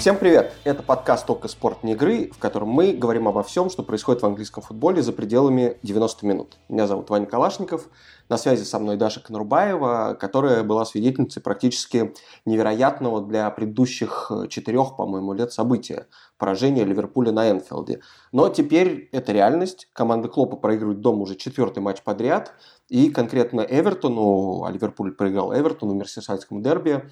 Всем 0.00 0.16
привет! 0.16 0.54
Это 0.64 0.82
подкаст 0.82 1.26
«Только 1.26 1.46
спорт 1.46 1.84
не 1.84 1.92
игры», 1.92 2.30
в 2.34 2.38
котором 2.38 2.70
мы 2.70 2.94
говорим 2.94 3.28
обо 3.28 3.42
всем, 3.42 3.68
что 3.68 3.82
происходит 3.82 4.22
в 4.22 4.26
английском 4.26 4.62
футболе 4.62 5.02
за 5.02 5.12
пределами 5.12 5.76
90 5.82 6.24
минут. 6.24 6.56
Меня 6.70 6.86
зовут 6.86 7.10
Ваня 7.10 7.26
Калашников. 7.26 7.86
На 8.30 8.38
связи 8.38 8.62
со 8.62 8.78
мной 8.78 8.96
Даша 8.96 9.20
Конурбаева, 9.20 10.16
которая 10.18 10.62
была 10.62 10.86
свидетельницей 10.86 11.42
практически 11.42 12.14
невероятного 12.46 13.20
для 13.20 13.50
предыдущих 13.50 14.32
четырех, 14.48 14.96
по-моему, 14.96 15.34
лет 15.34 15.52
события– 15.52 16.06
поражения 16.40 16.84
Ливерпуля 16.84 17.30
на 17.30 17.50
Энфилде. 17.50 18.00
Но 18.32 18.48
теперь 18.48 19.10
это 19.12 19.32
реальность. 19.32 19.88
Команда 19.92 20.28
Клопа 20.28 20.56
проигрывает 20.56 21.00
дома 21.00 21.22
уже 21.22 21.36
четвертый 21.36 21.80
матч 21.80 22.02
подряд. 22.02 22.54
И 22.88 23.10
конкретно 23.10 23.60
Эвертону, 23.60 24.64
а 24.64 24.70
Ливерпуль 24.72 25.12
проиграл 25.12 25.54
Эвертону 25.54 25.92
в 25.92 25.96
Мерсисайдском 25.96 26.62
дерби, 26.62 27.04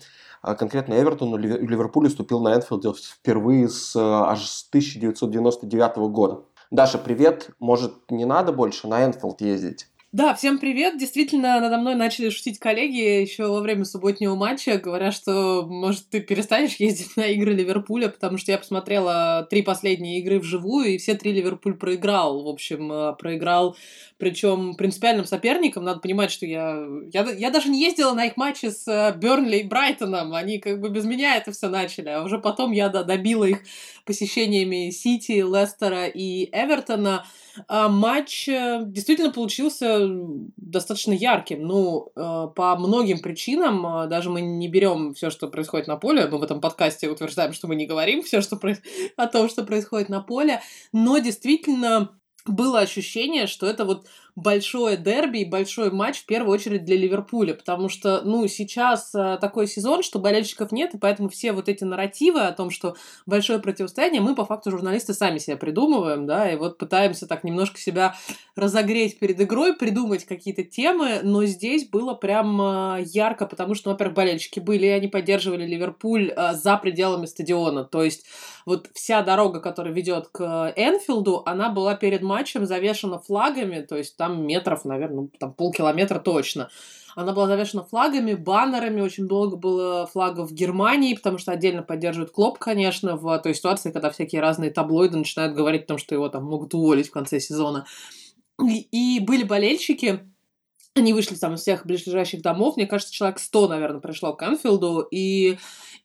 конкретно 0.43 0.95
Эвертон 0.95 1.37
Ливерпуль 1.37 2.07
уступил 2.07 2.41
на 2.41 2.55
Энфилде 2.55 2.93
впервые 2.93 3.69
с, 3.69 3.97
аж 3.97 4.47
с 4.47 4.69
1999 4.69 5.97
года. 6.13 6.43
Даша, 6.71 6.99
привет. 6.99 7.51
Может, 7.61 8.11
не 8.11 8.25
надо 8.25 8.53
больше 8.53 8.89
на 8.89 9.05
Энфилд 9.05 9.41
ездить? 9.41 9.89
Да, 10.11 10.35
всем 10.35 10.59
привет. 10.59 10.97
Действительно, 10.97 11.61
надо 11.61 11.77
мной 11.77 11.95
начали 11.95 12.31
шутить 12.31 12.59
коллеги 12.59 13.21
еще 13.21 13.47
во 13.47 13.61
время 13.61 13.85
субботнего 13.85 14.35
матча, 14.37 14.79
говоря, 14.79 15.13
что, 15.13 15.67
может, 15.69 16.09
ты 16.09 16.21
перестанешь 16.21 16.77
ездить 16.77 17.15
на 17.19 17.27
игры 17.27 17.53
Ливерпуля, 17.53 18.09
потому 18.09 18.39
что 18.39 18.51
я 18.51 18.57
посмотрела 18.57 19.47
три 19.51 19.61
последние 19.61 20.21
игры 20.21 20.39
вживую, 20.39 20.95
и 20.95 20.97
все 20.99 21.13
три 21.13 21.33
Ливерпуль 21.33 21.75
проиграл. 21.75 22.43
В 22.43 22.49
общем, 22.49 22.91
э, 22.91 23.17
проиграл 23.17 23.77
причем 24.19 24.75
принципиальным 24.75 25.25
соперником. 25.25 25.85
Надо 25.85 26.01
понимать, 26.01 26.33
что 26.33 26.45
я, 26.45 26.85
я, 27.13 27.23
я 27.31 27.51
даже 27.51 27.69
не 27.71 27.81
ездила 27.81 28.13
на 28.15 28.27
их 28.27 28.37
матчи 28.37 28.67
с 28.67 28.87
э, 28.89 29.17
Бернли 29.17 29.59
и 29.59 29.67
Брайтоном. 29.67 30.35
Они 30.35 30.59
как 30.59 30.81
бы 30.81 30.89
без 30.89 31.05
меня 31.05 31.37
это 31.37 31.53
все 31.53 31.69
начали. 31.69 32.09
А 32.09 32.23
уже 32.25 32.39
потом 32.39 32.73
я 32.73 32.89
да, 32.89 33.05
добила 33.05 33.45
их 33.45 33.61
посещениями 34.05 34.91
Сити, 34.91 35.33
Лестера 35.33 36.07
и 36.07 36.49
Эвертона. 36.51 37.27
А 37.69 37.89
матч 37.89 38.49
э, 38.49 38.81
действительно 38.87 39.33
получился 39.33 40.01
достаточно 40.57 41.13
ярким. 41.13 41.63
Ну, 41.63 42.11
э, 42.17 42.49
по 42.57 42.77
многим 42.77 43.21
причинам, 43.21 44.09
даже 44.09 44.31
мы 44.31 44.41
не 44.41 44.67
берем 44.67 45.15
все, 45.15 45.31
что 45.31 45.47
происходит 45.47 45.87
на 45.87 45.97
поле, 45.97 46.27
мы 46.27 46.39
в 46.39 46.43
этом 46.43 46.61
подкасте 46.61 47.09
утверждаем, 47.09 47.53
что 47.53 47.69
мы 47.69 47.77
не 47.77 47.87
говорим 47.87 48.25
все, 48.25 48.41
что 48.41 48.57
про... 48.57 48.77
о 49.17 49.27
том, 49.29 49.49
что 49.49 49.63
происходит 49.63 50.09
на 50.09 50.21
поле, 50.21 50.61
но 50.93 51.19
действительно 51.19 52.11
было 52.53 52.81
ощущение, 52.81 53.47
что 53.47 53.67
это 53.67 53.85
вот 53.85 54.07
большое 54.39 54.97
дерби 54.97 55.39
и 55.39 55.45
большой 55.45 55.91
матч 55.91 56.21
в 56.21 56.27
первую 56.27 56.55
очередь 56.55 56.85
для 56.85 56.97
Ливерпуля, 56.97 57.55
потому 57.55 57.89
что, 57.89 58.23
ну, 58.25 58.47
сейчас 58.47 59.13
а, 59.15 59.37
такой 59.37 59.67
сезон, 59.67 60.03
что 60.03 60.21
болельщиков 60.21 60.71
нет, 60.71 60.95
и 60.95 60.99
поэтому 60.99 61.29
все 61.29 61.53
вот 61.53 61.69
эти 61.69 61.83
нарративы 61.83 62.43
о 62.43 62.53
том, 62.53 62.71
что 62.71 62.95
большое 63.27 63.59
противостояние, 63.59 64.21
мы 64.21 64.37
по 64.37 64.45
факту 64.45 64.71
журналисты 64.71 65.13
сами 65.13 65.39
себе 65.39 65.57
придумываем, 65.57 66.27
да, 66.27 66.51
и 66.51 66.57
вот 66.57 66.79
пытаемся 66.79 67.27
так 67.27 67.43
немножко 67.43 67.81
себя 67.81 68.15
разогреть 68.55 69.19
перед 69.19 69.41
игрой, 69.41 69.75
придумать 69.75 70.25
какие-то 70.25 70.63
темы, 70.63 71.21
но 71.23 71.45
здесь 71.45 71.89
было 71.89 72.15
прям 72.15 72.61
а, 72.61 72.99
ярко, 73.01 73.45
потому 73.45 73.75
что, 73.75 73.91
во-первых, 73.91 74.15
болельщики 74.15 74.61
были, 74.61 74.87
и 74.87 74.91
они 74.91 75.09
поддерживали 75.09 75.67
Ливерпуль 75.67 76.31
а, 76.31 76.55
за 76.55 76.77
пределами 76.77 77.27
стадиона, 77.27 77.85
то 77.85 78.05
есть 78.05 78.25
вот 78.67 78.89
вся 78.93 79.23
дорога, 79.23 79.61
которая 79.61 79.95
ведет 79.95 80.29
к 80.29 80.73
Энфилду, 80.77 81.43
она 81.47 81.71
была 81.71 81.95
перед 81.95 82.23
матчем 82.23 82.67
завешена 82.67 83.19
флагами, 83.19 83.81
то 83.81 83.97
есть 83.97 84.17
там 84.17 84.28
там 84.29 84.47
метров, 84.47 84.85
наверное, 84.85 85.23
ну, 85.23 85.31
там 85.39 85.53
полкилометра 85.55 86.19
точно. 86.19 86.69
Она 87.17 87.33
была 87.33 87.47
завешена 87.47 87.83
флагами, 87.83 88.35
баннерами, 88.35 89.01
очень 89.01 89.27
долго 89.27 89.57
было 89.57 90.07
флагов 90.07 90.51
в 90.51 90.55
Германии, 90.55 91.15
потому 91.15 91.39
что 91.39 91.53
отдельно 91.53 91.83
поддерживают 91.83 92.31
Клоп, 92.31 92.59
конечно, 92.59 93.17
в 93.17 93.39
той 93.41 93.55
ситуации, 93.55 93.91
когда 93.91 94.11
всякие 94.11 94.41
разные 94.41 94.71
таблоиды 94.71 95.17
начинают 95.17 95.55
говорить 95.55 95.85
о 95.85 95.87
том, 95.87 95.99
что 95.99 96.15
его 96.15 96.29
там 96.29 96.45
могут 96.45 96.75
уволить 96.75 97.09
в 97.09 97.13
конце 97.13 97.41
сезона. 97.41 97.87
И, 98.63 99.17
и 99.17 99.21
были 99.21 99.43
болельщики, 99.43 100.21
они 100.95 101.13
вышли 101.13 101.35
там 101.35 101.55
из 101.55 101.63
всех 101.63 101.87
ближайших 101.87 102.43
домов, 102.43 102.77
мне 102.77 102.87
кажется, 102.87 103.13
человек 103.13 103.39
100, 103.39 103.69
наверное, 103.69 104.01
пришло 104.01 104.35
к 104.35 104.43
Анфилду, 104.43 105.01
и 105.11 105.59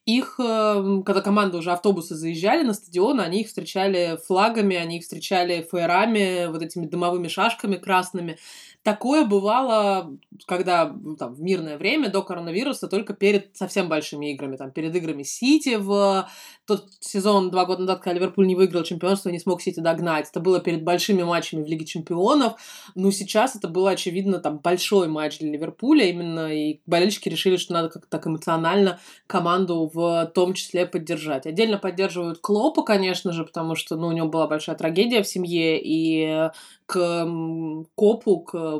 их, 0.06 0.36
эм, 0.38 1.02
когда 1.02 1.22
команда 1.22 1.58
уже 1.58 1.72
автобусы 1.72 2.14
заезжали 2.14 2.62
на 2.62 2.74
стадион, 2.74 3.20
они 3.20 3.40
их 3.40 3.48
встречали 3.48 4.18
флагами, 4.26 4.76
они 4.76 4.98
их 4.98 5.02
встречали 5.02 5.66
фаерами, 5.70 6.46
вот 6.50 6.62
этими 6.62 6.86
дымовыми 6.86 7.28
шашками 7.28 7.76
красными. 7.76 8.38
Такое 8.84 9.24
бывало, 9.24 10.14
когда 10.46 10.84
ну, 10.84 11.16
там, 11.16 11.32
в 11.32 11.40
мирное 11.40 11.78
время, 11.78 12.10
до 12.10 12.20
коронавируса, 12.20 12.86
только 12.86 13.14
перед 13.14 13.56
совсем 13.56 13.88
большими 13.88 14.32
играми. 14.32 14.56
Там, 14.56 14.72
перед 14.72 14.94
играми 14.94 15.22
Сити 15.22 15.76
в 15.76 16.28
тот 16.66 16.88
сезон 17.00 17.50
два 17.50 17.64
года 17.64 17.80
назад, 17.80 18.00
когда 18.00 18.18
Ливерпуль 18.18 18.46
не 18.46 18.54
выиграл 18.54 18.82
чемпионство, 18.82 19.30
не 19.30 19.38
смог 19.38 19.62
Сити 19.62 19.80
догнать. 19.80 20.28
Это 20.28 20.40
было 20.40 20.60
перед 20.60 20.84
большими 20.84 21.22
матчами 21.22 21.62
в 21.62 21.66
Лиге 21.66 21.86
чемпионов. 21.86 22.60
Но 22.94 23.10
сейчас 23.10 23.56
это 23.56 23.68
было, 23.68 23.92
очевидно, 23.92 24.38
там 24.38 24.58
большой 24.58 25.08
матч 25.08 25.38
для 25.38 25.52
Ливерпуля. 25.52 26.04
Именно 26.04 26.54
и 26.54 26.80
болельщики 26.84 27.30
решили, 27.30 27.56
что 27.56 27.72
надо 27.72 27.88
как-то 27.88 28.10
так 28.10 28.26
эмоционально 28.26 29.00
команду 29.26 29.90
в 29.94 30.30
том 30.34 30.52
числе 30.52 30.84
поддержать. 30.84 31.46
Отдельно 31.46 31.78
поддерживают 31.78 32.40
Клопа, 32.40 32.82
конечно 32.82 33.32
же, 33.32 33.46
потому 33.46 33.76
что 33.76 33.96
ну, 33.96 34.08
у 34.08 34.12
него 34.12 34.28
была 34.28 34.46
большая 34.46 34.76
трагедия 34.76 35.22
в 35.22 35.26
семье, 35.26 35.80
и 35.82 36.50
к 36.86 37.26
копу, 37.94 38.40
к 38.40 38.73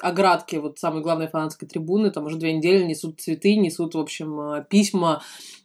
оградке 0.00 0.60
вот 0.60 0.78
самой 0.78 1.02
главной 1.02 1.28
фанатской 1.28 1.68
трибуны, 1.68 2.10
там 2.10 2.26
уже 2.26 2.36
две 2.36 2.52
недели 2.52 2.84
несут 2.84 3.20
цветы, 3.20 3.56
несут, 3.56 3.94
в 3.94 3.98
общем, 3.98 4.40
э, 4.40 4.64
письма 4.68 5.22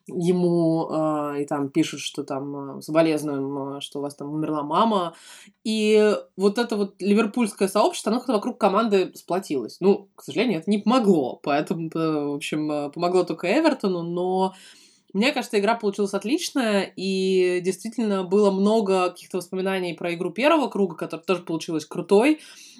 ему 0.07 0.89
э, 0.91 1.41
и 1.43 1.45
там 1.45 1.69
пишут, 1.69 2.01
что 2.01 2.23
там 2.23 2.77
э, 2.77 2.81
соболезнуем, 2.81 3.81
что 3.81 3.99
у 3.99 4.01
вас 4.01 4.15
там 4.15 4.33
умерла 4.33 4.63
мама. 4.63 5.15
И 5.63 6.15
вот 6.35 6.57
это 6.57 6.75
вот 6.75 7.01
ливерпульское 7.01 7.67
сообщество, 7.67 8.11
оно 8.11 8.19
как-то 8.19 8.33
вокруг 8.33 8.57
команды 8.57 9.11
сплотилось. 9.15 9.77
Ну, 9.79 10.09
к 10.15 10.23
сожалению, 10.23 10.59
это 10.59 10.69
не 10.69 10.79
помогло. 10.79 11.39
Поэтому, 11.41 11.89
в 11.93 12.35
общем, 12.35 12.91
помогло 12.91 13.23
только 13.23 13.47
Эвертону, 13.47 14.03
но 14.03 14.53
мне 15.13 15.31
кажется, 15.31 15.59
игра 15.59 15.75
получилась 15.75 16.13
отличная, 16.13 16.91
и 16.95 17.61
действительно 17.61 18.23
было 18.23 18.49
много 18.49 19.11
каких-то 19.11 19.37
воспоминаний 19.37 19.93
про 19.93 20.13
игру 20.15 20.31
первого 20.31 20.67
круга, 20.67 20.95
которая 20.95 21.23
тоже 21.23 21.43
получилась 21.43 21.85
крутой. 21.85 22.39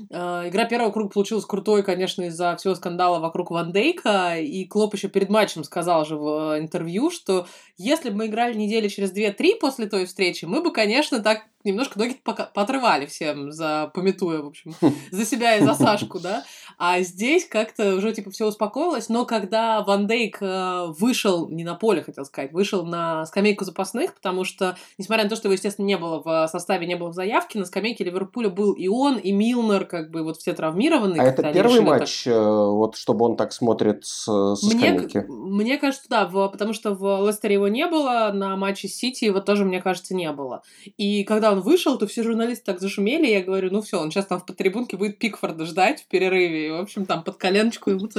Э, 0.10 0.50
игра 0.50 0.66
первого 0.66 0.92
круга 0.92 1.10
получилась 1.10 1.46
крутой, 1.46 1.84
конечно, 1.84 2.24
из-за 2.24 2.56
всего 2.58 2.74
скандала 2.74 3.20
вокруг 3.20 3.52
Ван 3.52 3.72
Дейка, 3.72 4.40
и 4.40 4.66
Клоп 4.66 4.96
еще 4.96 5.10
перед 5.10 5.30
матчем 5.30 5.64
сказал 5.64 6.06
же 6.06 6.18
в 6.18 6.60
интервью, 6.60 7.12
что 7.12 7.46
если 7.78 8.10
бы 8.10 8.18
мы 8.18 8.26
играли 8.26 8.58
недели 8.58 8.88
через 8.88 9.14
2-3 9.16 9.60
после 9.60 9.86
той 9.86 10.06
встречи, 10.06 10.46
мы 10.46 10.62
бы, 10.64 10.72
конечно, 10.72 11.20
так 11.20 11.44
немножко 11.63 12.00
ноги 12.00 12.16
поотрывали 12.24 13.06
всем, 13.06 13.51
за, 13.51 13.91
пометуя, 13.94 14.41
в 14.41 14.47
общем, 14.47 14.74
за 15.12 15.25
себя 15.25 15.57
и 15.57 15.63
за 15.63 15.74
Сашку, 15.84 16.19
да. 16.19 16.44
А 16.78 17.01
здесь 17.01 17.47
как-то 17.47 17.96
уже, 17.96 18.13
типа, 18.13 18.31
все 18.31 18.46
успокоилось, 18.46 19.09
но 19.09 19.25
когда 19.25 19.81
Ван 19.81 20.07
Дейк 20.07 20.38
э, 20.41 20.85
вышел, 20.97 21.50
не 21.50 21.63
на 21.63 21.75
поле, 21.75 22.03
хотел 22.03 22.25
сказать, 22.25 22.51
вышел 22.51 22.85
на 22.85 23.25
скамейку 23.25 23.63
запасных, 23.66 24.13
потому 24.16 24.44
что, 24.44 24.75
несмотря 24.97 25.24
на 25.24 25.29
то, 25.29 25.35
что 25.35 25.47
его, 25.47 25.53
естественно, 25.53 25.85
не 25.85 25.97
было 25.97 26.22
в 26.24 26.47
составе, 26.47 26.88
не 26.88 26.96
было 26.96 27.09
в 27.09 27.13
заявке, 27.13 27.59
на 27.59 27.66
скамейке 27.66 28.03
Ливерпуля 28.03 28.50
был 28.50 28.74
и 28.74 28.88
он, 28.88 29.18
и 29.18 29.31
Милнер, 29.31 29.85
как 29.85 30.12
бы 30.12 30.24
вот 30.24 30.38
все 30.38 30.53
травмированы. 30.53 31.18
А 31.19 31.24
это 31.24 31.53
первый 31.53 31.81
матч, 31.81 32.28
это... 32.28 32.68
вот 32.68 32.97
чтобы 32.97 33.25
он 33.25 33.38
так 33.38 33.53
смотрит 33.53 34.06
с, 34.06 34.25
со 34.25 34.66
мне, 34.66 34.90
скамейки? 34.90 35.25
Мне 35.30 35.78
кажется, 35.78 36.07
да, 36.09 36.25
в, 36.25 36.47
потому 36.50 36.74
что 36.74 36.94
в 36.94 37.28
Лестере 37.28 37.56
его 37.56 37.68
не 37.68 37.88
было, 37.88 38.31
на 38.34 38.56
матче 38.56 38.88
Сити 38.88 39.25
его 39.25 39.40
тоже, 39.40 39.66
мне 39.66 39.81
кажется, 39.81 40.16
не 40.16 40.31
было. 40.31 40.63
И 40.97 41.24
когда 41.24 41.53
он 41.53 41.62
вышел, 41.62 41.97
то 41.97 42.06
все 42.08 42.24
журналисты 42.24 42.66
так 42.66 42.80
зашумели, 42.80 43.28
я 43.28 43.42
говорю, 43.42 43.72
ну 43.72 43.81
все, 43.81 44.00
он 44.00 44.12
сейчас 44.12 44.25
там 44.25 44.39
в 44.39 44.45
трибунке 44.45 44.98
будет 44.98 45.18
Пикфорда 45.18 45.66
ждать 45.66 46.04
в 46.04 46.07
перерыве, 46.07 46.68
и, 46.68 46.72
в 46.72 46.75
общем, 46.75 47.06
там 47.06 47.24
под 47.24 47.38
коленочку 47.38 47.89
ему 47.89 48.10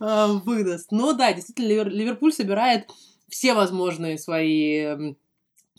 э, 0.00 0.26
выдаст. 0.44 0.90
Но 0.90 1.12
да, 1.12 1.32
действительно, 1.32 1.88
Ливерпуль 1.88 2.32
собирает 2.32 2.88
все 3.28 3.54
возможные 3.54 4.18
свои 4.18 5.14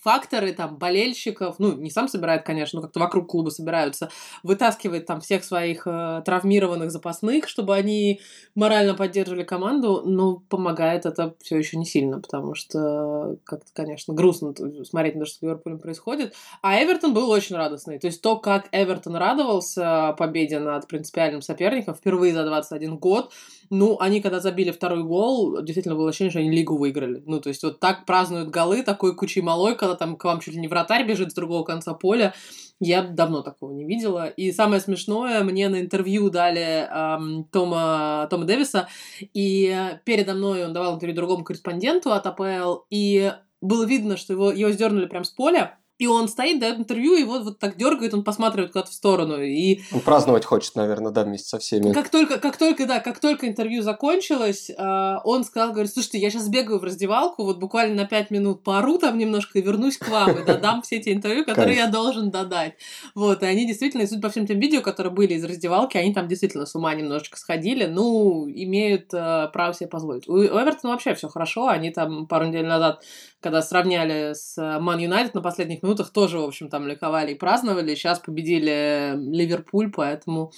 факторы, 0.02 0.54
там, 0.54 0.78
болельщиков, 0.78 1.56
ну, 1.60 1.74
не 1.74 1.90
сам 1.90 2.08
собирает, 2.08 2.44
конечно, 2.44 2.78
но 2.78 2.84
как-то 2.84 3.00
вокруг 3.00 3.30
клуба 3.30 3.50
собираются, 3.50 4.10
вытаскивает 4.44 5.06
там 5.06 5.22
всех 5.22 5.44
своих 5.44 5.84
э, 5.86 6.22
травмированных 6.26 6.92
запасных, 6.92 7.48
чтобы 7.48 7.76
они 7.76 8.22
морально 8.56 8.94
поддерживали 8.94 9.44
команду, 9.44 10.02
но 10.06 10.38
помогает 10.50 11.06
это 11.06 11.36
все 11.42 11.58
еще 11.58 11.78
не 11.78 11.86
сильно, 11.86 12.20
потому 12.20 12.56
что 12.56 13.38
как-то, 13.44 13.72
конечно, 13.74 14.14
грустно 14.14 14.54
смотреть 14.86 15.16
на 15.16 15.22
то, 15.22 15.26
что 15.26 15.40
с 15.40 15.42
Ливерпулем 15.42 15.80
происходит. 15.80 16.34
А 16.62 16.82
Эвертон 16.84 17.14
был 17.14 17.30
очень 17.30 17.56
радостный. 17.56 18.00
То 18.00 18.08
есть 18.08 18.22
то, 18.22 18.38
как 18.38 18.68
Эвертон 18.72 19.16
радовался 19.16 20.14
победе 20.18 20.60
над 20.60 20.88
принципиальным 20.88 21.42
соперником 21.42 21.96
впервые 21.96 22.34
за 22.34 22.46
21 22.46 22.98
год, 22.98 23.32
ну, 23.70 23.98
они 24.00 24.22
когда 24.22 24.40
забили 24.40 24.72
второй 24.72 25.04
гол, 25.04 25.62
действительно 25.62 25.96
было 25.96 26.10
ощущение, 26.10 26.32
что 26.32 26.40
они 26.40 26.50
лигу 26.50 26.78
выиграли. 26.78 27.22
Ну, 27.26 27.40
то 27.40 27.50
есть 27.50 27.64
вот 27.64 27.80
так 27.80 28.06
празднуют 28.06 28.50
голы, 28.50 28.84
такой 28.84 29.16
кучей 29.16 29.42
малой, 29.42 29.76
когда 29.76 29.96
там 29.96 30.16
к 30.16 30.24
вам 30.24 30.40
чуть 30.40 30.56
ли 30.56 30.60
не 30.60 30.68
вратарь 30.68 31.06
бежит 31.06 31.32
с 31.32 31.36
другого 31.36 31.64
конца 31.64 31.94
поля. 31.94 32.34
Я 32.80 33.04
давно 33.04 33.42
такого 33.42 33.74
не 33.74 33.86
видела. 33.86 34.28
И 34.28 34.52
самое 34.52 34.82
смешное, 34.82 35.44
мне 35.44 35.68
на 35.70 35.82
интервью 35.82 36.30
дали 36.30 36.88
эм, 36.90 37.44
Тома, 37.52 38.28
Тома 38.30 38.46
Дэвиса, 38.46 38.88
и 39.34 39.98
передо 40.06 40.34
мной 40.34 40.66
он 40.66 40.74
давал 40.74 40.96
интервью 40.96 41.16
другому 41.16 41.44
корреспонденту 41.44 42.14
от 42.14 42.26
АПЛ, 42.26 42.86
и 42.90 43.34
было 43.62 43.86
видно, 43.86 44.16
что 44.16 44.34
его, 44.34 44.52
его 44.52 44.72
сдернули 44.72 45.08
прям 45.08 45.26
с 45.26 45.32
поля, 45.32 45.78
и 46.00 46.08
он 46.08 46.30
стоит, 46.30 46.60
дает 46.60 46.80
интервью, 46.80 47.16
и 47.16 47.26
вот, 47.26 47.44
вот 47.44 47.60
так 47.60 47.76
дергает, 47.76 48.14
он 48.14 48.24
посматривает 48.24 48.72
куда-то 48.72 48.90
в 48.90 48.94
сторону. 48.94 49.42
И... 49.42 49.82
Он 49.92 50.00
праздновать 50.00 50.46
хочет, 50.46 50.76
наверное, 50.76 51.12
да, 51.12 51.26
вместе 51.26 51.50
со 51.50 51.60
всеми. 51.60 51.92
Как 51.92 52.08
только, 52.08 52.40
как 52.40 52.56
только, 52.58 52.88
да, 52.88 53.02
как 53.02 53.20
только 53.20 53.50
интервью 53.50 53.84
закончилось, 53.84 54.70
э, 54.70 55.16
он 55.26 55.44
сказал, 55.44 55.74
говорит, 55.74 55.92
слушайте, 55.92 56.18
я 56.18 56.30
сейчас 56.30 56.48
бегаю 56.48 56.80
в 56.80 56.86
раздевалку, 56.86 57.44
вот 57.44 57.60
буквально 57.60 58.04
на 58.04 58.08
пять 58.08 58.32
минут 58.32 58.64
пару 58.64 58.98
там 58.98 59.18
немножко 59.18 59.60
и 59.60 59.62
вернусь 59.62 59.98
к 59.98 60.08
вам, 60.08 60.38
и 60.40 60.46
додам 60.46 60.82
все 60.84 61.00
эти 61.00 61.12
интервью, 61.12 61.44
которые 61.44 61.76
я 61.76 61.88
должен 61.88 62.32
додать. 62.32 62.76
Вот, 63.14 63.44
и 63.44 63.46
они 63.46 63.68
действительно, 63.68 64.04
и 64.04 64.08
судя 64.08 64.22
по 64.22 64.30
всем 64.30 64.48
тем 64.48 64.58
видео, 64.58 64.80
которые 64.82 65.12
были 65.12 65.34
из 65.34 65.44
раздевалки, 65.44 65.98
они 65.98 66.14
там 66.14 66.30
действительно 66.30 66.66
с 66.66 66.74
ума 66.76 66.96
немножечко 66.96 67.38
сходили, 67.38 67.88
ну, 67.88 68.48
имеют 68.48 69.14
э, 69.14 69.50
право 69.52 69.74
себе 69.74 69.90
позволить. 69.90 70.30
У 70.30 70.38
Эвертона 70.38 70.94
вообще 70.94 71.14
все 71.14 71.28
хорошо, 71.28 71.68
они 71.68 71.92
там 71.92 72.26
пару 72.26 72.46
недель 72.46 72.66
назад 72.66 73.04
когда 73.42 73.62
сравняли 73.62 74.34
с 74.34 74.58
Ман 74.58 75.00
Юнайтед 75.00 75.34
на 75.34 75.42
последних 75.42 75.82
минутах, 75.82 75.89
тоже, 75.96 76.40
в 76.40 76.44
общем, 76.44 76.70
там 76.70 76.88
ликовали 76.88 77.34
и 77.34 77.38
праздновали. 77.38 77.96
Сейчас 77.96 78.20
победили 78.20 79.14
Ливерпуль, 79.16 79.92
поэтому 79.92 80.52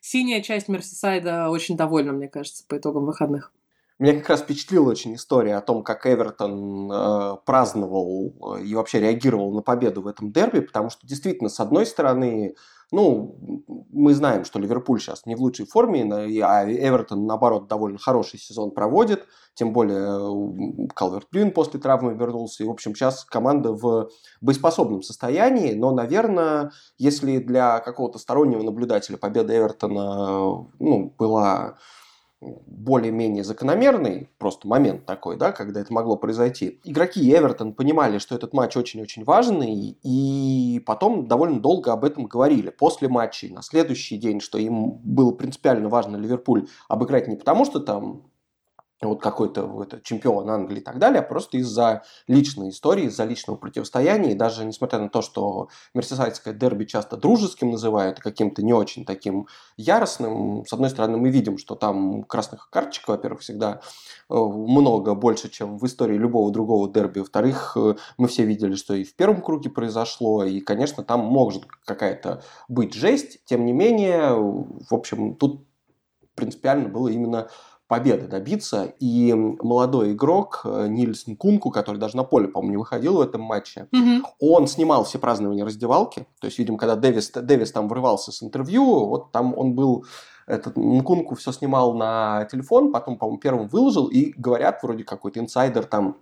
синяя 0.00 0.42
часть 0.42 0.68
Мерсисайда 0.68 1.48
очень 1.50 1.76
довольна, 1.76 2.12
мне 2.12 2.28
кажется, 2.28 2.64
по 2.66 2.76
итогам 2.76 3.06
выходных. 3.06 3.52
Меня 4.00 4.14
как 4.14 4.30
раз 4.30 4.40
впечатлила 4.40 4.88
очень 4.88 5.14
история 5.14 5.56
о 5.56 5.60
том, 5.60 5.82
как 5.82 6.06
Эвертон 6.06 6.90
э, 6.90 7.36
праздновал 7.44 8.32
э, 8.56 8.62
и 8.62 8.74
вообще 8.74 8.98
реагировал 8.98 9.52
на 9.52 9.60
победу 9.60 10.00
в 10.00 10.06
этом 10.06 10.32
дерби, 10.32 10.60
потому 10.60 10.88
что 10.88 11.06
действительно, 11.06 11.50
с 11.50 11.60
одной 11.60 11.84
стороны, 11.84 12.54
ну, 12.92 13.36
мы 13.92 14.14
знаем, 14.14 14.46
что 14.46 14.58
Ливерпуль 14.58 15.00
сейчас 15.00 15.26
не 15.26 15.34
в 15.34 15.40
лучшей 15.42 15.66
форме, 15.66 16.10
а 16.42 16.64
Эвертон, 16.64 17.26
наоборот, 17.26 17.68
довольно 17.68 17.98
хороший 17.98 18.40
сезон 18.40 18.70
проводит. 18.70 19.26
Тем 19.52 19.74
более 19.74 20.88
Калверт 20.94 21.28
Блин 21.30 21.52
после 21.52 21.78
травмы 21.78 22.14
вернулся. 22.14 22.64
И, 22.64 22.66
в 22.66 22.70
общем, 22.70 22.94
сейчас 22.94 23.26
команда 23.26 23.72
в 23.72 24.08
боеспособном 24.40 25.02
состоянии. 25.02 25.74
Но, 25.74 25.92
наверное, 25.92 26.72
если 26.96 27.36
для 27.36 27.80
какого-то 27.80 28.18
стороннего 28.18 28.62
наблюдателя 28.62 29.18
победа 29.18 29.54
Эвертона 29.56 30.66
ну, 30.78 31.14
была 31.18 31.76
более-менее 32.40 33.44
закономерный 33.44 34.30
просто 34.38 34.66
момент 34.66 35.04
такой, 35.04 35.36
да, 35.36 35.52
когда 35.52 35.80
это 35.80 35.92
могло 35.92 36.16
произойти. 36.16 36.80
Игроки 36.84 37.20
Эвертон 37.30 37.74
понимали, 37.74 38.18
что 38.18 38.34
этот 38.34 38.54
матч 38.54 38.76
очень-очень 38.76 39.24
важный, 39.24 39.98
и 40.02 40.82
потом 40.86 41.26
довольно 41.26 41.60
долго 41.60 41.92
об 41.92 42.04
этом 42.04 42.26
говорили. 42.26 42.70
После 42.70 43.08
матчей, 43.08 43.50
на 43.50 43.62
следующий 43.62 44.16
день, 44.16 44.40
что 44.40 44.58
им 44.58 44.92
было 45.04 45.32
принципиально 45.32 45.88
важно 45.88 46.16
Ливерпуль 46.16 46.66
обыграть 46.88 47.28
не 47.28 47.36
потому, 47.36 47.64
что 47.64 47.80
там 47.80 48.29
вот 49.06 49.22
какой-то 49.22 49.82
это, 49.82 50.00
чемпион 50.02 50.48
Англии 50.50 50.78
и 50.78 50.84
так 50.84 50.98
далее, 50.98 51.20
а 51.20 51.22
просто 51.22 51.56
из-за 51.58 52.02
личной 52.26 52.70
истории, 52.70 53.04
из-за 53.04 53.24
личного 53.24 53.56
противостояния. 53.56 54.32
И 54.32 54.34
даже 54.34 54.64
несмотря 54.64 54.98
на 54.98 55.08
то, 55.08 55.22
что 55.22 55.68
мерсисайдское 55.94 56.52
дерби 56.52 56.84
часто 56.84 57.16
дружеским 57.16 57.70
называют, 57.70 58.20
каким-то 58.20 58.62
не 58.62 58.72
очень 58.72 59.04
таким 59.04 59.46
яростным, 59.76 60.64
с 60.66 60.72
одной 60.72 60.90
стороны, 60.90 61.16
мы 61.16 61.30
видим, 61.30 61.56
что 61.56 61.74
там 61.74 62.24
красных 62.24 62.68
карточек, 62.70 63.08
во-первых, 63.08 63.40
всегда 63.40 63.80
э, 64.28 64.34
много, 64.34 65.14
больше, 65.14 65.48
чем 65.48 65.78
в 65.78 65.86
истории 65.86 66.16
любого 66.16 66.50
другого 66.50 66.90
дерби. 66.90 67.20
Во-вторых, 67.20 67.76
э, 67.76 67.94
мы 68.18 68.28
все 68.28 68.44
видели, 68.44 68.74
что 68.74 68.94
и 68.94 69.04
в 69.04 69.14
первом 69.14 69.40
круге 69.40 69.70
произошло, 69.70 70.44
и, 70.44 70.60
конечно, 70.60 71.02
там 71.02 71.20
может 71.20 71.64
какая-то 71.84 72.42
быть 72.68 72.94
жесть. 72.94 73.44
Тем 73.44 73.64
не 73.64 73.72
менее, 73.72 74.34
в 74.34 74.94
общем, 74.94 75.34
тут 75.36 75.66
принципиально 76.34 76.88
было 76.88 77.08
именно 77.08 77.48
победы 77.90 78.28
добиться. 78.28 78.94
И 79.00 79.34
молодой 79.34 80.12
игрок 80.12 80.60
э, 80.64 80.86
Нильс 80.86 81.26
Нкунку, 81.26 81.72
который 81.72 81.96
даже 81.96 82.16
на 82.16 82.22
поле, 82.22 82.46
по-моему, 82.46 82.70
не 82.70 82.76
выходил 82.76 83.16
в 83.16 83.20
этом 83.20 83.40
матче, 83.40 83.88
mm-hmm. 83.92 84.22
он 84.38 84.68
снимал 84.68 85.02
все 85.02 85.18
празднования 85.18 85.64
раздевалки. 85.64 86.24
То 86.40 86.46
есть, 86.46 86.60
видимо, 86.60 86.78
когда 86.78 86.94
Дэвис, 86.94 87.32
Дэвис 87.32 87.72
там 87.72 87.88
врывался 87.88 88.30
с 88.30 88.44
интервью, 88.44 89.06
вот 89.06 89.32
там 89.32 89.58
он 89.58 89.74
был 89.74 90.06
этот 90.46 90.76
Нкунку 90.76 91.34
все 91.34 91.50
снимал 91.50 91.94
на 91.94 92.44
телефон, 92.44 92.92
потом, 92.92 93.18
по-моему, 93.18 93.40
первым 93.40 93.66
выложил, 93.66 94.06
и 94.06 94.32
говорят, 94.36 94.80
вроде 94.84 95.02
какой-то 95.02 95.40
инсайдер 95.40 95.84
там 95.84 96.18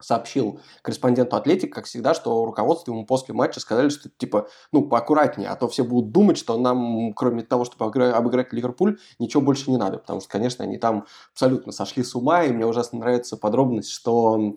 сообщил 0.00 0.60
корреспонденту 0.82 1.36
Атлетик, 1.36 1.72
как 1.74 1.86
всегда, 1.86 2.14
что 2.14 2.44
руководство 2.44 2.92
ему 2.92 3.06
после 3.06 3.34
матча 3.34 3.60
сказали, 3.60 3.88
что 3.88 4.08
типа, 4.08 4.48
ну, 4.72 4.88
поаккуратнее, 4.88 5.48
а 5.48 5.56
то 5.56 5.68
все 5.68 5.84
будут 5.84 6.12
думать, 6.12 6.38
что 6.38 6.58
нам, 6.58 7.12
кроме 7.14 7.42
того, 7.42 7.64
чтобы 7.64 7.86
обыграть 7.86 8.52
Ливерпуль, 8.52 8.98
ничего 9.18 9.42
больше 9.42 9.70
не 9.70 9.76
надо, 9.76 9.98
потому 9.98 10.20
что, 10.20 10.28
конечно, 10.28 10.64
они 10.64 10.78
там 10.78 11.06
абсолютно 11.32 11.72
сошли 11.72 12.02
с 12.02 12.14
ума, 12.14 12.44
и 12.44 12.52
мне 12.52 12.66
ужасно 12.66 12.98
нравится 12.98 13.36
подробность, 13.36 13.90
что 13.90 14.54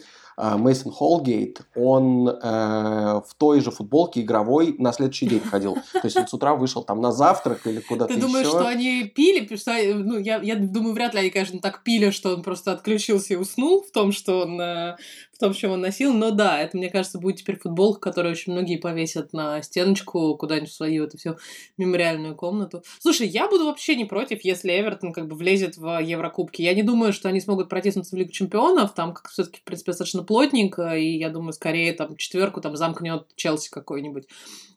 Мейсон 0.57 0.91
Холгейт, 0.91 1.61
он 1.75 2.29
э, 2.29 2.33
в 2.41 3.35
той 3.37 3.61
же 3.61 3.71
футболке 3.71 4.21
игровой 4.21 4.75
на 4.77 4.93
следующий 4.93 5.27
день 5.27 5.41
ходил. 5.41 5.75
То 5.93 6.01
есть 6.03 6.17
он 6.17 6.27
с 6.27 6.33
утра 6.33 6.55
вышел 6.55 6.83
там 6.83 7.01
на 7.01 7.11
завтрак 7.11 7.65
или 7.67 7.79
куда-то 7.81 8.13
Ты 8.13 8.19
думаешь, 8.19 8.47
что 8.47 8.67
они 8.67 9.03
пили? 9.03 9.53
Что, 9.55 9.73
ну, 9.95 10.17
я, 10.17 10.39
я 10.41 10.55
думаю, 10.55 10.93
вряд 10.93 11.13
ли 11.13 11.21
они, 11.21 11.29
конечно, 11.29 11.59
так 11.59 11.83
пили, 11.83 12.11
что 12.11 12.35
он 12.35 12.43
просто 12.43 12.71
отключился 12.71 13.33
и 13.33 13.37
уснул 13.37 13.83
в 13.83 13.91
том, 13.91 14.11
что 14.11 14.41
он 14.41 14.59
э, 14.61 14.95
в 15.39 15.39
том, 15.39 15.53
чем 15.53 15.71
он 15.71 15.79
носил. 15.79 16.13
Но 16.13 16.31
да, 16.31 16.59
это, 16.59 16.75
мне 16.75 16.89
кажется, 16.89 17.17
будет 17.17 17.37
теперь 17.37 17.57
футболка, 17.57 18.01
которую 18.01 18.33
очень 18.33 18.51
многие 18.51 18.75
повесят 18.75 19.31
на 19.31 19.61
стеночку 19.61 20.35
куда-нибудь 20.35 20.69
в 20.69 20.75
свою 20.75 21.05
эту 21.05 21.17
всю 21.17 21.37
мемориальную 21.77 22.35
комнату. 22.35 22.83
Слушай, 22.99 23.27
я 23.27 23.47
буду 23.47 23.65
вообще 23.65 23.95
не 23.95 24.03
против, 24.03 24.43
если 24.43 24.77
Эвертон 24.77 25.13
как 25.13 25.29
бы 25.29 25.37
влезет 25.37 25.77
в 25.77 26.01
Еврокубки. 26.01 26.61
Я 26.61 26.73
не 26.73 26.83
думаю, 26.83 27.13
что 27.13 27.29
они 27.29 27.39
смогут 27.39 27.69
протиснуться 27.69 28.17
в 28.17 28.19
Лигу 28.19 28.31
Чемпионов. 28.31 28.93
Там 28.93 29.13
как 29.13 29.29
все-таки, 29.29 29.59
в 29.59 29.63
принципе, 29.63 29.93
достаточно 29.93 30.23
плотненько, 30.29 30.95
и 30.95 31.17
я 31.17 31.29
думаю, 31.29 31.53
скорее 31.53 31.91
там 31.93 32.15
четверку 32.15 32.61
там 32.61 32.75
замкнет 32.75 33.25
Челси 33.35 33.71
какой-нибудь. 33.71 34.27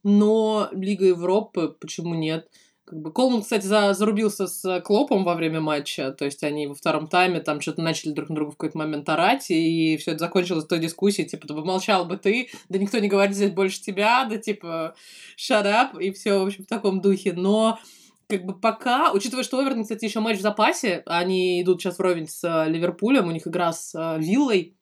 Но 0.03 0.71
Лига 0.73 1.05
Европы, 1.05 1.77
почему 1.79 2.15
нет? 2.15 2.49
Как 2.87 2.99
бы 2.99 3.13
Колман, 3.13 3.43
кстати, 3.43 3.67
за, 3.67 3.93
зарубился 3.93 4.47
с 4.47 4.81
Клопом 4.81 5.25
во 5.25 5.35
время 5.35 5.61
матча, 5.61 6.11
то 6.13 6.25
есть 6.25 6.43
они 6.43 6.69
во 6.69 6.75
втором 6.75 7.07
тайме 7.07 7.41
там 7.41 7.61
что-то 7.61 7.83
начали 7.83 8.13
друг 8.13 8.31
на 8.31 8.37
друга 8.37 8.53
в 8.53 8.57
какой-то 8.57 8.79
момент 8.79 9.07
орать, 9.11 9.51
и 9.51 9.99
все 9.99 10.13
это 10.13 10.21
закончилось 10.21 10.65
той 10.65 10.79
дискуссией, 10.79 11.29
типа, 11.29 11.47
да 11.47 11.55
помолчал 11.55 12.07
бы 12.07 12.17
ты, 12.17 12.49
да 12.71 12.79
никто 12.79 12.99
не 12.99 13.09
говорит 13.09 13.37
здесь 13.37 13.51
больше 13.51 13.83
тебя, 13.83 14.25
да 14.25 14.39
типа, 14.39 14.95
shut 15.37 15.67
up, 15.67 16.01
и 16.01 16.13
все, 16.13 16.39
в 16.39 16.47
общем, 16.47 16.65
в 16.65 16.67
таком 16.67 17.03
духе, 17.03 17.35
но 17.35 17.79
как 18.27 18.47
бы 18.47 18.59
пока, 18.59 19.13
учитывая, 19.13 19.45
что 19.45 19.63
Эвертон, 19.63 19.83
кстати, 19.83 20.07
еще 20.07 20.21
матч 20.21 20.39
в 20.39 20.43
запасе, 20.43 21.03
они 21.05 21.61
идут 21.61 21.83
сейчас 21.83 21.99
вровень 21.99 22.27
с 22.27 22.43
э, 22.43 22.71
Ливерпулем, 22.71 23.29
у 23.29 23.33
них 23.33 23.47
игра 23.47 23.75
с 23.75 23.95
э, 23.95 24.19
Виллой, 24.19 24.77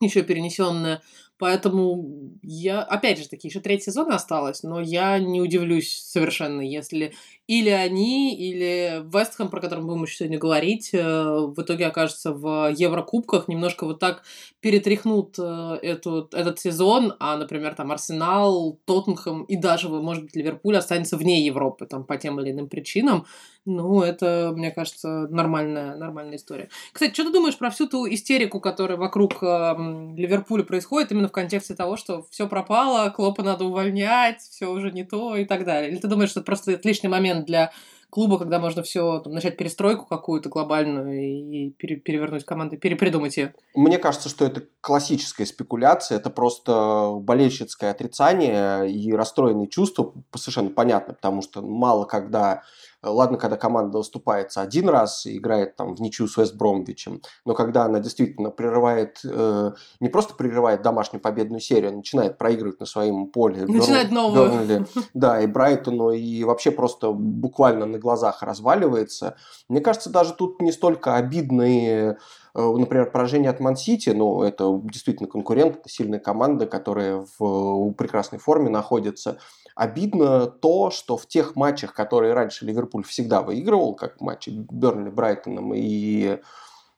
еще 0.00 0.22
перенесенная, 0.22 1.02
Поэтому 1.40 2.36
я, 2.42 2.82
опять 2.82 3.18
же 3.18 3.26
таки, 3.26 3.48
еще 3.48 3.60
третий 3.60 3.84
сезон 3.84 4.12
осталось, 4.12 4.62
но 4.62 4.78
я 4.78 5.18
не 5.18 5.40
удивлюсь 5.40 5.98
совершенно, 5.98 6.60
если 6.60 7.14
или 7.46 7.70
они, 7.70 8.36
или 8.36 9.02
Вестхэм, 9.10 9.48
про 9.48 9.62
который 9.62 9.80
мы 9.80 9.92
будем 9.92 10.02
еще 10.04 10.16
сегодня 10.18 10.38
говорить, 10.38 10.90
э, 10.92 11.02
в 11.02 11.54
итоге 11.60 11.86
окажется 11.86 12.32
в 12.32 12.70
Еврокубках, 12.76 13.48
немножко 13.48 13.86
вот 13.86 13.98
так 13.98 14.22
перетряхнут 14.60 15.36
э, 15.38 15.78
эту, 15.82 16.28
этот 16.32 16.60
сезон, 16.60 17.14
а, 17.18 17.38
например, 17.38 17.74
там 17.74 17.90
Арсенал, 17.90 18.78
Тоттенхэм 18.84 19.44
и 19.44 19.56
даже, 19.56 19.88
может 19.88 20.24
быть, 20.24 20.36
Ливерпуль 20.36 20.76
останется 20.76 21.16
вне 21.16 21.44
Европы, 21.44 21.86
там, 21.86 22.04
по 22.04 22.18
тем 22.18 22.38
или 22.38 22.50
иным 22.50 22.68
причинам. 22.68 23.24
Ну, 23.66 24.02
это, 24.02 24.52
мне 24.54 24.70
кажется, 24.70 25.28
нормальная, 25.28 25.96
нормальная 25.96 26.36
история. 26.36 26.70
Кстати, 26.92 27.12
что 27.12 27.24
ты 27.24 27.32
думаешь 27.32 27.58
про 27.58 27.70
всю 27.70 27.86
ту 27.86 28.06
истерику, 28.08 28.60
которая 28.60 28.96
вокруг 28.96 29.42
э, 29.42 29.74
Ливерпуля 30.16 30.64
происходит, 30.64 31.12
именно 31.12 31.28
в 31.28 31.32
контексте 31.32 31.74
того, 31.74 31.96
что 31.96 32.26
все 32.30 32.48
пропало, 32.48 33.10
Клопа 33.10 33.42
надо 33.42 33.64
увольнять, 33.64 34.40
все 34.40 34.66
уже 34.66 34.90
не 34.90 35.04
то 35.04 35.36
и 35.36 35.44
так 35.44 35.64
далее? 35.64 35.90
Или 35.90 35.98
ты 35.98 36.08
думаешь, 36.08 36.30
что 36.30 36.40
это 36.40 36.46
просто 36.46 36.72
отличный 36.72 37.10
момент 37.10 37.46
для 37.46 37.70
клуба, 38.10 38.38
когда 38.38 38.58
можно 38.58 38.82
все 38.82 39.22
начать 39.24 39.56
перестройку 39.56 40.04
какую-то 40.04 40.48
глобальную 40.48 41.20
и 41.20 41.70
пере, 41.70 41.96
перевернуть 41.96 42.44
команду, 42.44 42.76
перепридумать 42.76 43.36
ее? 43.36 43.54
Мне 43.74 43.98
кажется, 43.98 44.28
что 44.28 44.44
это 44.44 44.64
классическая 44.80 45.46
спекуляция, 45.46 46.18
это 46.18 46.28
просто 46.28 47.12
болельщицкое 47.20 47.90
отрицание 47.90 48.90
и 48.90 49.12
расстроенные 49.12 49.68
чувства, 49.68 50.12
совершенно 50.34 50.70
понятно, 50.70 51.14
потому 51.14 51.40
что 51.40 51.62
мало 51.62 52.04
когда 52.04 52.62
Ладно, 53.02 53.38
когда 53.38 53.56
команда 53.56 53.98
выступается 53.98 54.60
один 54.60 54.88
раз 54.88 55.24
и 55.24 55.38
играет 55.38 55.74
там 55.76 55.94
в 55.94 56.00
ничью 56.00 56.28
с 56.28 56.36
Вест 56.36 56.54
Бромвичем, 56.54 57.22
но 57.46 57.54
когда 57.54 57.84
она 57.84 57.98
действительно 57.98 58.50
прерывает, 58.50 59.20
э, 59.24 59.72
не 60.00 60.08
просто 60.10 60.34
прерывает 60.34 60.82
домашнюю 60.82 61.22
победную 61.22 61.60
серию, 61.60 61.92
а 61.92 61.94
начинает 61.94 62.36
проигрывать 62.36 62.78
на 62.78 62.84
своем 62.84 63.28
поле. 63.28 63.64
Начинает 63.66 64.10
Берн, 64.10 64.14
новую. 64.14 64.50
Бернли, 64.50 64.86
да, 65.14 65.40
и 65.40 65.46
Брайтону, 65.46 66.10
и 66.10 66.44
вообще 66.44 66.70
просто 66.70 67.12
буквально 67.12 67.86
на 67.86 67.98
глазах 67.98 68.42
разваливается. 68.42 69.36
Мне 69.68 69.80
кажется, 69.80 70.10
даже 70.10 70.34
тут 70.34 70.60
не 70.60 70.72
столько 70.72 71.16
обидные 71.16 72.18
э, 72.54 72.62
например, 72.62 73.10
поражение 73.10 73.50
от 73.50 73.60
Ман-Сити, 73.60 74.10
ну, 74.10 74.42
это 74.42 74.78
действительно 74.84 75.28
конкурент, 75.28 75.76
это 75.78 75.88
сильная 75.88 76.20
команда, 76.20 76.66
которая 76.66 77.24
в 77.38 77.92
прекрасной 77.92 78.38
форме 78.38 78.68
находится. 78.68 79.38
Обидно 79.80 80.46
то, 80.46 80.90
что 80.90 81.16
в 81.16 81.26
тех 81.26 81.56
матчах, 81.56 81.94
которые 81.94 82.34
раньше 82.34 82.66
Ливерпуль 82.66 83.02
всегда 83.02 83.40
выигрывал, 83.40 83.94
как 83.94 84.20
матчи 84.20 84.50
Бернли, 84.50 85.08
Брайтоном 85.08 85.72
и 85.74 86.38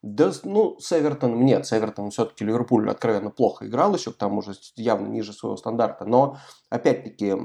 Да, 0.02 0.32
ну, 0.42 0.80
с 0.80 0.90
Эвертоном 0.90 1.44
нет. 1.44 1.64
С 1.64 1.78
Эвертоном 1.78 2.10
все-таки 2.10 2.44
Ливерпуль 2.44 2.90
откровенно 2.90 3.30
плохо 3.30 3.68
играл 3.68 3.94
еще, 3.94 4.10
к 4.10 4.16
тому 4.16 4.42
же 4.42 4.54
явно 4.74 5.06
ниже 5.06 5.32
своего 5.32 5.56
стандарта. 5.56 6.06
Но, 6.06 6.38
опять-таки, 6.70 7.36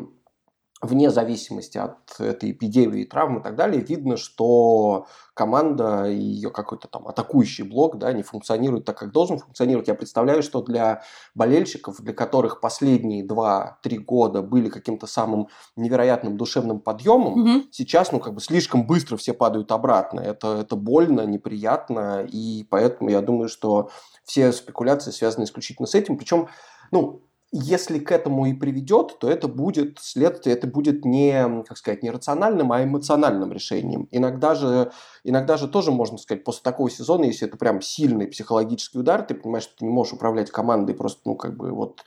вне 0.82 1.10
зависимости 1.10 1.78
от 1.78 2.20
этой 2.20 2.52
эпидемии, 2.52 3.04
травм 3.04 3.40
и 3.40 3.44
так 3.44 3.56
далее, 3.56 3.82
видно, 3.82 4.16
что 4.16 5.08
команда 5.34 6.06
и 6.06 6.16
ее 6.18 6.52
какой-то 6.52 6.88
там 6.88 7.08
атакующий 7.08 7.64
блок 7.64 7.98
да, 7.98 8.14
не 8.14 8.22
функционирует 8.22 8.86
так, 8.86 8.98
как 8.98 9.12
должен 9.12 9.40
функционировать. 9.40 9.88
Я 9.88 9.96
представляю, 9.96 10.44
что 10.44 10.62
для 10.62 11.02
болельщиков, 11.34 12.00
для 12.02 12.14
которых 12.14 12.60
последние 12.62 13.26
2-3 13.26 13.98
года 13.98 14.42
были 14.44 14.70
каким-то 14.70 15.08
самым 15.08 15.48
невероятным 15.76 16.38
душевным 16.38 16.80
подъемом, 16.80 17.40
Мгм. 17.40 17.64
сейчас 17.72 18.12
ну, 18.12 18.20
как 18.20 18.34
бы 18.36 18.42
слишком 18.42 18.86
быстро 18.86 19.18
все 19.18 19.34
падают 19.34 19.72
обратно. 19.72 20.20
Это, 20.20 20.58
это 20.62 20.76
больно, 20.76 21.22
неприятно, 21.26 22.24
и 22.32 22.64
поэтому 22.70 23.10
я 23.10 23.22
думаю, 23.22 23.50
что 23.50 23.90
все 24.24 24.52
спекуляции 24.52 25.12
связаны 25.12 25.46
исключительно 25.46 25.88
с 25.88 25.96
этим. 25.96 26.18
Причем, 26.18 26.50
ну, 26.92 27.22
если 27.52 28.00
к 28.00 28.12
этому 28.12 28.46
и 28.46 28.54
приведет, 28.54 29.20
то 29.20 29.30
это 29.30 29.48
будет 29.48 30.00
следствие, 30.00 30.56
это 30.56 30.68
будет 30.68 31.06
не, 31.06 31.64
как 31.64 31.78
сказать, 31.78 32.04
не 32.04 32.12
рациональным, 32.12 32.72
а 32.72 32.84
эмоциональным 32.84 33.54
решением. 33.54 34.08
Иногда 34.12 34.54
же, 34.54 34.92
иногда 35.24 35.56
же 35.58 35.68
тоже 35.68 35.92
можно 35.92 36.18
сказать, 36.18 36.44
после 36.44 36.62
такого 36.64 36.90
сезона, 36.90 37.26
если 37.26 37.48
это 37.48 37.58
прям 37.58 37.82
сильный 37.82 38.28
психологический 38.28 39.00
удар, 39.00 39.24
ты 39.24 39.34
понимаешь, 39.34 39.64
что 39.64 39.78
ты 39.78 39.86
не 39.86 39.92
можешь 39.92 40.14
управлять 40.14 40.52
командой, 40.52 40.94
просто, 40.94 41.22
ну, 41.26 41.36
как 41.36 41.56
бы 41.56 41.72
вот 41.72 42.04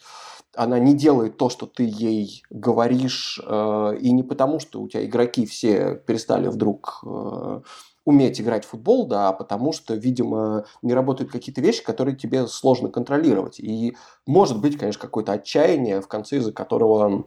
она 0.54 0.78
не 0.78 0.94
делает 0.94 1.36
то, 1.36 1.48
что 1.48 1.66
ты 1.66 1.84
ей 1.84 2.42
говоришь, 2.50 3.40
э, 3.44 3.96
и 4.00 4.10
не 4.12 4.22
потому, 4.22 4.58
что 4.58 4.80
у 4.82 4.88
тебя 4.88 5.04
игроки 5.04 5.46
все 5.46 5.94
перестали 5.94 6.48
вдруг 6.48 7.02
э, 7.06 7.60
уметь 8.04 8.40
играть 8.40 8.64
в 8.64 8.68
футбол, 8.68 9.06
да, 9.06 9.32
потому 9.32 9.72
что, 9.72 9.94
видимо, 9.94 10.64
не 10.82 10.94
работают 10.94 11.30
какие-то 11.30 11.60
вещи, 11.60 11.84
которые 11.84 12.16
тебе 12.16 12.46
сложно 12.46 12.88
контролировать. 12.88 13.60
И 13.60 13.96
может 14.26 14.60
быть, 14.60 14.78
конечно, 14.78 15.00
какое-то 15.00 15.32
отчаяние, 15.32 16.00
в 16.00 16.08
конце 16.08 16.36
из-за 16.38 16.52
которого, 16.52 17.26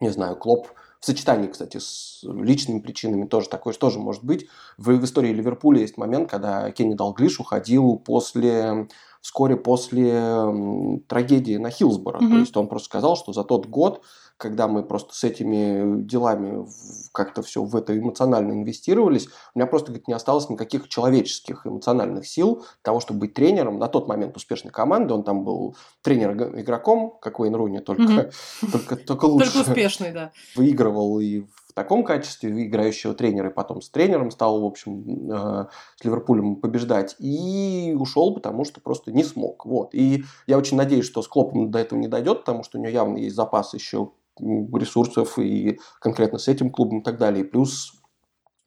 не 0.00 0.10
знаю, 0.10 0.36
Клоп 0.36 0.68
в 1.00 1.06
сочетании, 1.06 1.48
кстати, 1.48 1.78
с 1.78 2.22
личными 2.22 2.80
причинами 2.80 3.26
тоже 3.26 3.50
такое 3.50 3.74
же 3.74 3.78
тоже 3.78 3.98
может 3.98 4.24
быть. 4.24 4.46
В, 4.78 4.88
в 4.88 5.04
истории 5.04 5.32
Ливерпуля 5.32 5.80
есть 5.80 5.98
момент, 5.98 6.30
когда 6.30 6.70
Кенни 6.70 6.94
Далглиш 6.94 7.40
уходил 7.40 7.98
после 7.98 8.88
вскоре 9.24 9.56
после 9.56 11.00
трагедии 11.08 11.56
на 11.56 11.70
Хилсборо. 11.70 12.18
Мгм. 12.20 12.30
То 12.30 12.38
есть 12.40 12.56
он 12.58 12.68
просто 12.68 12.86
сказал, 12.86 13.16
что 13.16 13.32
за 13.32 13.42
тот 13.42 13.64
год, 13.64 14.02
когда 14.36 14.68
мы 14.68 14.82
просто 14.82 15.14
с 15.14 15.24
этими 15.24 16.02
делами 16.02 16.66
как-то 17.12 17.40
все 17.40 17.64
в 17.64 17.74
это 17.74 17.98
эмоционально 17.98 18.52
инвестировались, 18.52 19.28
у 19.54 19.58
меня 19.58 19.66
просто 19.66 19.86
говорит, 19.92 20.08
не 20.08 20.14
осталось 20.14 20.50
никаких 20.50 20.90
человеческих 20.90 21.66
эмоциональных 21.66 22.26
сил 22.26 22.66
того, 22.82 23.00
чтобы 23.00 23.20
быть 23.20 23.32
тренером 23.32 23.78
на 23.78 23.88
тот 23.88 24.08
момент 24.08 24.36
успешной 24.36 24.72
команды. 24.74 25.14
Он 25.14 25.24
там 25.24 25.42
был 25.42 25.74
тренер-игроком, 26.02 27.16
как 27.22 27.40
Уэйн 27.40 27.54
Руни, 27.54 27.78
только, 27.78 28.02
Мгм. 28.02 28.30
только, 28.72 28.96
только 28.96 29.24
лучше 29.24 29.54
Только 29.54 29.70
успешный, 29.70 30.12
да. 30.12 30.32
выигрывал 30.54 31.18
и 31.18 31.44
в 31.74 31.76
таком 31.76 32.04
качестве 32.04 32.68
играющего 32.68 33.14
тренера, 33.14 33.50
и 33.50 33.52
потом 33.52 33.82
с 33.82 33.90
тренером 33.90 34.30
стал, 34.30 34.62
в 34.62 34.64
общем, 34.64 35.28
э, 35.28 35.66
с 35.96 36.04
Ливерпулем 36.04 36.54
побеждать, 36.54 37.16
и 37.18 37.96
ушел, 37.98 38.32
потому 38.32 38.64
что 38.64 38.80
просто 38.80 39.10
не 39.10 39.24
смог. 39.24 39.66
Вот. 39.66 39.92
И 39.92 40.22
я 40.46 40.56
очень 40.56 40.76
надеюсь, 40.76 41.04
что 41.04 41.20
с 41.20 41.26
Клопом 41.26 41.72
до 41.72 41.80
этого 41.80 41.98
не 41.98 42.06
дойдет, 42.06 42.40
потому 42.40 42.62
что 42.62 42.78
у 42.78 42.80
него 42.80 42.92
явно 42.92 43.18
есть 43.18 43.34
запас 43.34 43.74
еще 43.74 44.12
ресурсов 44.38 45.36
и 45.36 45.80
конкретно 46.00 46.38
с 46.38 46.46
этим 46.46 46.70
клубом 46.70 47.00
и 47.00 47.02
так 47.02 47.18
далее. 47.18 47.44
И 47.44 47.48
плюс, 47.48 48.00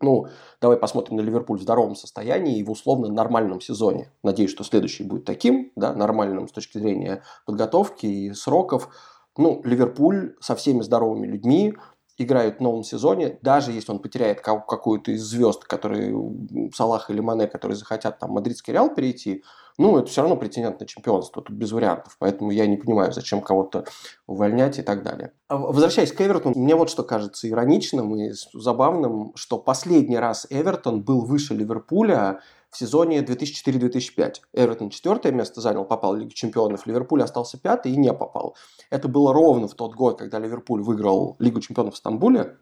ну, 0.01 0.27
давай 0.59 0.75
посмотрим 0.75 1.15
на 1.15 1.21
Ливерпуль 1.21 1.59
в 1.59 1.61
здоровом 1.61 1.95
состоянии 1.95 2.57
и 2.57 2.63
в 2.63 2.71
условно 2.71 3.07
нормальном 3.07 3.61
сезоне. 3.61 4.11
Надеюсь, 4.21 4.51
что 4.51 4.65
следующий 4.65 5.05
будет 5.05 5.23
таким, 5.23 5.71
да, 5.77 5.93
нормальным 5.93 6.49
с 6.49 6.51
точки 6.51 6.77
зрения 6.77 7.23
подготовки 7.45 8.05
и 8.05 8.33
сроков. 8.33 8.89
Ну, 9.37 9.61
Ливерпуль 9.63 10.35
со 10.41 10.55
всеми 10.57 10.81
здоровыми 10.81 11.27
людьми 11.27 11.73
играет 12.17 12.57
в 12.57 12.61
новом 12.61 12.83
сезоне, 12.83 13.37
даже 13.41 13.71
если 13.71 13.91
он 13.91 13.99
потеряет 13.99 14.41
ка- 14.41 14.59
какую-то 14.59 15.11
из 15.11 15.23
звезд, 15.23 15.63
которые 15.65 16.15
Салах 16.73 17.09
или 17.09 17.19
Мане, 17.19 17.47
которые 17.47 17.75
захотят 17.75 18.19
там 18.19 18.31
Мадридский 18.31 18.73
Реал 18.73 18.93
перейти, 18.93 19.43
ну, 19.77 19.97
это 19.99 20.09
все 20.09 20.21
равно 20.21 20.35
претендент 20.35 20.79
на 20.79 20.87
чемпионство, 20.87 21.43
тут 21.43 21.55
без 21.55 21.71
вариантов. 21.71 22.15
Поэтому 22.17 22.49
я 22.49 22.65
не 22.65 22.77
понимаю, 22.77 23.13
зачем 23.13 23.41
кого-то 23.41 23.85
увольнять 24.25 24.79
и 24.79 24.81
так 24.81 25.03
далее. 25.03 25.33
А 25.49 25.57
Возвращаясь 25.57 26.11
к 26.11 26.19
Эвертону, 26.19 26.57
мне 26.57 26.75
вот 26.75 26.89
что 26.89 27.03
кажется 27.03 27.47
ироничным 27.47 28.15
и 28.15 28.31
забавным, 28.53 29.33
что 29.35 29.59
последний 29.59 30.17
раз 30.17 30.47
Эвертон 30.49 31.03
был 31.03 31.25
выше 31.25 31.53
Ливерпуля 31.53 32.39
в 32.69 32.77
сезоне 32.77 33.19
2004-2005. 33.19 34.35
Эвертон 34.53 34.89
четвертое 34.89 35.31
место 35.31 35.61
занял, 35.61 35.85
попал 35.85 36.15
в 36.15 36.17
Лигу 36.17 36.31
чемпионов, 36.31 36.85
Ливерпуль 36.85 37.23
остался 37.23 37.57
пятый 37.57 37.91
и 37.91 37.97
не 37.97 38.13
попал. 38.13 38.55
Это 38.89 39.07
было 39.07 39.33
ровно 39.33 39.67
в 39.67 39.73
тот 39.73 39.95
год, 39.95 40.19
когда 40.19 40.39
Ливерпуль 40.39 40.81
выиграл 40.81 41.35
Лигу 41.39 41.59
чемпионов 41.61 41.95
в 41.95 41.97
Стамбуле. 41.97 42.57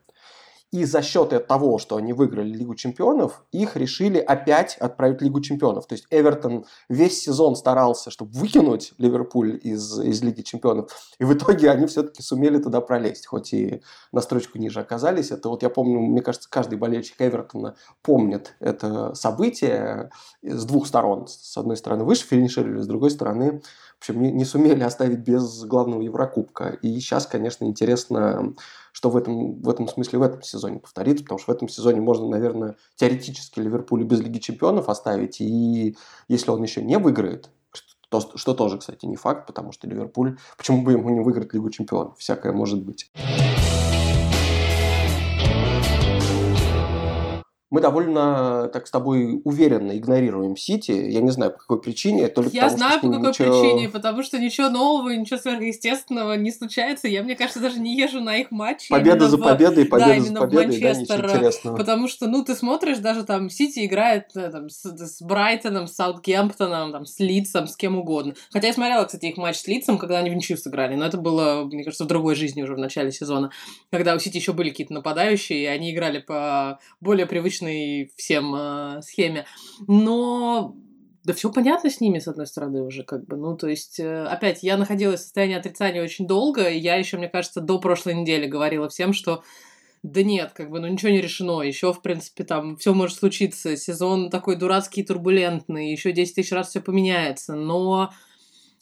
И 0.76 0.84
за 0.84 1.02
счет 1.02 1.48
того, 1.48 1.78
что 1.78 1.96
они 1.96 2.12
выиграли 2.12 2.50
Лигу 2.50 2.76
чемпионов, 2.76 3.46
их 3.54 3.78
решили 3.78 4.18
опять 4.18 4.76
отправить 4.76 5.22
в 5.22 5.24
Лигу 5.24 5.40
чемпионов. 5.40 5.88
То 5.88 5.94
есть 5.94 6.06
Эвертон 6.10 6.66
весь 6.90 7.24
сезон 7.24 7.56
старался, 7.56 8.12
чтобы 8.12 8.38
выкинуть 8.38 8.92
Ливерпуль 8.98 9.58
из, 9.64 9.98
из 10.02 10.22
Лиги 10.22 10.42
чемпионов. 10.42 10.92
И 11.18 11.24
в 11.24 11.34
итоге 11.34 11.72
они 11.72 11.88
все-таки 11.88 12.22
сумели 12.22 12.58
туда 12.58 12.82
пролезть, 12.82 13.26
хоть 13.26 13.54
и 13.54 13.84
на 14.12 14.20
строчку 14.20 14.58
ниже 14.58 14.82
оказались. 14.82 15.32
Это 15.32 15.48
вот 15.48 15.64
я 15.64 15.70
помню, 15.70 16.02
мне 16.02 16.22
кажется, 16.22 16.50
каждый 16.50 16.78
болельщик 16.78 17.22
Эвертона 17.22 17.76
помнит 18.02 18.56
это 18.60 19.14
событие 19.14 20.10
с 20.44 20.66
двух 20.66 20.88
сторон. 20.88 21.28
С 21.30 21.56
одной 21.56 21.78
стороны 21.78 22.04
выше 22.04 22.26
финишировали, 22.26 22.82
с 22.82 22.88
другой 22.88 23.12
стороны 23.12 23.62
в 23.96 24.10
общем, 24.10 24.22
не, 24.22 24.32
не 24.32 24.44
сумели 24.44 24.84
оставить 24.84 25.20
без 25.20 25.64
главного 25.64 26.02
Еврокубка. 26.02 26.78
И 26.82 27.00
сейчас, 27.00 27.28
конечно, 27.28 27.64
интересно, 27.64 28.54
что 28.96 29.10
в 29.10 29.18
этом, 29.18 29.62
в 29.62 29.68
этом 29.68 29.90
смысле 29.90 30.20
в 30.20 30.22
этом 30.22 30.42
сезоне 30.42 30.80
повторится, 30.80 31.26
потому 31.26 31.38
что 31.38 31.52
в 31.52 31.56
этом 31.56 31.68
сезоне 31.68 32.00
можно, 32.00 32.30
наверное, 32.30 32.78
теоретически 32.96 33.60
Ливерпуль 33.60 34.06
без 34.06 34.22
Лиги 34.22 34.40
Чемпионов 34.40 34.88
оставить, 34.88 35.42
и 35.42 35.98
если 36.30 36.50
он 36.50 36.64
еще 36.64 36.82
не 36.82 36.98
выиграет, 36.98 37.50
что, 37.74 38.22
что 38.38 38.54
тоже, 38.54 38.78
кстати, 38.78 39.06
не 39.06 39.18
факт, 39.18 39.48
потому 39.48 39.74
что 39.74 39.86
Ливерпуль, 39.86 40.38
почему 40.58 40.82
бы 40.82 40.94
ему 40.94 41.10
не 41.10 41.20
выиграть 41.20 41.54
Лигу 41.54 41.70
Чемпионов? 41.72 42.18
Всякое 42.20 42.54
может 42.54 42.86
быть. 42.86 43.12
Мы 47.76 47.82
довольно, 47.82 48.70
так 48.72 48.88
с 48.88 48.92
тобой, 48.92 49.42
уверенно 49.44 49.98
игнорируем 49.98 50.56
Сити. 50.56 50.92
Я 50.92 51.20
не 51.20 51.30
знаю, 51.30 51.52
по 51.52 51.58
какой 51.58 51.82
причине. 51.82 52.30
То 52.30 52.42
ли 52.42 52.50
Я 52.54 52.62
потому, 52.70 52.78
знаю, 52.78 53.02
по 53.02 53.12
какой 53.12 53.30
ничего- 53.32 53.62
причине, 53.62 53.90
потому 53.90 54.24
что 54.24 54.40
ничего 54.40 54.70
нового, 54.70 55.10
ничего 55.10 55.38
сверхъестественного 55.38 56.34
не 56.38 56.52
случается. 56.52 57.10
Я, 57.10 57.22
мне 57.22 57.36
кажется, 57.36 57.60
даже 57.60 57.82
не 57.82 57.98
езжу 57.98 58.22
на 58.22 58.38
их 58.38 58.50
матчи. 58.52 58.90
Победа 58.90 59.18
именно 59.18 59.30
за 59.30 59.36
в- 59.38 59.44
победой, 59.44 59.86
победа 59.88 60.10
за 60.10 60.16
именно 60.16 60.40
в 60.40 60.44
победой, 60.44 60.66
да, 60.80 60.94
ничего 60.94 61.16
интересного. 61.18 61.76
Потому 61.76 62.08
что, 62.08 62.28
ну, 62.28 62.46
ты 62.46 62.56
смотришь, 62.56 63.00
даже 63.00 63.26
там 63.26 63.50
Сити 63.50 63.86
играет 63.86 64.28
э, 64.36 64.50
там, 64.50 64.70
с, 64.70 64.82
с 64.86 65.22
Брайтоном, 65.22 65.88
с 65.88 65.96
Саутгемптоном, 65.96 66.94
там, 66.94 67.06
с 67.06 67.20
Лидсом, 67.20 67.68
с 67.68 67.76
кем 67.76 67.98
угодно. 67.98 68.36
Хотя 68.52 68.68
я 68.68 68.74
смотрела, 68.74 69.04
кстати, 69.04 69.26
их 69.26 69.36
матч 69.36 69.58
с 69.58 69.68
Лидсом, 69.68 69.98
когда 69.98 70.20
они 70.20 70.30
в 70.30 70.34
ничью 70.34 70.56
сыграли, 70.56 70.96
но 70.96 71.06
это 71.06 71.18
было, 71.18 71.66
мне 71.66 71.84
кажется, 71.84 72.06
в 72.06 72.08
другой 72.08 72.36
жизни 72.36 72.64
уже 72.64 72.76
в 72.76 72.80
начале 72.80 73.12
сезона, 73.12 73.52
когда 73.92 74.16
у 74.16 74.20
Сити 74.20 74.38
еще 74.38 74.54
были 74.54 74.70
какие-то 74.70 74.94
нападающие, 74.94 75.64
и 75.64 75.66
они 75.66 75.92
играли 75.94 76.20
по 76.20 76.80
более 77.02 77.26
привычной 77.66 78.12
всем 78.16 78.56
э, 78.56 79.02
схеме. 79.02 79.46
Но 79.88 80.76
да 81.24 81.34
все 81.34 81.52
понятно 81.52 81.90
с 81.90 82.00
ними, 82.00 82.20
с 82.20 82.28
одной 82.28 82.48
стороны, 82.48 82.84
уже 82.84 83.04
как 83.04 83.26
бы. 83.26 83.36
Ну, 83.38 83.58
то 83.58 83.68
есть, 83.68 84.00
э, 84.00 84.26
опять, 84.26 84.64
я 84.64 84.78
находилась 84.78 85.22
в 85.22 85.24
состоянии 85.24 85.58
отрицания 85.58 86.04
очень 86.04 86.28
долго, 86.28 86.70
и 86.70 86.78
я 86.78 86.96
еще, 86.96 87.18
мне 87.18 87.30
кажется, 87.30 87.62
до 87.62 87.80
прошлой 87.80 88.14
недели 88.14 88.46
говорила 88.46 88.90
всем, 88.90 89.14
что 89.14 89.44
да 90.04 90.22
нет, 90.22 90.52
как 90.54 90.70
бы, 90.70 90.80
ну 90.80 90.88
ничего 90.88 91.10
не 91.12 91.22
решено. 91.22 91.62
Еще, 91.62 91.92
в 91.92 92.02
принципе, 92.04 92.44
там 92.44 92.78
все 92.78 92.94
может 92.94 93.18
случиться. 93.18 93.76
Сезон 93.76 94.30
такой 94.30 94.56
дурацкий, 94.56 95.04
турбулентный. 95.04 95.92
Еще 95.92 96.12
10 96.12 96.36
тысяч 96.36 96.52
раз 96.52 96.70
все 96.70 96.80
поменяется. 96.80 97.56
Но 97.56 98.14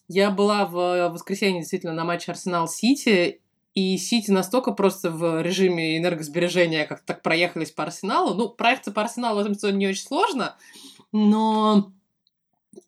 я 0.09 0.31
была 0.31 0.65
в 0.65 1.09
воскресенье 1.13 1.61
действительно 1.61 1.93
на 1.93 2.03
матче 2.03 2.33
Арсенал-Сити, 2.33 3.41
и 3.73 3.97
Сити 3.97 4.31
настолько 4.31 4.71
просто 4.71 5.09
в 5.09 5.41
режиме 5.41 5.97
энергосбережения 5.97 6.85
как 6.85 7.01
так 7.01 7.21
проехались 7.21 7.71
по 7.71 7.83
Арсеналу. 7.83 8.33
Ну, 8.35 8.49
проехаться 8.49 8.91
по 8.91 9.01
Арсеналу 9.01 9.37
в 9.37 9.41
этом 9.41 9.55
сезоне 9.55 9.77
не 9.77 9.87
очень 9.87 10.05
сложно, 10.05 10.55
но 11.11 11.91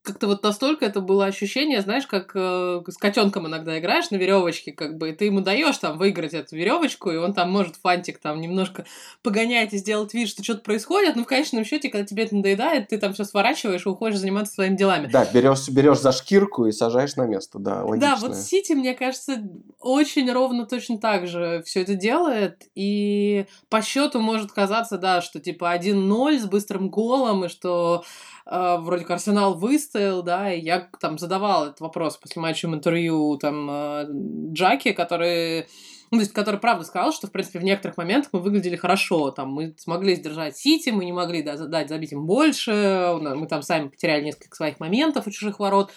как-то 0.01 0.27
вот 0.27 0.43
настолько 0.43 0.85
это 0.85 1.01
было 1.01 1.25
ощущение, 1.25 1.81
знаешь, 1.81 2.05
как 2.05 2.31
э, 2.35 2.81
с 2.87 2.97
котенком 2.97 3.47
иногда 3.47 3.77
играешь 3.79 4.11
на 4.11 4.17
веревочке, 4.17 4.71
как 4.71 4.97
бы, 4.97 5.09
и 5.09 5.13
ты 5.13 5.25
ему 5.25 5.41
даешь 5.41 5.77
там 5.77 5.97
выиграть 5.97 6.33
эту 6.33 6.55
веревочку, 6.55 7.11
и 7.11 7.17
он 7.17 7.33
там 7.33 7.51
может 7.51 7.75
фантик 7.77 8.19
там 8.19 8.39
немножко 8.39 8.85
погонять 9.23 9.73
и 9.73 9.77
сделать 9.77 10.13
вид, 10.13 10.29
что 10.29 10.43
что-то 10.43 10.61
происходит, 10.61 11.15
но 11.15 11.23
в 11.23 11.27
конечном 11.27 11.65
счете, 11.65 11.89
когда 11.89 12.05
тебе 12.05 12.23
это 12.23 12.35
надоедает, 12.35 12.89
ты 12.89 12.97
там 12.97 13.13
все 13.13 13.23
сворачиваешь 13.23 13.85
и 13.85 13.89
уходишь 13.89 14.19
заниматься 14.19 14.53
своими 14.53 14.75
делами. 14.75 15.07
Да, 15.07 15.25
берешь 15.25 15.67
берешь 15.69 15.99
за 15.99 16.11
шкирку 16.11 16.65
и 16.65 16.71
сажаешь 16.71 17.15
на 17.15 17.25
место, 17.25 17.59
да, 17.59 17.83
логично. 17.83 18.11
Да, 18.11 18.15
вот 18.17 18.35
Сити, 18.35 18.73
мне 18.73 18.93
кажется, 18.93 19.41
очень 19.79 20.31
ровно 20.31 20.65
точно 20.65 20.97
так 20.97 21.27
же 21.27 21.63
все 21.65 21.81
это 21.81 21.95
делает, 21.95 22.63
и 22.75 23.45
по 23.69 23.81
счету 23.81 24.19
может 24.19 24.51
казаться, 24.51 24.97
да, 24.97 25.21
что 25.21 25.39
типа 25.39 25.75
1-0 25.75 26.39
с 26.39 26.45
быстрым 26.45 26.89
голом, 26.89 27.45
и 27.45 27.49
что 27.49 28.03
э, 28.45 28.77
вроде 28.79 29.03
как 29.03 29.11
Арсенал 29.11 29.55
выстоял, 29.75 30.23
да, 30.23 30.51
и 30.53 30.61
я 30.61 30.89
там 30.99 31.17
задавал 31.17 31.67
этот 31.67 31.79
вопрос 31.81 32.17
после 32.17 32.41
матча 32.41 32.67
интервью 32.67 33.37
там 33.37 33.69
э, 33.69 34.05
Джаки, 34.53 34.93
который 34.93 35.67
ну, 36.11 36.19
то 36.19 36.21
есть, 36.21 36.33
который 36.33 36.59
правда 36.59 36.85
сказал, 36.85 37.11
что, 37.11 37.27
в 37.27 37.31
принципе, 37.31 37.59
в 37.59 37.63
некоторых 37.63 37.97
моментах 37.97 38.31
мы 38.31 38.39
выглядели 38.39 38.75
хорошо. 38.75 39.31
Там 39.31 39.51
мы 39.51 39.73
смогли 39.77 40.15
сдержать 40.15 40.55
Сити, 40.55 40.91
мы 40.91 41.03
не 41.03 41.11
могли 41.11 41.41
да, 41.41 41.57
дать 41.57 41.89
забить 41.89 42.11
им 42.11 42.25
больше, 42.25 43.17
мы 43.19 43.47
там 43.47 43.63
сами 43.63 43.89
потеряли 43.89 44.23
несколько 44.23 44.55
своих 44.55 44.79
моментов 44.79 45.27
у 45.27 45.31
чужих 45.31 45.59
ворот. 45.59 45.91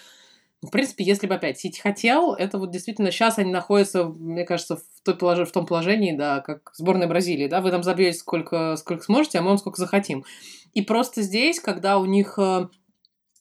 В 0.61 0.71
принципе, 0.71 1.05
если 1.05 1.25
бы 1.27 1.35
опять 1.35 1.59
Сити 1.59 1.79
хотел, 1.79 2.33
это 2.33 2.57
вот 2.57 2.71
действительно 2.71 3.11
сейчас 3.11 3.37
они 3.37 3.51
находятся, 3.51 4.05
мне 4.05 4.43
кажется, 4.43 4.75
в, 4.75 4.81
той 5.05 5.15
полож... 5.15 5.47
в 5.47 5.51
том 5.53 5.65
положении, 5.65 6.17
да, 6.17 6.41
как 6.41 6.71
сборная 6.73 7.07
Бразилии, 7.07 7.47
да, 7.47 7.61
вы 7.61 7.71
там 7.71 7.83
забьете 7.83 8.17
сколько, 8.17 8.75
сколько 8.75 9.03
сможете, 9.03 9.37
а 9.37 9.41
мы 9.41 9.49
вам 9.49 9.57
сколько 9.57 9.79
захотим. 9.79 10.25
И 10.73 10.81
просто 10.81 11.21
здесь, 11.21 11.59
когда 11.59 11.97
у 11.97 12.05
них 12.05 12.37
э, 12.37 12.67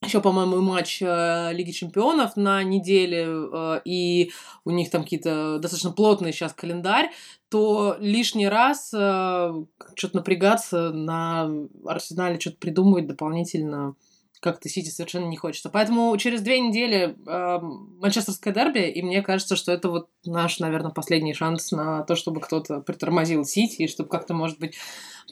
еще, 0.02 0.20
по-моему, 0.20 0.60
матч 0.60 1.02
э, 1.02 1.52
Лиги 1.52 1.72
Чемпионов 1.72 2.36
на 2.36 2.62
неделе, 2.62 3.26
э, 3.26 3.80
и 3.84 4.30
у 4.64 4.70
них 4.70 4.90
там 4.90 5.02
какие-то 5.02 5.58
достаточно 5.58 5.90
плотный 5.90 6.32
сейчас 6.32 6.52
календарь, 6.52 7.10
то 7.48 7.96
лишний 7.98 8.48
раз 8.48 8.92
э, 8.94 9.52
что-то 9.96 10.16
напрягаться 10.16 10.90
на 10.90 11.50
Арсенале, 11.84 12.38
что-то 12.38 12.58
придумывать 12.58 13.06
дополнительно 13.06 13.96
как-то 14.40 14.68
Сити 14.68 14.88
совершенно 14.88 15.26
не 15.26 15.36
хочется. 15.36 15.68
Поэтому 15.68 16.16
через 16.16 16.42
две 16.42 16.60
недели 16.60 17.16
э, 17.26 17.58
манчестерское 17.60 18.54
дерби, 18.54 18.88
и 18.88 19.02
мне 19.02 19.22
кажется, 19.22 19.56
что 19.56 19.72
это 19.72 19.90
вот 19.90 20.10
наш, 20.24 20.60
наверное, 20.60 20.92
последний 20.92 21.34
шанс 21.34 21.72
на 21.72 22.02
то, 22.04 22.14
чтобы 22.14 22.40
кто-то 22.40 22.80
притормозил 22.80 23.44
Сити, 23.44 23.82
и 23.82 23.88
чтобы 23.88 24.08
как-то, 24.08 24.34
может 24.34 24.60
быть, 24.60 24.76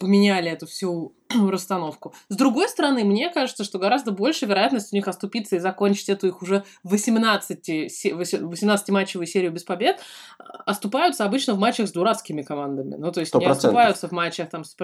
поменяли 0.01 0.51
эту 0.51 0.67
всю 0.67 1.15
расстановку. 1.51 2.15
С 2.29 2.37
другой 2.37 2.69
стороны, 2.69 3.05
мне 3.05 3.31
кажется, 3.31 3.65
что 3.65 3.79
гораздо 3.79 4.13
больше 4.13 4.47
вероятность 4.47 4.93
у 4.93 4.97
них 4.97 5.09
оступиться 5.09 5.57
и 5.57 5.59
закончить 5.59 6.09
эту 6.09 6.29
их 6.29 6.43
уже 6.43 6.65
18, 6.85 7.69
18-матчевую 7.69 9.27
серию 9.27 9.53
без 9.53 9.65
побед 9.65 10.01
оступаются 10.65 11.25
обычно 11.25 11.55
в 11.55 11.59
матчах 11.59 11.89
с 11.89 11.93
дурацкими 11.93 12.43
командами. 12.43 12.97
Ну, 12.97 13.13
то 13.13 13.21
есть 13.21 13.35
100%. 13.35 13.39
не 13.41 13.47
оступаются 13.47 14.09
в 14.09 14.13
матчах 14.13 14.51
там 14.51 14.65
с 14.65 14.75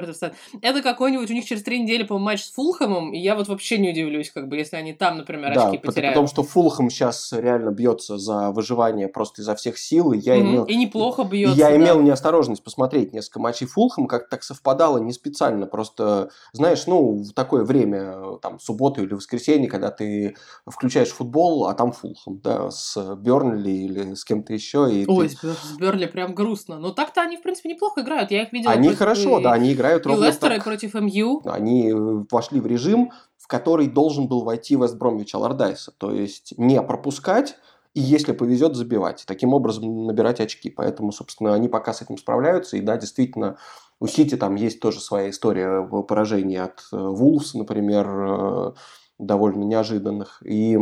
Это 0.61 0.83
какой-нибудь 0.83 1.31
у 1.31 1.35
них 1.35 1.45
через 1.45 1.63
три 1.63 1.81
недели, 1.81 2.03
по 2.03 2.19
матч 2.19 2.45
с 2.45 2.53
Фулхэмом, 2.53 3.13
и 3.13 3.19
я 3.19 3.37
вот 3.37 3.49
вообще 3.49 3.79
не 3.79 3.91
удивлюсь, 3.91 4.31
как 4.31 4.49
бы, 4.49 4.57
если 4.57 4.77
они 4.77 4.93
там, 4.93 5.19
например, 5.19 5.55
да, 5.55 5.69
очки 5.69 5.79
потеряют. 5.79 6.15
Потому 6.15 6.29
что 6.29 6.43
Фулхэм 6.43 6.91
сейчас 6.91 7.33
реально 7.33 7.71
бьется 7.71 8.19
за 8.19 8.51
выживание 8.51 9.09
просто 9.09 9.43
изо 9.43 9.55
всех 9.55 9.79
сил, 9.79 10.13
и 10.13 10.19
я 10.19 10.37
mm-hmm. 10.37 10.41
имел... 10.41 10.65
И 10.65 10.77
неплохо 10.77 11.25
бьется, 11.25 11.59
Я 11.59 11.71
да. 11.71 11.77
имел 11.77 12.01
неосторожность 12.01 12.63
посмотреть 12.63 13.13
несколько 13.13 13.41
матчей 13.41 13.67
Фулхэм, 13.67 14.07
как 14.07 14.29
так 14.29 14.43
совпадало 14.43 14.99
не 14.99 15.13
специально, 15.13 15.67
просто 15.67 16.31
знаешь, 16.53 16.87
ну, 16.87 17.23
в 17.23 17.33
такое 17.33 17.65
время, 17.65 18.39
там, 18.43 18.59
субботу 18.61 19.03
или 19.03 19.15
воскресенье, 19.15 19.69
когда 19.69 19.91
ты 19.91 20.37
включаешь 20.67 21.11
футбол, 21.11 21.67
а 21.67 21.75
там 21.75 21.93
Фулхэм, 21.93 22.41
да, 22.41 22.71
с 22.71 23.17
Бернли 23.17 23.71
или 23.71 24.15
с 24.15 24.25
кем-то 24.25 24.53
еще. 24.53 24.93
И 24.93 25.07
Ой, 25.07 25.29
ты... 25.29 25.49
с 25.49 25.77
Бернли 25.79 26.07
прям 26.07 26.35
грустно. 26.35 26.79
Но 26.79 26.91
так-то 26.91 27.23
они, 27.23 27.37
в 27.37 27.43
принципе, 27.43 27.71
неплохо 27.71 28.03
играют. 28.03 28.31
Я 28.31 28.43
их 28.43 28.53
видела 28.53 28.73
Они 28.73 28.89
против... 28.89 28.99
хорошо, 28.99 29.41
да, 29.41 29.53
они 29.53 29.73
играют 29.73 30.05
и 30.05 30.09
ровно 30.09 30.27
Лестера, 30.27 30.55
так. 30.55 30.65
против 30.65 30.95
МЮ. 30.95 31.43
Они 31.45 31.91
э, 31.91 32.25
вошли 32.31 32.61
в 32.61 32.67
режим, 32.67 33.13
в 33.39 33.47
который 33.47 33.89
должен 33.89 34.29
был 34.29 34.45
войти 34.45 34.77
Вест 34.77 34.97
Бромвич 34.97 35.35
Алардайса. 35.35 35.93
То 35.99 36.13
есть 36.13 36.55
не 36.57 36.81
пропускать, 36.83 37.57
и 37.95 38.01
если 38.01 38.33
повезет, 38.33 38.75
забивать. 38.75 39.25
Таким 39.27 39.53
образом 39.53 40.07
набирать 40.07 40.41
очки. 40.41 40.71
Поэтому, 40.71 41.13
собственно, 41.13 41.55
они 41.55 41.69
пока 41.69 41.93
с 41.93 42.01
этим 42.01 42.17
справляются. 42.17 42.77
И 42.77 42.81
да, 42.81 42.97
действительно, 42.97 43.59
у 44.03 44.09
Сити 44.09 44.37
там 44.37 44.57
есть 44.57 44.81
тоже 44.81 45.01
своя 45.01 45.31
история 45.31 45.81
поражений 46.09 46.57
от 46.57 46.81
Вулфс, 46.91 47.55
например, 47.55 48.09
э, 48.09 48.73
довольно 49.21 49.63
неожиданных. 49.63 50.43
И 50.45 50.77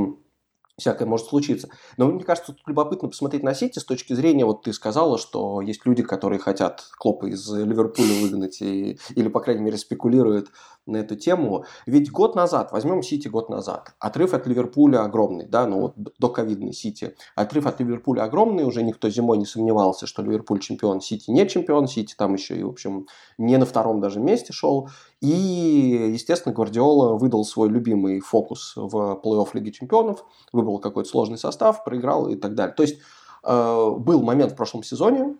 всякое 0.78 1.04
может 1.04 1.26
случиться. 1.26 1.68
Но 1.98 2.06
мне 2.06 2.24
кажется, 2.24 2.54
тут 2.54 2.66
любопытно 2.66 3.09
посмотреть 3.09 3.42
на 3.42 3.52
Сити 3.52 3.78
с 3.78 3.85
точки 3.85 4.14
зрения, 4.14 4.46
вот 4.46 4.62
ты 4.62 4.72
сказала, 4.72 5.18
что 5.18 5.61
есть 5.61 5.85
люди, 5.85 6.02
которые 6.02 6.38
хотят 6.38 6.83
Клопа 6.96 7.26
из 7.26 7.46
Ливерпуля 7.52 8.22
выгнать 8.22 8.62
и, 8.62 8.98
или, 9.14 9.28
по 9.28 9.40
крайней 9.40 9.64
мере, 9.64 9.76
спекулируют 9.76 10.48
на 10.90 10.98
эту 10.98 11.16
тему. 11.16 11.64
Ведь 11.87 12.11
год 12.11 12.35
назад, 12.35 12.72
возьмем 12.72 13.03
Сити 13.03 13.29
год 13.29 13.48
назад, 13.48 13.94
отрыв 13.98 14.35
от 14.35 14.46
Ливерпуля 14.46 15.05
огромный, 15.05 15.46
да, 15.46 15.66
ну 15.66 15.81
вот 15.81 15.94
до 15.96 16.29
ковидной 16.29 16.72
Сити. 16.72 17.14
Отрыв 17.35 17.66
от 17.66 17.81
Ливерпуля 17.81 18.22
огромный, 18.22 18.64
уже 18.64 18.83
никто 18.83 19.09
зимой 19.09 19.38
не 19.38 19.46
сомневался, 19.46 20.07
что 20.07 20.22
Ливерпуль 20.22 20.61
чемпион, 20.61 21.00
Сити 21.00 21.31
не 21.31 21.48
чемпион, 21.48 21.87
Сити 21.87 22.14
там 22.16 22.35
еще 22.35 22.57
и, 22.57 22.62
в 22.62 22.68
общем, 22.68 23.07
не 23.38 23.57
на 23.57 23.66
втором 23.66 24.00
даже 24.00 24.20
месте 24.20 24.53
шел. 24.53 24.88
И, 25.20 26.11
естественно, 26.12 26.55
Гвардиола 26.55 27.16
выдал 27.16 27.44
свой 27.44 27.68
любимый 27.68 28.20
фокус 28.20 28.72
в 28.76 29.20
плей-офф 29.22 29.48
Лиги 29.55 29.70
Чемпионов, 29.70 30.24
выбрал 30.53 30.79
какой-то 30.79 31.09
сложный 31.09 31.38
состав, 31.38 31.85
проиграл 31.85 32.29
и 32.29 32.37
так 32.37 32.55
далее. 32.55 32.74
То 32.74 32.83
есть 32.83 33.00
э, 33.44 33.90
был 33.98 34.22
момент 34.22 34.53
в 34.53 34.57
прошлом 34.57 34.83
сезоне, 34.83 35.37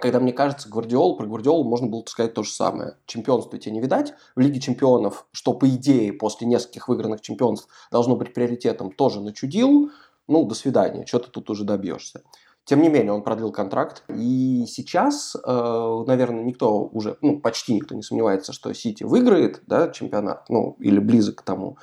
когда, 0.00 0.20
мне 0.20 0.32
кажется, 0.32 0.68
Гвардиол, 0.68 1.16
про 1.16 1.26
Гвардиолу 1.26 1.64
можно 1.64 1.88
было 1.88 2.02
сказать 2.06 2.34
то 2.34 2.42
же 2.42 2.50
самое. 2.50 2.96
Чемпионство 3.06 3.58
тебе 3.58 3.72
не 3.72 3.80
видать. 3.80 4.14
В 4.36 4.40
Лиге 4.40 4.60
чемпионов, 4.60 5.26
что 5.32 5.54
по 5.54 5.68
идее 5.68 6.12
после 6.12 6.46
нескольких 6.46 6.88
выигранных 6.88 7.20
чемпионств 7.20 7.68
должно 7.90 8.16
быть 8.16 8.34
приоритетом, 8.34 8.90
тоже 8.90 9.20
начудил. 9.20 9.90
Ну, 10.26 10.44
до 10.44 10.54
свидания, 10.54 11.06
что 11.06 11.20
ты 11.20 11.30
тут 11.30 11.50
уже 11.50 11.64
добьешься. 11.64 12.22
Тем 12.64 12.82
не 12.82 12.90
менее, 12.90 13.12
он 13.12 13.22
продлил 13.22 13.50
контракт. 13.50 14.04
И 14.14 14.66
сейчас, 14.68 15.34
э, 15.34 16.04
наверное, 16.06 16.44
никто 16.44 16.84
уже, 16.84 17.16
ну, 17.22 17.40
почти 17.40 17.74
никто 17.74 17.94
не 17.94 18.02
сомневается, 18.02 18.52
что 18.52 18.72
Сити 18.74 19.04
выиграет 19.04 19.62
да, 19.66 19.88
чемпионат, 19.88 20.48
ну, 20.50 20.76
или 20.78 20.98
близок 20.98 21.36
к 21.36 21.42
тому. 21.42 21.78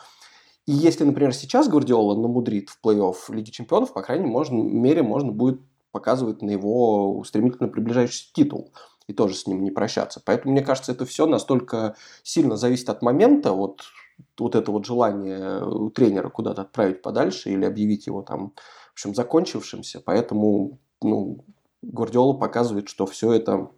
И 0.67 0.71
если, 0.71 1.03
например, 1.03 1.33
сейчас 1.33 1.67
Гвардиола 1.67 2.19
намудрит 2.19 2.69
в 2.69 2.79
плей-офф 2.83 3.15
Лиги 3.29 3.49
Чемпионов, 3.49 3.93
по 3.93 4.01
крайней 4.01 4.25
мере, 4.25 5.03
можно 5.03 5.31
будет 5.31 5.59
показывает 5.95 6.41
на 6.41 6.51
его 6.51 7.23
стремительно 7.23 7.69
приближающийся 7.69 8.33
титул 8.33 8.73
и 9.07 9.13
тоже 9.13 9.35
с 9.35 9.47
ним 9.47 9.63
не 9.63 9.71
прощаться. 9.71 10.21
Поэтому, 10.25 10.51
мне 10.51 10.61
кажется, 10.61 10.91
это 10.91 11.05
все 11.05 11.25
настолько 11.25 11.95
сильно 12.21 12.57
зависит 12.57 12.89
от 12.89 13.01
момента, 13.01 13.53
вот, 13.53 13.83
вот 14.37 14.55
это 14.55 14.73
вот 14.73 14.85
желание 14.85 15.63
у 15.65 15.89
тренера 15.89 16.27
куда-то 16.27 16.63
отправить 16.63 17.01
подальше 17.01 17.49
или 17.49 17.63
объявить 17.63 18.07
его 18.07 18.23
там, 18.23 18.51
в 18.89 18.91
общем, 18.91 19.15
закончившимся. 19.15 20.01
Поэтому, 20.05 20.79
ну, 21.01 21.45
Гвардиола 21.81 22.33
показывает, 22.33 22.89
что 22.89 23.05
все 23.05 23.31
это 23.31 23.69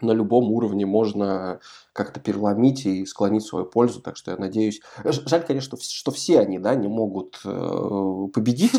на 0.00 0.10
любом 0.10 0.50
уровне 0.50 0.86
можно 0.86 1.60
как-то 1.92 2.18
переломить 2.18 2.84
и 2.84 3.06
склонить 3.06 3.44
свою 3.44 3.64
пользу. 3.64 4.00
Так 4.00 4.16
что 4.16 4.32
я 4.32 4.36
надеюсь... 4.36 4.80
Жаль, 5.04 5.44
конечно, 5.46 5.78
что 5.80 6.10
все 6.10 6.40
они 6.40 6.58
да, 6.58 6.74
не 6.74 6.88
могут 6.88 7.40
э, 7.44 8.28
победить, 8.32 8.72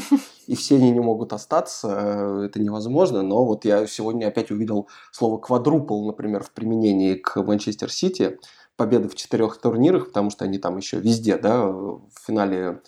и 0.48 0.56
все 0.56 0.76
они 0.76 0.92
не 0.92 1.00
могут 1.00 1.34
остаться. 1.34 1.88
Э, 1.90 2.46
это 2.46 2.60
невозможно. 2.60 3.22
Но 3.22 3.46
вот 3.46 3.66
я 3.66 3.88
сегодня 3.88 4.28
опять 4.28 4.52
увидел 4.52 4.88
слово 5.12 5.38
«квадрупл», 5.38 6.06
например, 6.06 6.44
в 6.44 6.52
применении 6.52 7.16
к 7.16 7.36
Манчестер 7.42 7.92
Сити. 7.92 8.40
Победы 8.76 9.08
в 9.08 9.16
четырех 9.16 9.58
турнирах, 9.58 10.08
потому 10.08 10.30
что 10.30 10.46
они 10.46 10.58
там 10.58 10.78
еще 10.78 11.00
везде, 11.00 11.38
да, 11.38 11.66
в 11.66 12.02
финале 12.26 12.82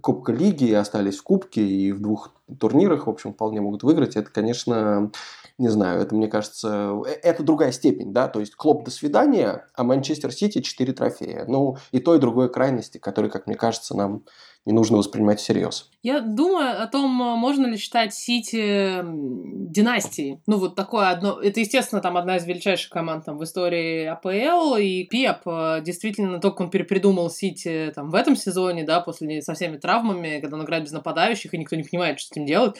Кубка 0.00 0.32
Лиги, 0.32 0.72
остались 0.72 1.18
в 1.18 1.22
Кубке 1.22 1.62
и 1.62 1.92
в 1.92 2.00
двух 2.00 2.32
турнирах, 2.58 3.06
в 3.06 3.10
общем, 3.10 3.32
вполне 3.32 3.60
могут 3.60 3.82
выиграть. 3.82 4.16
Это, 4.16 4.30
конечно, 4.30 5.10
не 5.58 5.68
знаю, 5.68 6.00
это, 6.00 6.14
мне 6.14 6.28
кажется, 6.28 7.00
э, 7.06 7.10
это 7.22 7.42
другая 7.42 7.72
степень, 7.72 8.12
да, 8.12 8.28
то 8.28 8.40
есть 8.40 8.54
Клоп 8.54 8.84
до 8.84 8.90
свидания, 8.90 9.66
а 9.74 9.84
Манчестер 9.84 10.32
Сити 10.32 10.60
4 10.60 10.92
трофея. 10.92 11.44
Ну, 11.46 11.76
и 11.92 11.98
то, 11.98 12.14
и 12.14 12.18
другое 12.18 12.48
крайности, 12.48 12.98
которые, 12.98 13.30
как 13.30 13.46
мне 13.46 13.56
кажется, 13.56 13.96
нам 13.96 14.24
не 14.66 14.72
нужно 14.72 14.98
воспринимать 14.98 15.38
всерьез. 15.38 15.90
Я 16.02 16.20
думаю 16.20 16.82
о 16.82 16.86
том, 16.88 17.08
можно 17.10 17.66
ли 17.66 17.76
считать 17.76 18.12
Сити 18.12 19.00
династией. 19.04 20.40
Ну, 20.46 20.58
вот 20.58 20.74
такое 20.74 21.10
одно... 21.10 21.40
Это, 21.40 21.60
естественно, 21.60 22.02
там 22.02 22.16
одна 22.16 22.36
из 22.36 22.44
величайших 22.44 22.90
команд 22.90 23.24
там, 23.24 23.38
в 23.38 23.44
истории 23.44 24.04
АПЛ, 24.06 24.76
и 24.76 25.04
Пеп 25.04 25.46
э, 25.46 25.80
действительно 25.82 26.40
только 26.40 26.62
он 26.62 26.70
перепридумал 26.70 27.30
Сити 27.30 27.92
там, 27.94 28.10
в 28.10 28.14
этом 28.16 28.34
сезоне, 28.34 28.84
да, 28.84 29.00
после 29.00 29.40
со 29.40 29.54
всеми 29.54 29.76
травмами, 29.76 30.40
когда 30.40 30.56
он 30.56 30.64
играет 30.64 30.84
без 30.84 30.92
нападающих, 30.92 31.54
и 31.54 31.58
никто 31.58 31.76
не 31.76 31.84
понимает, 31.84 32.18
что 32.18 32.28
с 32.28 32.32
этим 32.32 32.46
делать. 32.46 32.76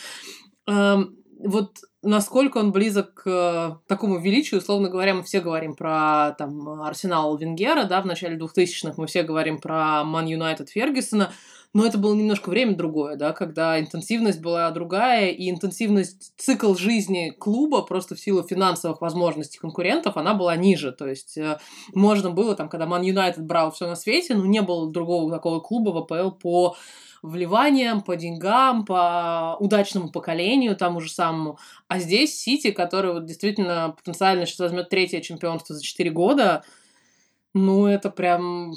Эм, 0.66 1.16
вот 1.38 1.78
насколько 2.02 2.58
он 2.58 2.72
близок 2.72 3.14
к 3.14 3.26
э, 3.26 3.88
такому 3.88 4.18
величию, 4.18 4.58
условно 4.58 4.88
говоря, 4.88 5.14
мы 5.14 5.22
все 5.22 5.40
говорим 5.40 5.74
про 5.74 6.34
там 6.38 6.82
Арсенал 6.82 7.36
Венгера, 7.36 7.84
да, 7.84 8.00
в 8.00 8.06
начале 8.06 8.36
2000-х, 8.36 8.94
мы 8.96 9.06
все 9.06 9.22
говорим 9.22 9.60
про 9.60 10.02
Ман 10.04 10.26
Юнайтед 10.26 10.70
Фергюсона, 10.70 11.32
но 11.76 11.84
это 11.84 11.98
было 11.98 12.14
немножко 12.14 12.48
время 12.48 12.74
другое, 12.74 13.16
да, 13.16 13.34
когда 13.34 13.78
интенсивность 13.78 14.40
была 14.40 14.70
другая, 14.70 15.28
и 15.28 15.50
интенсивность, 15.50 16.32
цикл 16.38 16.74
жизни 16.74 17.34
клуба 17.38 17.82
просто 17.82 18.14
в 18.14 18.18
силу 18.18 18.42
финансовых 18.42 19.02
возможностей 19.02 19.58
конкурентов, 19.58 20.16
она 20.16 20.32
была 20.32 20.56
ниже. 20.56 20.90
То 20.90 21.06
есть 21.06 21.36
э, 21.36 21.58
можно 21.92 22.30
было, 22.30 22.54
там, 22.54 22.70
когда 22.70 22.86
Ман 22.86 23.02
Юнайтед 23.02 23.44
брал 23.44 23.72
все 23.72 23.86
на 23.86 23.94
свете, 23.94 24.34
но 24.34 24.46
не 24.46 24.62
было 24.62 24.90
другого 24.90 25.30
такого 25.30 25.60
клуба 25.60 25.90
в 25.90 25.98
АПЛ 25.98 26.30
по 26.30 26.76
вливаниям, 27.20 28.00
по 28.00 28.16
деньгам, 28.16 28.86
по 28.86 29.58
удачному 29.60 30.10
поколению 30.10 30.76
тому 30.76 31.00
же 31.00 31.10
самому. 31.10 31.58
А 31.88 31.98
здесь 31.98 32.40
Сити, 32.40 32.70
который 32.70 33.12
вот 33.12 33.26
действительно 33.26 33.94
потенциально 33.98 34.46
сейчас 34.46 34.60
возьмет 34.60 34.88
третье 34.88 35.20
чемпионство 35.20 35.74
за 35.74 35.82
4 35.82 36.10
года, 36.10 36.64
ну, 37.58 37.86
это 37.86 38.10
прям... 38.10 38.74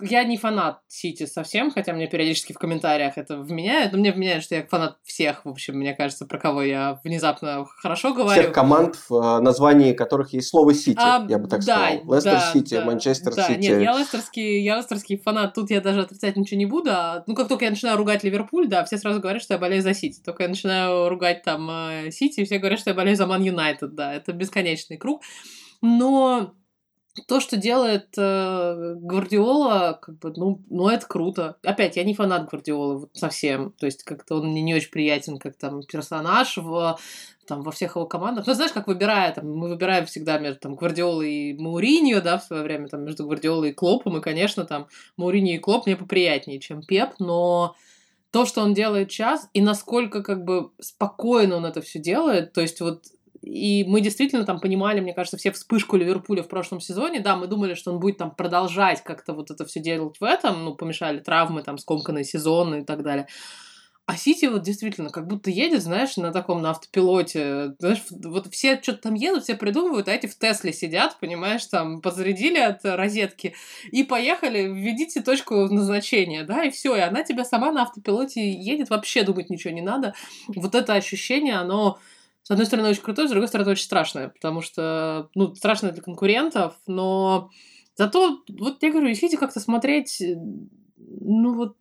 Я 0.00 0.22
не 0.22 0.36
фанат 0.36 0.78
Сити 0.86 1.26
совсем, 1.26 1.72
хотя 1.72 1.92
мне 1.92 2.06
периодически 2.06 2.52
в 2.52 2.58
комментариях 2.58 3.18
это 3.18 3.36
вменяют. 3.36 3.90
Но 3.90 3.98
мне 3.98 4.12
вменяют, 4.12 4.44
что 4.44 4.54
я 4.54 4.64
фанат 4.64 4.98
всех, 5.02 5.44
в 5.44 5.48
общем, 5.48 5.74
мне 5.74 5.94
кажется, 5.94 6.26
про 6.26 6.38
кого 6.38 6.62
я 6.62 7.00
внезапно 7.02 7.66
хорошо 7.82 8.14
говорю. 8.14 8.40
Всех 8.40 8.52
команд, 8.52 8.94
в 9.08 9.14
э, 9.16 9.40
названии 9.40 9.94
которых 9.94 10.32
есть 10.32 10.48
слово 10.48 10.74
Сити, 10.74 11.00
а, 11.00 11.26
я 11.28 11.38
бы 11.38 11.48
так 11.48 11.64
да, 11.64 11.88
сказал. 11.88 12.14
Лестер 12.14 12.32
да, 12.32 12.52
Сити, 12.52 12.74
да, 12.74 12.84
Манчестер 12.84 13.34
да, 13.34 13.48
Сити. 13.48 13.58
Нет, 13.58 13.82
я 13.82 13.98
лестерский, 13.98 14.62
я 14.62 14.76
лестерский 14.76 15.18
фанат. 15.18 15.54
Тут 15.54 15.70
я 15.70 15.80
даже 15.80 16.02
отрицать 16.02 16.36
ничего 16.36 16.58
не 16.58 16.66
буду. 16.66 16.90
А, 16.92 17.24
ну, 17.26 17.34
как 17.34 17.48
только 17.48 17.64
я 17.64 17.72
начинаю 17.72 17.96
ругать 17.96 18.22
Ливерпуль, 18.22 18.68
да, 18.68 18.84
все 18.84 18.96
сразу 18.96 19.18
говорят, 19.18 19.42
что 19.42 19.54
я 19.54 19.58
болею 19.58 19.82
за 19.82 19.92
Сити. 19.92 20.20
Только 20.24 20.44
я 20.44 20.48
начинаю 20.48 21.08
ругать 21.08 21.42
там 21.42 21.68
э, 21.68 22.12
Сити, 22.12 22.44
все 22.44 22.58
говорят, 22.58 22.78
что 22.78 22.90
я 22.90 22.94
болею 22.94 23.16
за 23.16 23.26
Ман 23.26 23.42
Юнайтед, 23.42 23.96
да. 23.96 24.14
Это 24.14 24.32
бесконечный 24.32 24.98
круг. 24.98 25.22
Но 25.82 26.54
то, 27.26 27.40
что 27.40 27.56
делает 27.56 28.08
э, 28.16 28.94
Гвардиола, 28.96 29.98
как 30.00 30.18
бы, 30.18 30.32
ну, 30.36 30.62
ну, 30.70 30.88
это 30.88 31.06
круто. 31.06 31.56
Опять, 31.62 31.96
я 31.96 32.04
не 32.04 32.14
фанат 32.14 32.48
Гвардиолы 32.48 32.98
вот 33.00 33.10
совсем. 33.14 33.72
То 33.72 33.86
есть, 33.86 34.04
как-то 34.04 34.36
он 34.36 34.50
мне 34.50 34.62
не 34.62 34.74
очень 34.74 34.90
приятен, 34.90 35.38
как 35.38 35.56
там 35.56 35.82
персонаж 35.82 36.56
в 36.56 36.98
там 37.46 37.62
во 37.62 37.72
всех 37.72 37.96
его 37.96 38.06
командах. 38.06 38.46
Ну, 38.46 38.54
знаешь, 38.54 38.72
как 38.72 38.86
выбирая, 38.86 39.34
там, 39.34 39.52
мы 39.52 39.68
выбираем 39.68 40.06
всегда 40.06 40.38
между 40.38 40.60
там 40.60 40.76
Гвардиолой 40.76 41.32
и 41.32 41.54
Мауриньо, 41.54 42.20
да, 42.20 42.38
в 42.38 42.44
свое 42.44 42.62
время, 42.62 42.86
там, 42.86 43.02
между 43.02 43.26
Гвардиолой 43.26 43.70
и 43.70 43.72
Клопом, 43.72 44.18
и, 44.18 44.20
конечно, 44.20 44.64
там, 44.64 44.86
Мауриньо 45.16 45.54
и 45.54 45.58
Клоп 45.58 45.86
мне 45.86 45.96
поприятнее, 45.96 46.60
чем 46.60 46.82
Пеп, 46.82 47.14
но 47.18 47.74
то, 48.30 48.46
что 48.46 48.62
он 48.62 48.72
делает 48.72 49.10
сейчас, 49.10 49.48
и 49.52 49.60
насколько, 49.60 50.22
как 50.22 50.44
бы, 50.44 50.70
спокойно 50.80 51.56
он 51.56 51.66
это 51.66 51.82
все 51.82 51.98
делает, 51.98 52.52
то 52.52 52.60
есть, 52.60 52.80
вот, 52.80 53.06
и 53.42 53.84
мы 53.84 54.00
действительно 54.00 54.44
там 54.44 54.60
понимали, 54.60 55.00
мне 55.00 55.14
кажется, 55.14 55.36
все 55.36 55.50
вспышку 55.50 55.96
Ливерпуля 55.96 56.42
в 56.42 56.48
прошлом 56.48 56.80
сезоне. 56.80 57.20
Да, 57.20 57.36
мы 57.36 57.46
думали, 57.46 57.74
что 57.74 57.92
он 57.92 58.00
будет 58.00 58.18
там 58.18 58.30
продолжать 58.30 59.02
как-то 59.02 59.32
вот 59.32 59.50
это 59.50 59.64
все 59.64 59.80
делать 59.80 60.20
в 60.20 60.24
этом. 60.24 60.64
Ну, 60.64 60.74
помешали 60.74 61.20
травмы, 61.20 61.62
там, 61.62 61.78
скомканные 61.78 62.24
сезоны 62.24 62.80
и 62.80 62.84
так 62.84 63.02
далее. 63.02 63.26
А 64.10 64.16
Сити 64.16 64.46
вот 64.46 64.62
действительно 64.62 65.10
как 65.10 65.28
будто 65.28 65.50
едет, 65.50 65.82
знаешь, 65.82 66.16
на 66.16 66.32
таком, 66.32 66.60
на 66.62 66.70
автопилоте. 66.70 67.76
Знаешь, 67.78 68.02
вот 68.10 68.48
все 68.52 68.80
что-то 68.82 69.02
там 69.02 69.14
едут, 69.14 69.44
все 69.44 69.54
придумывают, 69.54 70.08
а 70.08 70.12
эти 70.12 70.26
в 70.26 70.36
Тесле 70.36 70.72
сидят, 70.72 71.18
понимаешь, 71.20 71.64
там 71.66 72.02
подзарядили 72.02 72.58
от 72.58 72.84
розетки 72.84 73.54
и 73.92 74.02
поехали, 74.02 74.62
введите 74.62 75.22
точку 75.22 75.54
назначения, 75.68 76.42
да, 76.42 76.64
и 76.64 76.70
все, 76.70 76.96
и 76.96 77.00
она 77.00 77.22
тебя 77.22 77.44
сама 77.44 77.70
на 77.70 77.82
автопилоте 77.82 78.50
едет, 78.50 78.90
вообще 78.90 79.22
думать 79.22 79.48
ничего 79.48 79.72
не 79.72 79.82
надо. 79.82 80.14
Вот 80.48 80.74
это 80.74 80.94
ощущение, 80.94 81.54
оно 81.54 82.00
с 82.42 82.50
одной 82.50 82.66
стороны, 82.66 82.88
очень 82.88 83.02
крутой, 83.02 83.28
с 83.28 83.30
другой 83.30 83.48
стороны, 83.48 83.70
очень 83.70 83.84
страшное, 83.84 84.28
потому 84.28 84.60
что, 84.60 85.28
ну, 85.34 85.54
страшно 85.54 85.92
для 85.92 86.02
конкурентов, 86.02 86.74
но 86.86 87.50
зато, 87.96 88.38
вот 88.48 88.82
я 88.82 88.90
говорю, 88.90 89.08
если 89.08 89.36
как-то 89.36 89.60
смотреть, 89.60 90.22
ну, 90.96 91.54
вот 91.54 91.76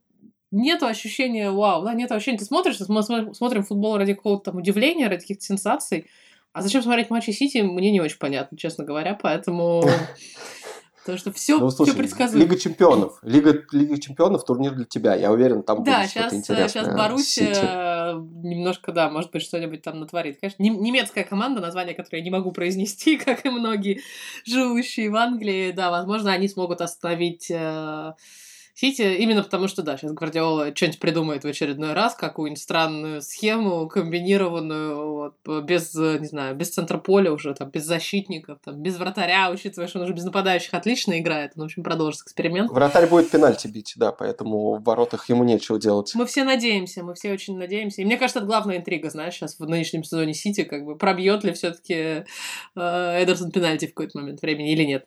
нету 0.51 0.85
ощущения 0.85 1.51
вау, 1.51 1.83
да, 1.83 1.93
нету 1.93 2.15
ощущения, 2.15 2.39
ты 2.39 2.45
смотришь, 2.45 2.79
мы 2.87 3.03
смотрим 3.33 3.63
футбол 3.63 3.97
ради 3.97 4.13
какого-то 4.13 4.51
там 4.51 4.57
удивления, 4.57 5.07
ради 5.07 5.21
каких-то 5.21 5.43
сенсаций, 5.43 6.07
а 6.51 6.61
зачем 6.61 6.81
смотреть 6.81 7.09
матчи 7.09 7.31
Сити, 7.31 7.59
мне 7.59 7.91
не 7.91 8.01
очень 8.01 8.17
понятно, 8.17 8.57
честно 8.57 8.83
говоря, 8.83 9.17
поэтому 9.21 9.83
Потому 11.09 11.19
что 11.19 11.31
все, 11.31 11.57
ну, 11.57 11.69
слушай, 11.71 11.91
все 11.91 11.97
предсказуемо. 11.97 12.43
Лига 12.43 12.59
чемпионов. 12.59 13.19
Лига, 13.23 13.63
Лига 13.71 13.99
чемпионов 13.99 14.45
турнир 14.45 14.73
для 14.73 14.85
тебя. 14.85 15.15
Я 15.15 15.31
уверен, 15.31 15.63
там 15.63 15.83
да, 15.83 15.99
будет 16.01 16.09
что-то 16.11 16.35
интересное. 16.35 16.57
Да, 16.57 16.69
сейчас 16.69 16.87
Боруссия 16.95 18.13
немножко, 18.43 18.91
да, 18.91 19.09
может 19.09 19.31
быть, 19.31 19.41
что-нибудь 19.41 19.81
там 19.81 19.99
натворит. 19.99 20.39
Конечно, 20.39 20.61
немецкая 20.61 21.23
команда, 21.23 21.61
название 21.61 21.95
которой 21.95 22.17
я 22.17 22.23
не 22.23 22.29
могу 22.29 22.51
произнести, 22.51 23.17
как 23.25 23.45
и 23.45 23.49
многие 23.49 24.01
живущие 24.45 25.09
в 25.09 25.15
Англии. 25.15 25.71
Да, 25.71 25.89
возможно, 25.89 26.31
они 26.31 26.47
смогут 26.47 26.81
остановить 26.81 27.49
э, 27.49 28.13
Сити, 28.79 29.01
именно 29.01 29.43
потому 29.43 29.67
что, 29.67 29.81
да, 29.81 29.97
сейчас 29.97 30.13
Гвардиола 30.13 30.73
что-нибудь 30.73 30.99
придумает 30.99 31.43
в 31.43 31.47
очередной 31.47 31.91
раз, 31.91 32.15
какую-нибудь 32.15 32.61
странную 32.61 33.21
схему, 33.21 33.89
комбинированную, 33.89 35.11
вот, 35.11 35.63
без, 35.65 35.93
не 35.95 36.25
знаю, 36.25 36.55
без 36.55 36.69
центра 36.69 36.97
поля 36.97 37.33
уже, 37.33 37.53
там, 37.53 37.71
без 37.71 37.83
защитников, 37.83 38.59
там, 38.63 38.81
без 38.81 38.95
вратаря, 38.95 39.51
учитывая, 39.51 39.89
что 39.89 39.99
он 39.99 40.05
уже 40.05 40.13
без 40.13 40.23
нападающих 40.23 40.73
отлично 40.73 41.19
играет. 41.19 41.51
Он, 41.57 41.63
в 41.63 41.65
общем, 41.65 41.83
продолжит 41.83 42.21
эксперимент. 42.21 42.71
Вратарь 42.71 43.07
будет 43.07 43.29
пенальти 43.29 43.67
бить, 43.67 43.95
да, 43.97 44.13
поэтому 44.13 44.75
в 44.75 44.83
воротах 44.85 45.27
ему 45.27 45.43
нечего 45.43 45.77
делать. 45.77 46.13
Мы 46.15 46.25
все 46.25 46.45
надеемся, 46.45 47.03
мы 47.03 47.15
все 47.15 47.33
очень 47.33 47.57
надеемся. 47.57 48.01
И 48.01 48.05
мне 48.05 48.15
кажется, 48.15 48.39
это 48.39 48.47
главная 48.47 48.77
интрига, 48.77 49.09
знаешь, 49.09 49.33
сейчас 49.33 49.59
в 49.59 49.65
нынешнем 49.67 50.05
сезоне 50.05 50.33
Сити, 50.33 50.63
как 50.63 50.85
бы, 50.85 50.95
пробьет 50.95 51.43
ли 51.43 51.51
все-таки 51.51 52.23
э, 52.75 53.23
Эдерсон 53.23 53.51
пенальти 53.51 53.87
в 53.87 53.89
какой-то 53.89 54.19
момент 54.19 54.41
времени 54.41 54.71
или 54.71 54.85
нет. 54.85 55.05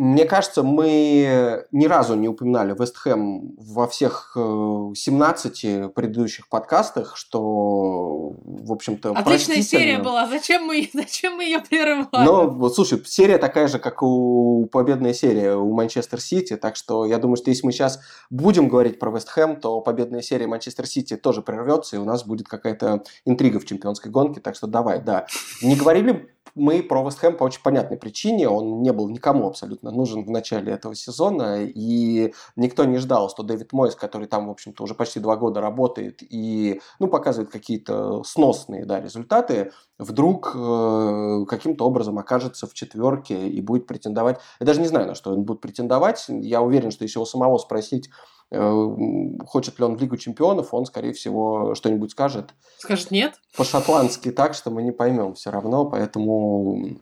Мне 0.00 0.24
кажется, 0.24 0.62
мы 0.62 1.66
ни 1.72 1.84
разу 1.84 2.14
не 2.14 2.26
упоминали 2.26 2.74
Вест 2.74 2.96
Хэм 2.96 3.56
во 3.58 3.86
всех 3.86 4.30
17 4.34 5.64
э, 5.64 5.88
предыдущих 5.90 6.48
подкастах, 6.48 7.18
что, 7.18 8.32
в 8.42 8.72
общем-то, 8.72 9.10
Отличная 9.10 9.60
серия 9.60 9.98
была. 9.98 10.26
Зачем 10.26 10.64
мы, 10.64 10.88
зачем 10.94 11.34
мы 11.34 11.44
ее 11.44 11.58
прерывали? 11.58 12.24
Ну, 12.24 12.70
слушай, 12.70 12.98
серия 13.04 13.36
такая 13.36 13.68
же, 13.68 13.78
как 13.78 14.02
у 14.02 14.66
победная 14.72 15.12
серия 15.12 15.54
у 15.56 15.70
Манчестер 15.74 16.18
Сити, 16.18 16.56
так 16.56 16.76
что 16.76 17.04
я 17.04 17.18
думаю, 17.18 17.36
что 17.36 17.50
если 17.50 17.66
мы 17.66 17.72
сейчас 17.72 18.00
будем 18.30 18.70
говорить 18.70 18.98
про 18.98 19.10
Вест 19.10 19.28
Хэм, 19.28 19.60
то 19.60 19.82
победная 19.82 20.22
серия 20.22 20.46
Манчестер 20.46 20.86
Сити 20.86 21.18
тоже 21.18 21.42
прервется, 21.42 21.96
и 21.96 21.98
у 21.98 22.06
нас 22.06 22.24
будет 22.24 22.48
какая-то 22.48 23.04
интрига 23.26 23.60
в 23.60 23.66
чемпионской 23.66 24.10
гонке, 24.10 24.40
так 24.40 24.56
что 24.56 24.66
давай, 24.66 25.02
да. 25.02 25.26
Не 25.60 25.76
говорили 25.76 26.30
мы 26.60 26.82
про 26.82 27.02
Вест 27.02 27.20
по 27.38 27.44
очень 27.44 27.62
понятной 27.62 27.96
причине. 27.96 28.48
Он 28.48 28.82
не 28.82 28.92
был 28.92 29.08
никому 29.08 29.48
абсолютно 29.48 29.90
нужен 29.90 30.24
в 30.24 30.30
начале 30.30 30.72
этого 30.72 30.94
сезона, 30.94 31.64
и 31.64 32.34
никто 32.56 32.84
не 32.84 32.98
ждал, 32.98 33.30
что 33.30 33.42
Дэвид 33.42 33.72
Мойс, 33.72 33.94
который 33.94 34.26
там, 34.26 34.48
в 34.48 34.50
общем-то, 34.50 34.84
уже 34.84 34.94
почти 34.94 35.20
два 35.20 35.36
года 35.36 35.60
работает 35.60 36.22
и, 36.22 36.80
ну, 36.98 37.08
показывает 37.08 37.50
какие-то 37.50 38.22
сносные, 38.24 38.84
да, 38.84 39.00
результаты, 39.00 39.72
вдруг 39.98 40.52
э, 40.54 41.44
каким-то 41.48 41.86
образом 41.86 42.18
окажется 42.18 42.66
в 42.66 42.74
четверке 42.74 43.48
и 43.48 43.60
будет 43.62 43.86
претендовать. 43.86 44.38
Я 44.60 44.66
даже 44.66 44.80
не 44.80 44.86
знаю, 44.86 45.06
на 45.06 45.14
что 45.14 45.32
он 45.32 45.44
будет 45.44 45.60
претендовать. 45.60 46.26
Я 46.28 46.60
уверен, 46.60 46.90
что 46.90 47.04
если 47.04 47.18
его 47.18 47.26
самого 47.26 47.58
спросить, 47.58 48.10
хочет 48.50 49.78
ли 49.78 49.84
он 49.84 49.96
в 49.96 50.00
Лигу 50.00 50.16
чемпионов, 50.16 50.74
он, 50.74 50.84
скорее 50.84 51.12
всего, 51.12 51.74
что-нибудь 51.74 52.10
скажет. 52.10 52.54
Скажет 52.78 53.10
нет? 53.10 53.34
По-шотландски 53.56 54.32
так, 54.32 54.54
что 54.54 54.70
мы 54.70 54.82
не 54.82 54.90
поймем 54.90 55.34
все 55.34 55.50
равно, 55.50 55.84
поэтому 55.84 56.98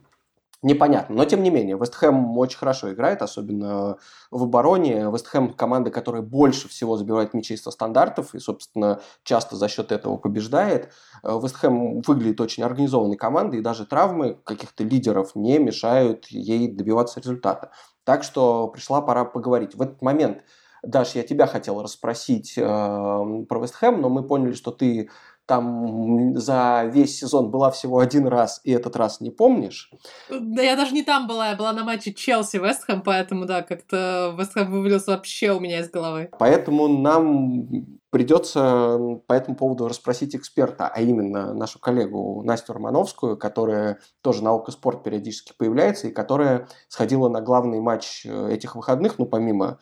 непонятно. 0.60 1.14
Но, 1.16 1.24
тем 1.24 1.42
не 1.42 1.50
менее, 1.50 1.78
Вестхэм 1.78 2.36
очень 2.36 2.58
хорошо 2.58 2.92
играет, 2.92 3.22
особенно 3.22 3.96
в 4.30 4.42
обороне. 4.42 5.08
Вестхэм– 5.10 5.54
команда, 5.54 5.90
которая 5.90 6.20
больше 6.20 6.68
всего 6.68 6.98
забивает 6.98 7.32
мячей 7.32 7.56
со 7.56 7.70
стандартов 7.70 8.34
и, 8.34 8.40
собственно, 8.40 9.00
часто 9.22 9.56
за 9.56 9.68
счет 9.68 9.90
этого 9.90 10.18
побеждает. 10.18 10.92
Э, 11.22 11.38
Вестхэм 11.42 12.02
выглядит 12.02 12.42
очень 12.42 12.62
организованной 12.62 13.16
командой, 13.16 13.60
и 13.60 13.62
даже 13.62 13.86
травмы 13.86 14.38
каких-то 14.44 14.84
лидеров 14.84 15.34
не 15.34 15.58
мешают 15.58 16.26
ей 16.26 16.68
добиваться 16.68 17.20
результата. 17.20 17.70
Так 18.04 18.22
что 18.22 18.68
пришла 18.68 19.00
пора 19.00 19.24
поговорить. 19.24 19.74
В 19.74 19.80
этот 19.80 20.02
момент– 20.02 20.42
Даш, 20.82 21.14
я 21.14 21.22
тебя 21.22 21.46
хотел 21.46 21.82
расспросить 21.82 22.56
э, 22.56 22.62
про 22.62 23.60
Вестхэм, 23.60 24.00
но 24.00 24.08
мы 24.08 24.26
поняли, 24.26 24.52
что 24.52 24.70
ты 24.70 25.08
там 25.48 26.36
за 26.36 26.84
весь 26.92 27.18
сезон 27.18 27.50
была 27.50 27.70
всего 27.70 28.00
один 28.00 28.26
раз, 28.26 28.60
и 28.64 28.70
этот 28.70 28.96
раз 28.96 29.22
не 29.22 29.30
помнишь. 29.30 29.90
Да 30.28 30.62
я 30.62 30.76
даже 30.76 30.92
не 30.92 31.02
там 31.02 31.26
была, 31.26 31.48
я 31.48 31.56
была 31.56 31.72
на 31.72 31.84
матче 31.84 32.10
Челси-Вестхэм, 32.12 33.00
поэтому, 33.02 33.46
да, 33.46 33.62
как-то 33.62 34.34
Вестхэм 34.38 34.70
вывалился 34.70 35.12
вообще 35.12 35.52
у 35.52 35.60
меня 35.60 35.80
из 35.80 35.90
головы. 35.90 36.28
Поэтому 36.38 36.86
нам 36.86 37.66
придется 38.10 38.98
по 39.26 39.32
этому 39.32 39.56
поводу 39.56 39.88
расспросить 39.88 40.36
эксперта, 40.36 40.86
а 40.86 41.00
именно 41.00 41.54
нашу 41.54 41.78
коллегу 41.78 42.42
Настю 42.42 42.74
Романовскую, 42.74 43.38
которая 43.38 44.00
тоже 44.20 44.44
на 44.44 44.52
Око 44.52 44.70
Спорт 44.70 45.02
периодически 45.02 45.54
появляется 45.56 46.08
и 46.08 46.12
которая 46.12 46.68
сходила 46.88 47.30
на 47.30 47.40
главный 47.40 47.80
матч 47.80 48.26
э, 48.26 48.50
этих 48.52 48.76
выходных, 48.76 49.18
ну, 49.18 49.24
помимо 49.24 49.78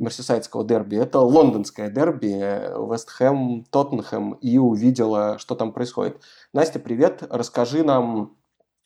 мерсисайдского 0.00 0.64
дерби. 0.64 0.96
Это 0.96 1.20
лондонское 1.20 1.90
дерби, 1.90 2.90
Вест 2.90 3.10
Хэм, 3.10 3.64
Тоттенхэм, 3.70 4.32
и 4.32 4.58
увидела, 4.58 5.38
что 5.38 5.54
там 5.54 5.72
происходит. 5.72 6.20
Настя, 6.52 6.78
привет, 6.80 7.22
расскажи 7.30 7.84
нам, 7.84 8.36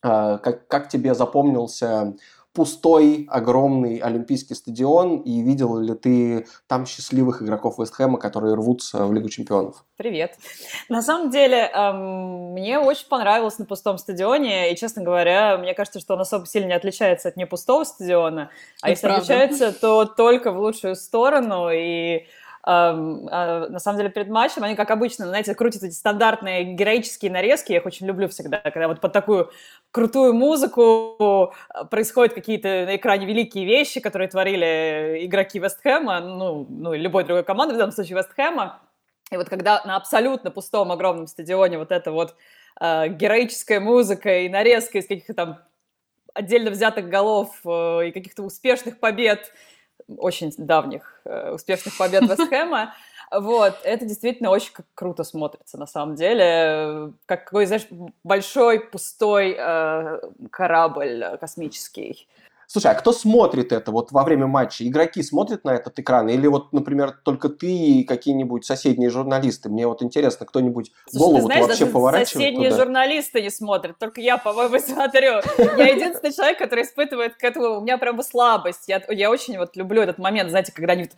а, 0.02 0.38
как, 0.38 0.68
как 0.68 0.88
тебе 0.88 1.14
запомнился 1.14 2.16
пустой, 2.54 3.26
огромный 3.28 3.98
Олимпийский 3.98 4.54
стадион, 4.54 5.18
и 5.18 5.42
видел 5.42 5.76
ли 5.78 5.94
ты 5.94 6.46
там 6.68 6.86
счастливых 6.86 7.42
игроков 7.42 7.78
Вестхэма, 7.78 8.16
которые 8.18 8.54
рвутся 8.54 9.06
в 9.06 9.12
Лигу 9.12 9.28
чемпионов? 9.28 9.84
Привет. 9.96 10.38
На 10.88 11.02
самом 11.02 11.30
деле, 11.30 11.58
эм, 11.74 12.52
мне 12.52 12.78
очень 12.78 13.08
понравилось 13.08 13.58
на 13.58 13.66
пустом 13.66 13.98
стадионе, 13.98 14.72
и, 14.72 14.76
честно 14.76 15.02
говоря, 15.02 15.58
мне 15.58 15.74
кажется, 15.74 15.98
что 15.98 16.14
он 16.14 16.20
особо 16.20 16.46
сильно 16.46 16.68
не 16.68 16.74
отличается 16.74 17.28
от 17.28 17.36
непустого 17.36 17.82
стадиона, 17.82 18.50
а 18.80 18.86
Это 18.86 18.90
если 18.90 19.06
правда. 19.08 19.22
отличается, 19.22 19.80
то 19.80 20.04
только 20.04 20.52
в 20.52 20.58
лучшую 20.60 20.94
сторону, 20.94 21.70
и 21.70 22.26
на 22.66 23.78
самом 23.78 23.98
деле 23.98 24.08
перед 24.10 24.28
матчем 24.28 24.64
они, 24.64 24.74
как 24.74 24.90
обычно, 24.90 25.26
знаете, 25.26 25.54
крутят 25.54 25.82
эти 25.82 25.92
стандартные 25.92 26.64
героические 26.64 27.30
нарезки, 27.30 27.72
я 27.72 27.78
их 27.78 27.86
очень 27.86 28.06
люблю 28.06 28.26
всегда, 28.28 28.58
когда 28.58 28.88
вот 28.88 29.00
под 29.00 29.12
такую 29.12 29.50
крутую 29.90 30.32
музыку 30.32 31.52
а, 31.68 31.84
происходят 31.84 32.32
какие-то 32.32 32.86
на 32.86 32.96
экране 32.96 33.26
великие 33.26 33.66
вещи, 33.66 34.00
которые 34.00 34.28
творили 34.28 35.26
игроки 35.26 35.58
Вестхэма, 35.58 36.20
ну, 36.20 36.66
ну, 36.68 36.94
любой 36.94 37.24
другой 37.24 37.44
команды, 37.44 37.74
в 37.74 37.78
данном 37.78 37.92
случае 37.92 38.16
Вестхэма, 38.16 38.80
и 39.30 39.36
вот 39.36 39.48
когда 39.50 39.82
на 39.84 39.96
абсолютно 39.96 40.50
пустом 40.50 40.90
огромном 40.90 41.26
стадионе 41.26 41.78
вот 41.78 41.92
эта 41.92 42.12
вот 42.12 42.34
э, 42.80 43.08
героическая 43.08 43.80
музыка 43.80 44.40
и 44.40 44.48
нарезка 44.48 44.98
из 44.98 45.06
каких-то 45.06 45.34
там 45.34 45.58
отдельно 46.32 46.70
взятых 46.70 47.08
голов 47.08 47.60
э, 47.64 48.08
и 48.08 48.12
каких-то 48.12 48.42
успешных 48.42 48.98
побед 48.98 49.52
очень 50.16 50.52
давних 50.56 51.20
э, 51.24 51.52
успешных 51.52 51.96
побед 51.96 52.22
Вестхэма. 52.22 52.94
Вот, 53.30 53.78
это 53.82 54.04
действительно 54.04 54.50
очень 54.50 54.72
круто 54.94 55.24
смотрится, 55.24 55.76
на 55.78 55.86
самом 55.86 56.14
деле. 56.14 57.12
Как 57.26 57.44
какой, 57.46 57.66
знаешь, 57.66 57.86
большой 58.22 58.78
пустой 58.78 59.56
э, 59.58 60.20
корабль 60.50 61.38
космический. 61.40 62.28
Слушай, 62.66 62.92
а 62.92 62.94
кто 62.94 63.12
смотрит 63.12 63.72
это 63.72 63.90
вот 63.92 64.12
во 64.12 64.24
время 64.24 64.46
матча? 64.46 64.86
Игроки 64.86 65.22
смотрят 65.22 65.64
на 65.64 65.70
этот 65.74 65.98
экран? 65.98 66.28
Или 66.28 66.46
вот, 66.46 66.72
например, 66.72 67.18
только 67.24 67.48
ты 67.48 67.66
и 67.66 68.04
какие-нибудь 68.04 68.64
соседние 68.64 69.10
журналисты? 69.10 69.68
Мне 69.68 69.86
вот 69.86 70.02
интересно, 70.02 70.46
кто-нибудь 70.46 70.92
голову 71.12 71.42
знаешь, 71.42 71.66
вообще 71.66 71.86
поворачивает 71.86 72.46
соседние 72.48 72.70
туда? 72.70 72.84
журналисты 72.84 73.42
не 73.42 73.50
смотрят, 73.50 73.98
только 73.98 74.20
я, 74.20 74.38
по-моему, 74.38 74.78
смотрю. 74.80 75.40
Я 75.76 75.88
единственный 75.88 76.32
человек, 76.32 76.58
который 76.58 76.84
испытывает 76.84 77.36
к 77.36 77.44
этому... 77.44 77.78
У 77.78 77.80
меня 77.80 77.98
прямо 77.98 78.22
слабость. 78.22 78.88
Я, 78.88 79.02
я 79.08 79.30
очень 79.30 79.58
вот 79.58 79.76
люблю 79.76 80.02
этот 80.02 80.18
момент, 80.18 80.50
знаете, 80.50 80.72
когда 80.72 80.92
они 80.94 81.08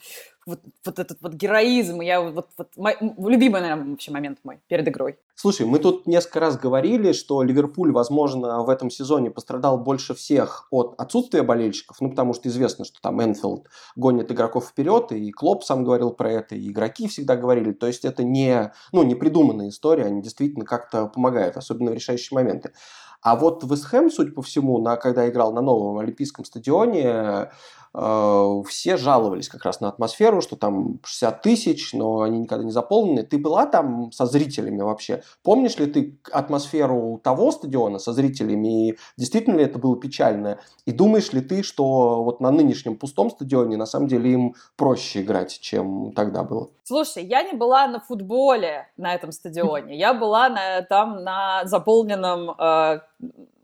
вот, 0.46 0.61
вот 0.85 0.98
этот 0.98 1.18
вот 1.20 1.35
героизм, 1.35 2.00
я 2.00 2.20
вот, 2.20 2.48
вот 2.56 2.68
мой, 2.76 2.96
любимый, 3.00 3.61
наверное, 3.61 3.90
вообще 3.90 4.12
момент 4.12 4.38
мой 4.44 4.61
перед 4.68 4.87
игрой. 4.87 5.18
Слушай, 5.35 5.66
мы 5.66 5.80
тут 5.80 6.06
несколько 6.06 6.40
раз 6.40 6.56
говорили, 6.56 7.12
что 7.12 7.42
Ливерпуль, 7.42 7.92
возможно, 7.92 8.62
в 8.62 8.70
этом 8.70 8.88
сезоне 8.88 9.30
пострадал 9.30 9.76
больше 9.76 10.14
всех 10.14 10.68
от 10.70 10.94
отсутствия 10.98 11.42
болельщиков, 11.42 12.00
ну, 12.00 12.11
потому 12.11 12.32
что 12.32 12.48
известно, 12.48 12.85
что 12.85 13.00
там 13.02 13.22
Энфилд 13.22 13.66
гонит 13.96 14.30
игроков 14.30 14.68
вперед, 14.68 15.11
и 15.11 15.32
Клоп 15.32 15.64
сам 15.64 15.85
говорил 15.85 16.11
про 16.12 16.30
это, 16.30 16.54
и 16.54 16.70
игроки 16.70 17.09
всегда 17.09 17.37
говорили, 17.37 17.72
то 17.72 17.88
есть 17.88 18.04
это 18.04 18.22
не, 18.22 18.72
ну, 18.92 19.02
не 19.02 19.16
придуманная 19.16 19.68
история, 19.68 20.04
они 20.04 20.22
действительно 20.22 20.64
как-то 20.64 21.06
помогают, 21.06 21.56
особенно 21.56 21.90
в 21.90 21.94
решающие 21.94 22.37
моменты. 22.37 22.72
А 23.20 23.35
вот 23.35 23.64
Вестхэм, 23.64 24.11
судя 24.11 24.32
по 24.32 24.42
всему, 24.42 24.78
на, 24.78 24.96
когда 24.96 25.28
играл 25.28 25.52
на 25.52 25.61
новом 25.61 25.98
Олимпийском 25.98 26.44
стадионе, 26.44 27.50
все 27.96 28.98
жаловались 28.98 29.48
как 29.48 29.64
раз 29.64 29.80
на 29.80 29.88
атмосферу, 29.88 30.42
что 30.42 30.56
там 30.56 31.00
60 31.02 31.42
тысяч, 31.42 31.94
но 31.94 32.20
они 32.20 32.40
никогда 32.40 32.64
не 32.64 32.70
заполнены. 32.70 33.22
Ты 33.22 33.38
была 33.38 33.64
там 33.64 34.12
со 34.12 34.26
зрителями 34.26 34.82
вообще? 34.82 35.22
Помнишь 35.42 35.78
ли 35.78 35.87
ты 35.87 36.18
атмосферу 36.30 37.18
того 37.24 37.50
стадиона 37.52 37.98
со 37.98 38.12
зрителями? 38.12 38.88
И 38.88 38.98
действительно 39.16 39.56
ли 39.56 39.64
это 39.64 39.78
было 39.78 39.96
печально? 39.96 40.59
И 40.85 40.92
думаешь 40.92 41.32
ли 41.32 41.40
ты, 41.40 41.62
что 41.62 42.22
вот 42.22 42.40
на 42.40 42.50
нынешнем 42.50 42.96
пустом 42.96 43.30
стадионе 43.30 43.78
на 43.78 43.87
самом 43.87 44.09
деле 44.09 44.30
им 44.30 44.54
проще 44.76 45.22
играть, 45.22 45.59
чем 45.59 46.12
тогда 46.12 46.42
было? 46.42 46.68
Слушай, 46.85 47.24
я 47.24 47.42
не 47.42 47.54
была 47.54 47.87
на 47.87 48.00
футболе 48.00 48.88
на 48.98 49.14
этом 49.14 49.32
стадионе. 49.32 49.96
Я 49.98 50.12
была 50.12 50.50
на, 50.50 50.82
там 50.82 51.24
на 51.24 51.64
заполненном 51.64 52.50
э, 52.50 53.00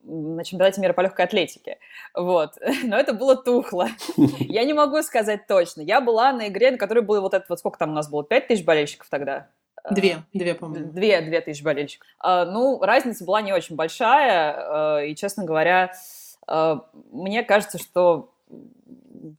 на 0.02 0.44
чемпионате 0.44 0.80
мира 0.80 0.92
по 0.92 1.00
легкой 1.00 1.24
атлетике. 1.26 1.78
Вот. 2.14 2.52
Но 2.84 2.96
это 2.96 3.12
было 3.12 3.36
тухло. 3.36 3.88
Я 4.38 4.64
не 4.64 4.72
могу 4.72 5.02
сказать 5.02 5.46
точно. 5.46 5.82
Я 5.82 6.00
была 6.00 6.32
на 6.32 6.48
игре, 6.48 6.70
на 6.70 6.78
которой 6.78 7.00
было 7.00 7.20
вот 7.20 7.34
это, 7.34 7.46
вот 7.48 7.58
сколько 7.58 7.78
там 7.78 7.90
у 7.90 7.94
нас 7.94 8.10
было, 8.10 8.24
пять 8.24 8.48
тысяч 8.48 8.64
болельщиков 8.64 9.08
тогда? 9.08 9.48
Две, 9.90 10.18
две, 10.32 10.54
по-моему. 10.54 10.92
Две, 10.92 11.20
две 11.22 11.40
тысячи 11.40 11.62
болельщиков. 11.62 12.06
А, 12.20 12.44
ну, 12.44 12.80
разница 12.80 13.24
была 13.24 13.42
не 13.42 13.52
очень 13.52 13.74
большая, 13.74 14.54
а, 14.56 15.00
и, 15.00 15.14
честно 15.16 15.44
говоря, 15.44 15.92
мне 17.12 17.44
кажется, 17.44 17.78
что 17.78 18.32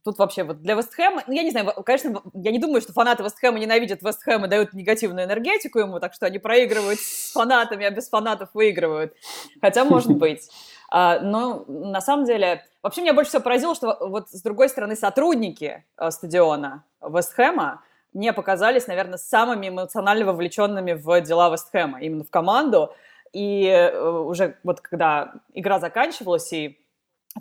тут 0.02 0.18
вообще 0.18 0.44
вот 0.44 0.62
для 0.62 0.74
Вестхэма, 0.74 1.22
ну, 1.26 1.32
я 1.32 1.42
не 1.42 1.50
знаю, 1.50 1.72
конечно, 1.84 2.22
я 2.34 2.50
не 2.50 2.58
думаю, 2.58 2.80
что 2.80 2.92
фанаты 2.92 3.22
Вестхэма 3.22 3.58
ненавидят 3.58 4.02
Вестхэм 4.02 4.44
и 4.44 4.48
дают 4.48 4.72
негативную 4.72 5.26
энергетику 5.26 5.78
ему, 5.78 6.00
так 6.00 6.14
что 6.14 6.26
они 6.26 6.38
проигрывают 6.38 7.00
с 7.00 7.32
фанатами, 7.32 7.86
а 7.86 7.90
без 7.90 8.08
фанатов 8.08 8.50
выигрывают. 8.54 9.14
Хотя, 9.60 9.84
может 9.84 10.10
быть. 10.16 10.48
А, 10.90 11.20
но 11.20 11.64
на 11.66 12.00
самом 12.00 12.24
деле, 12.24 12.64
вообще 12.82 13.02
меня 13.02 13.14
больше 13.14 13.30
всего 13.30 13.42
поразило, 13.42 13.74
что 13.74 13.96
вот 14.00 14.30
с 14.30 14.42
другой 14.42 14.68
стороны 14.68 14.96
сотрудники 14.96 15.84
а, 15.96 16.10
стадиона 16.10 16.84
Вестхэма 17.00 17.82
мне 18.12 18.32
показались, 18.32 18.86
наверное, 18.86 19.18
самыми 19.18 19.68
эмоционально 19.68 20.24
вовлеченными 20.26 20.92
в 20.92 21.20
дела 21.20 21.50
Вестхэма, 21.50 22.00
именно 22.00 22.24
в 22.24 22.30
команду. 22.30 22.94
И 23.32 23.66
э, 23.66 24.00
уже 24.00 24.56
вот 24.62 24.80
когда 24.80 25.32
игра 25.52 25.80
заканчивалась, 25.80 26.52
и 26.52 26.78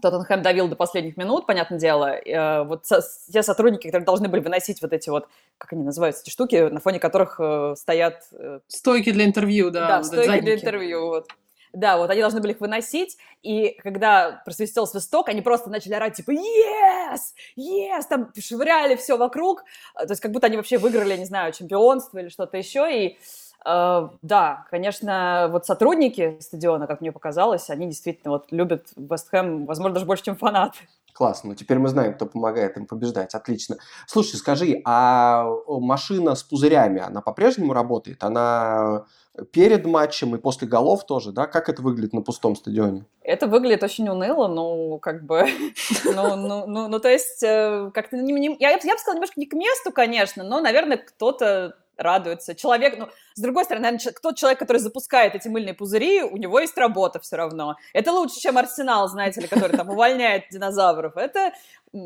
Тоттенхэм 0.01 0.41
давил 0.41 0.67
до 0.67 0.75
последних 0.75 1.17
минут, 1.17 1.45
понятное 1.45 1.79
дело. 1.79 2.05
Э, 2.05 2.63
вот 2.63 2.85
со, 2.85 3.01
те 3.31 3.43
сотрудники, 3.43 3.87
которые 3.87 4.05
должны 4.05 4.27
были 4.27 4.41
выносить 4.41 4.81
вот 4.81 4.91
эти 4.91 5.09
вот, 5.09 5.27
как 5.57 5.73
они 5.73 5.83
называются, 5.83 6.23
эти 6.23 6.31
штуки, 6.31 6.69
на 6.69 6.79
фоне 6.79 6.99
которых 6.99 7.39
э, 7.39 7.75
стоят... 7.77 8.23
Э, 8.31 8.59
стойки 8.67 9.11
для 9.11 9.25
интервью, 9.25 9.69
да. 9.69 9.87
Да, 9.87 10.03
стойки 10.03 10.27
задники. 10.27 10.45
для 10.45 10.55
интервью, 10.55 11.07
вот. 11.07 11.27
Да, 11.73 11.97
вот 11.97 12.09
они 12.11 12.21
должны 12.21 12.39
были 12.39 12.53
их 12.53 12.59
выносить, 12.59 13.17
и 13.41 13.75
когда 13.81 14.43
просвистел 14.45 14.85
свисток, 14.85 15.29
они 15.29 15.41
просто 15.41 15.71
начали 15.71 15.95
орать, 15.95 16.15
типа, 16.15 16.31
yes, 16.31 17.19
yes, 17.57 18.03
там 18.07 18.31
швыряли 18.39 18.95
все 18.95 19.17
вокруг, 19.17 19.63
то 19.95 20.07
есть 20.07 20.21
как 20.21 20.31
будто 20.31 20.45
они 20.45 20.57
вообще 20.57 20.77
выиграли, 20.77 21.17
не 21.17 21.25
знаю, 21.25 21.51
чемпионство 21.51 22.19
или 22.19 22.29
что-то 22.29 22.57
еще, 22.57 23.05
и 23.05 23.17
да, 23.65 24.65
конечно, 24.69 25.47
вот 25.51 25.65
сотрудники 25.65 26.37
стадиона, 26.39 26.87
как 26.87 27.01
мне 27.01 27.11
показалось, 27.11 27.69
они 27.69 27.87
действительно 27.87 28.31
вот 28.31 28.51
любят 28.51 28.87
Вестхэм, 28.95 29.65
возможно, 29.65 29.95
даже 29.95 30.05
больше, 30.05 30.25
чем 30.25 30.35
фанаты. 30.35 30.79
Классно. 31.13 31.49
Ну, 31.49 31.55
теперь 31.55 31.77
мы 31.77 31.89
знаем, 31.89 32.15
кто 32.15 32.25
помогает 32.25 32.75
им 32.75 32.87
побеждать. 32.87 33.35
Отлично. 33.35 33.77
Слушай, 34.07 34.37
скажи, 34.37 34.81
а 34.83 35.47
машина 35.67 36.33
с 36.33 36.43
пузырями, 36.43 37.01
она 37.01 37.21
по-прежнему 37.21 37.73
работает? 37.73 38.23
Она 38.23 39.05
перед 39.51 39.85
матчем 39.85 40.35
и 40.35 40.39
после 40.39 40.67
голов 40.67 41.05
тоже, 41.05 41.31
да? 41.31 41.45
Как 41.45 41.69
это 41.69 41.81
выглядит 41.81 42.13
на 42.13 42.21
пустом 42.21 42.55
стадионе? 42.55 43.05
Это 43.21 43.47
выглядит 43.47 43.83
очень 43.83 44.09
уныло, 44.09 44.47
ну, 44.47 44.99
как 44.99 45.25
бы, 45.25 45.47
ну, 46.05 46.35
ну, 46.35 46.65
ну, 46.67 46.87
ну, 46.87 46.99
то 46.99 47.09
есть, 47.09 47.43
э, 47.43 47.91
как-то, 47.93 48.17
я, 48.17 48.69
я 48.69 48.77
бы 48.77 48.81
сказала, 48.81 49.15
немножко 49.15 49.39
не 49.39 49.45
к 49.45 49.53
месту, 49.53 49.91
конечно, 49.91 50.43
но, 50.43 50.61
наверное, 50.61 50.97
кто-то 50.97 51.75
радуется. 51.97 52.55
Человек, 52.55 52.97
ну, 52.97 53.07
с 53.35 53.41
другой 53.41 53.65
стороны, 53.65 53.97
тот 54.21 54.35
человек, 54.37 54.59
который 54.59 54.77
запускает 54.77 55.35
эти 55.35 55.47
мыльные 55.47 55.73
пузыри, 55.73 56.23
у 56.23 56.37
него 56.37 56.59
есть 56.59 56.77
работа 56.77 57.19
все 57.19 57.35
равно. 57.35 57.75
Это 57.93 58.11
лучше, 58.11 58.39
чем 58.39 58.57
Арсенал, 58.57 59.07
знаете 59.07 59.41
ли, 59.41 59.47
который 59.47 59.77
там 59.77 59.89
увольняет 59.89 60.45
динозавров. 60.51 61.17
Это 61.17 61.53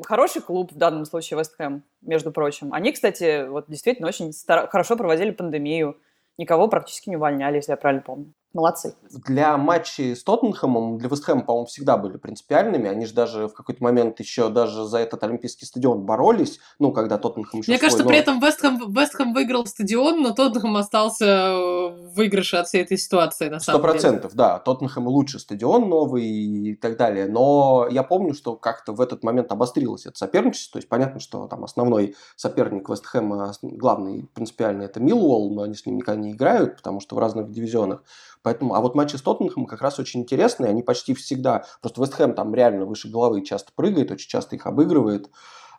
хороший 0.05 0.41
клуб 0.41 0.71
в 0.71 0.77
данном 0.77 1.05
случае 1.05 1.39
Вестхэм, 1.39 1.83
между 2.01 2.31
прочим. 2.31 2.73
Они, 2.73 2.91
кстати, 2.91 3.47
вот 3.47 3.65
действительно 3.67 4.07
очень 4.07 4.31
хорошо 4.47 4.95
проводили 4.95 5.31
пандемию. 5.31 5.97
Никого 6.37 6.67
практически 6.67 7.09
не 7.09 7.15
увольняли, 7.15 7.55
если 7.55 7.71
я 7.71 7.77
правильно 7.77 8.03
помню. 8.03 8.33
Молодцы. 8.53 8.95
Для 9.25 9.57
матчей 9.57 10.15
с 10.15 10.23
Тоттенхэмом, 10.23 10.97
для 10.97 11.09
Вестхэма, 11.09 11.43
по-моему, 11.43 11.67
всегда 11.67 11.97
были 11.97 12.17
принципиальными. 12.17 12.89
Они 12.89 13.05
же 13.05 13.13
даже 13.13 13.47
в 13.47 13.53
какой-то 13.53 13.83
момент 13.83 14.19
еще 14.19 14.49
даже 14.49 14.85
за 14.85 14.99
этот 14.99 15.23
Олимпийский 15.23 15.65
стадион 15.65 16.05
боролись. 16.05 16.59
Ну, 16.79 16.91
когда 16.91 17.17
Тоттенхэм 17.17 17.61
еще 17.61 17.71
Мне 17.71 17.79
кажется, 17.79 18.03
но... 18.03 18.09
при 18.09 18.17
этом 18.17 18.39
Вестхэм, 18.39 18.93
Вестхэм 18.93 19.33
выиграл 19.33 19.65
стадион, 19.65 20.21
но 20.21 20.33
Тоттенхэм 20.33 20.75
остался 20.77 21.25
в 21.53 22.17
выигрыше 22.17 22.57
от 22.57 22.67
всей 22.67 22.81
этой 22.81 22.97
ситуации, 22.97 23.47
на 23.47 23.59
самом 23.59 23.79
Сто 23.79 23.87
процентов, 23.87 24.33
да. 24.33 24.59
Тоттенхэм 24.59 25.07
лучше 25.07 25.39
стадион 25.39 25.87
новый 25.87 26.25
и 26.25 26.75
так 26.75 26.97
далее. 26.97 27.27
Но 27.27 27.87
я 27.89 28.03
помню, 28.03 28.33
что 28.33 28.55
как-то 28.55 28.91
в 28.91 28.99
этот 28.99 29.23
момент 29.23 29.51
обострилось 29.51 30.05
это 30.05 30.17
соперничество. 30.17 30.73
То 30.73 30.77
есть 30.79 30.89
понятно, 30.89 31.19
что 31.19 31.47
там 31.47 31.63
основной 31.63 32.15
соперник 32.35 32.89
Вестхэма, 32.89 33.53
главный 33.61 34.29
принципиальный, 34.33 34.85
это 34.85 34.99
Милуолл, 34.99 35.53
но 35.53 35.61
они 35.61 35.75
с 35.75 35.85
ним 35.85 35.97
никогда 35.97 36.19
не 36.19 36.31
играют, 36.31 36.77
потому 36.77 36.99
что 36.99 37.15
в 37.15 37.19
разных 37.19 37.51
дивизионах. 37.51 38.03
Поэтому, 38.47 38.75
а 38.75 38.79
вот 38.79 38.95
матчи 38.95 39.17
с 39.17 39.21
Тоттенхэмом 39.21 39.67
как 39.67 39.81
раз 39.81 39.99
очень 39.99 40.21
интересные, 40.21 40.69
они 40.69 40.81
почти 40.81 41.13
всегда, 41.13 41.65
просто 41.81 41.99
Вестхэм 41.99 42.33
там 42.33 42.55
реально 42.55 42.85
выше 42.85 43.09
головы 43.09 43.41
часто 43.41 43.73
прыгает, 43.75 44.09
очень 44.09 44.29
часто 44.29 44.55
их 44.55 44.65
обыгрывает. 44.65 45.29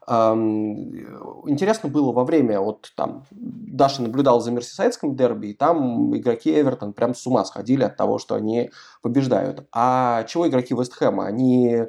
Интересно 0.07 1.89
было 1.89 2.13
во 2.13 2.27
время, 2.27 2.61
вот 2.61 2.93
там, 2.95 3.25
Даша 3.31 4.03
наблюдал 4.03 4.41
за 4.43 4.51
Мерсисайдским 4.51 5.17
дерби, 5.17 5.47
и 5.47 5.55
там 5.55 6.15
игроки 6.15 6.51
Эвертон 6.61 6.93
прям 6.93 7.15
с 7.15 7.27
ума 7.27 7.43
сходили 7.47 7.85
от 7.85 7.97
того, 7.97 8.19
что 8.19 8.35
они 8.35 8.71
побеждают. 9.01 9.67
А 9.73 10.25
чего 10.25 10.47
игроки 10.47 10.75
Вестхэма? 10.75 11.25
Они 11.25 11.85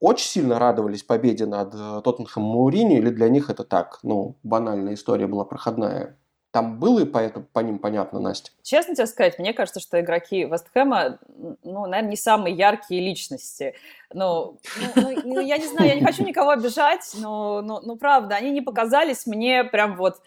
очень 0.00 0.26
сильно 0.26 0.58
радовались 0.58 1.04
победе 1.04 1.46
над 1.46 1.72
э, 1.76 2.00
Тоттенхэмом 2.02 2.50
Маурини, 2.50 2.98
или 2.98 3.10
для 3.10 3.28
них 3.28 3.50
это 3.50 3.62
так, 3.62 4.00
ну, 4.02 4.36
банальная 4.42 4.94
история 4.94 5.28
была 5.28 5.44
проходная? 5.44 6.17
Там 6.50 6.78
было 6.78 7.00
и 7.00 7.04
по, 7.04 7.18
это, 7.18 7.40
по 7.40 7.60
ним 7.60 7.78
понятно, 7.78 8.20
Настя? 8.20 8.50
Честно 8.62 8.94
тебе 8.94 9.06
сказать, 9.06 9.38
мне 9.38 9.52
кажется, 9.52 9.80
что 9.80 10.00
игроки 10.00 10.44
Вестхэма, 10.44 11.18
ну, 11.62 11.86
наверное, 11.86 12.10
не 12.10 12.16
самые 12.16 12.54
яркие 12.54 13.02
личности. 13.02 13.74
Ну, 14.14 14.58
ну, 14.78 14.86
ну, 14.96 15.20
ну 15.24 15.40
я 15.40 15.58
не 15.58 15.66
знаю, 15.66 15.90
я 15.90 15.94
не 15.94 16.04
хочу 16.04 16.24
никого 16.24 16.50
обижать, 16.50 17.10
но, 17.18 17.60
но, 17.60 17.80
но 17.80 17.96
правда, 17.96 18.36
они 18.36 18.50
не 18.50 18.62
показались 18.62 19.26
мне 19.26 19.62
прям 19.62 19.96
вот 19.96 20.22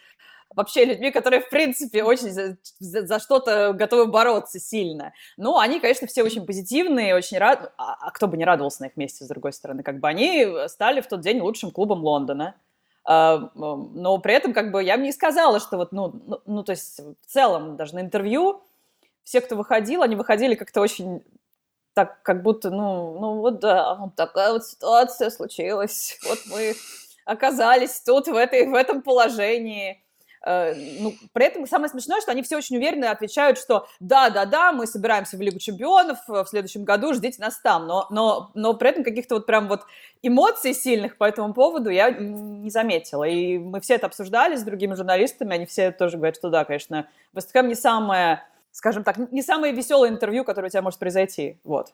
вообще 0.56 0.86
людьми, 0.86 1.12
которые, 1.12 1.42
в 1.42 1.50
принципе, 1.50 2.04
очень 2.04 2.30
за, 2.30 2.58
за, 2.80 3.06
за 3.06 3.20
что-то 3.20 3.74
готовы 3.74 4.08
бороться 4.08 4.60
сильно. 4.60 5.14
Ну, 5.38 5.58
они, 5.58 5.80
конечно, 5.80 6.08
все 6.08 6.24
очень 6.24 6.46
позитивные, 6.46 7.16
очень 7.16 7.38
рад... 7.38 7.74
А, 7.78 7.96
а 8.00 8.12
кто 8.12 8.28
бы 8.28 8.38
не 8.38 8.46
радовался 8.46 8.84
на 8.84 8.88
их 8.88 8.98
месте, 8.98 9.26
с 9.26 9.28
другой 9.28 9.54
стороны? 9.54 9.84
Как 9.84 10.00
бы 10.00 10.08
они 10.08 10.48
стали 10.68 11.02
в 11.02 11.08
тот 11.08 11.22
день 11.22 11.40
лучшим 11.40 11.72
клубом 11.72 12.04
Лондона. 12.04 12.56
Uh, 13.04 13.50
но 13.56 14.20
при 14.20 14.36
этом, 14.36 14.54
как 14.54 14.72
бы, 14.72 14.84
я 14.84 14.96
бы 14.96 15.02
не 15.02 15.12
сказала, 15.12 15.60
что 15.60 15.78
вот, 15.78 15.92
ну, 15.92 16.22
ну, 16.28 16.42
ну, 16.46 16.64
то 16.64 16.72
есть, 16.72 17.00
в 17.00 17.26
целом, 17.26 17.76
даже 17.76 17.96
на 17.96 18.02
интервью 18.02 18.62
все, 19.24 19.42
кто 19.42 19.56
выходил, 19.56 20.04
они 20.04 20.16
выходили 20.16 20.54
как-то 20.54 20.82
очень 20.82 21.24
так, 21.94 22.22
как 22.24 22.44
будто, 22.44 22.70
ну, 22.70 23.20
ну 23.20 23.40
вот 23.40 23.60
да, 23.60 23.96
вот 23.96 24.16
такая 24.16 24.54
вот 24.54 24.66
ситуация 24.66 25.30
случилась, 25.30 26.20
вот 26.28 26.40
мы 26.48 26.76
оказались 27.26 28.02
тут 28.02 28.28
в, 28.28 28.36
этой, 28.36 28.68
в 28.68 28.76
этом 28.76 29.02
положении. 29.02 30.04
Э, 30.44 30.74
ну, 31.00 31.14
при 31.34 31.46
этом 31.46 31.68
самое 31.68 31.90
смешное, 31.90 32.20
что 32.22 32.32
они 32.32 32.42
все 32.42 32.58
очень 32.58 32.78
уверенно 32.78 33.12
отвечают, 33.12 33.58
что 33.58 33.88
да-да-да, 34.00 34.72
мы 34.72 34.88
собираемся 34.88 35.38
в 35.38 35.42
Лигу 35.42 35.60
Чемпионов 35.60 36.20
в 36.28 36.46
следующем 36.46 36.84
году, 36.84 37.14
ждите 37.14 37.42
нас 37.42 37.60
там. 37.60 37.88
Но, 37.88 38.08
но, 38.10 38.52
но 38.56 38.74
при 38.74 38.90
этом 38.90 39.04
каких-то 39.04 39.36
вот 39.36 39.46
прям 39.46 39.68
вот 39.68 39.82
эмоций 40.22 40.74
сильных 40.74 41.18
по 41.18 41.26
этому 41.26 41.54
поводу 41.54 41.90
я 41.90 42.10
не 42.12 42.70
заметила. 42.70 43.24
И 43.24 43.58
мы 43.58 43.82
все 43.82 43.96
это 43.96 44.08
обсуждали 44.08 44.56
с 44.56 44.64
другими 44.64 44.96
журналистами, 44.96 45.54
они 45.54 45.66
все 45.66 45.92
тоже 45.92 46.18
говорят, 46.18 46.36
что 46.36 46.50
да, 46.50 46.66
конечно, 46.66 47.08
Вестхэм 47.34 47.68
не 47.68 47.76
самое, 47.76 48.44
скажем 48.72 49.04
так, 49.04 49.18
не 49.32 49.42
самое 49.42 49.74
веселое 49.74 50.10
интервью, 50.10 50.44
которое 50.44 50.68
у 50.68 50.70
тебя 50.70 50.82
может 50.82 51.00
произойти. 51.00 51.60
Вот. 51.64 51.94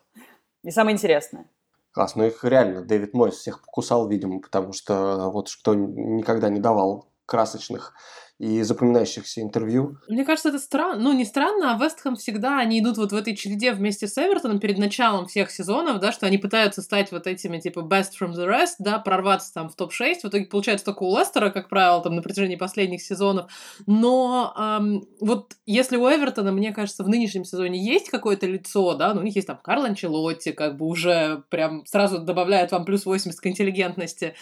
Не 0.62 0.70
самое 0.70 0.94
интересное. 0.94 1.46
Класс, 1.92 2.14
ну 2.16 2.24
их 2.24 2.44
реально 2.44 2.82
Дэвид 2.82 3.12
Мойс 3.12 3.34
всех 3.34 3.60
покусал, 3.60 4.08
видимо, 4.08 4.40
потому 4.40 4.72
что 4.72 5.30
вот 5.30 5.48
что 5.48 5.74
никогда 5.74 6.48
не 6.48 6.60
давал 6.60 7.08
красочных 7.26 7.94
и 8.38 8.62
запоминающихся 8.62 9.42
интервью. 9.42 9.98
Мне 10.08 10.24
кажется, 10.24 10.50
это 10.50 10.60
странно. 10.60 11.02
Ну, 11.02 11.12
не 11.12 11.24
странно, 11.24 11.74
а 11.74 11.82
Вестхэм 11.82 12.14
всегда, 12.14 12.58
они 12.58 12.78
идут 12.78 12.96
вот 12.96 13.10
в 13.10 13.16
этой 13.16 13.34
череде 13.34 13.72
вместе 13.72 14.06
с 14.06 14.16
Эвертоном 14.16 14.60
перед 14.60 14.78
началом 14.78 15.26
всех 15.26 15.50
сезонов, 15.50 15.98
да, 15.98 16.12
что 16.12 16.26
они 16.26 16.38
пытаются 16.38 16.82
стать 16.82 17.10
вот 17.10 17.26
этими, 17.26 17.58
типа, 17.58 17.80
best 17.80 18.10
from 18.20 18.32
the 18.32 18.46
rest, 18.46 18.76
да, 18.78 18.98
прорваться 18.98 19.52
там 19.52 19.68
в 19.68 19.74
топ-6. 19.74 20.20
В 20.22 20.24
итоге 20.26 20.46
получается 20.46 20.86
только 20.86 21.02
у 21.02 21.18
Лестера, 21.18 21.50
как 21.50 21.68
правило, 21.68 22.00
там 22.00 22.14
на 22.14 22.22
протяжении 22.22 22.56
последних 22.56 23.02
сезонов. 23.02 23.50
Но 23.86 24.54
эм, 24.56 25.08
вот 25.20 25.56
если 25.66 25.96
у 25.96 26.08
Эвертона, 26.08 26.52
мне 26.52 26.72
кажется, 26.72 27.02
в 27.02 27.08
нынешнем 27.08 27.44
сезоне 27.44 27.84
есть 27.84 28.08
какое-то 28.08 28.46
лицо, 28.46 28.94
да, 28.94 29.14
ну, 29.14 29.20
у 29.20 29.24
них 29.24 29.34
есть 29.34 29.48
там 29.48 29.58
Карл 29.62 29.84
Анчелотти, 29.84 30.52
как 30.52 30.76
бы 30.76 30.86
уже 30.86 31.42
прям 31.48 31.84
сразу 31.86 32.18
добавляет 32.18 32.70
вам 32.70 32.84
плюс 32.84 33.04
80 33.04 33.40
к 33.40 33.46
интеллигентности. 33.46 34.34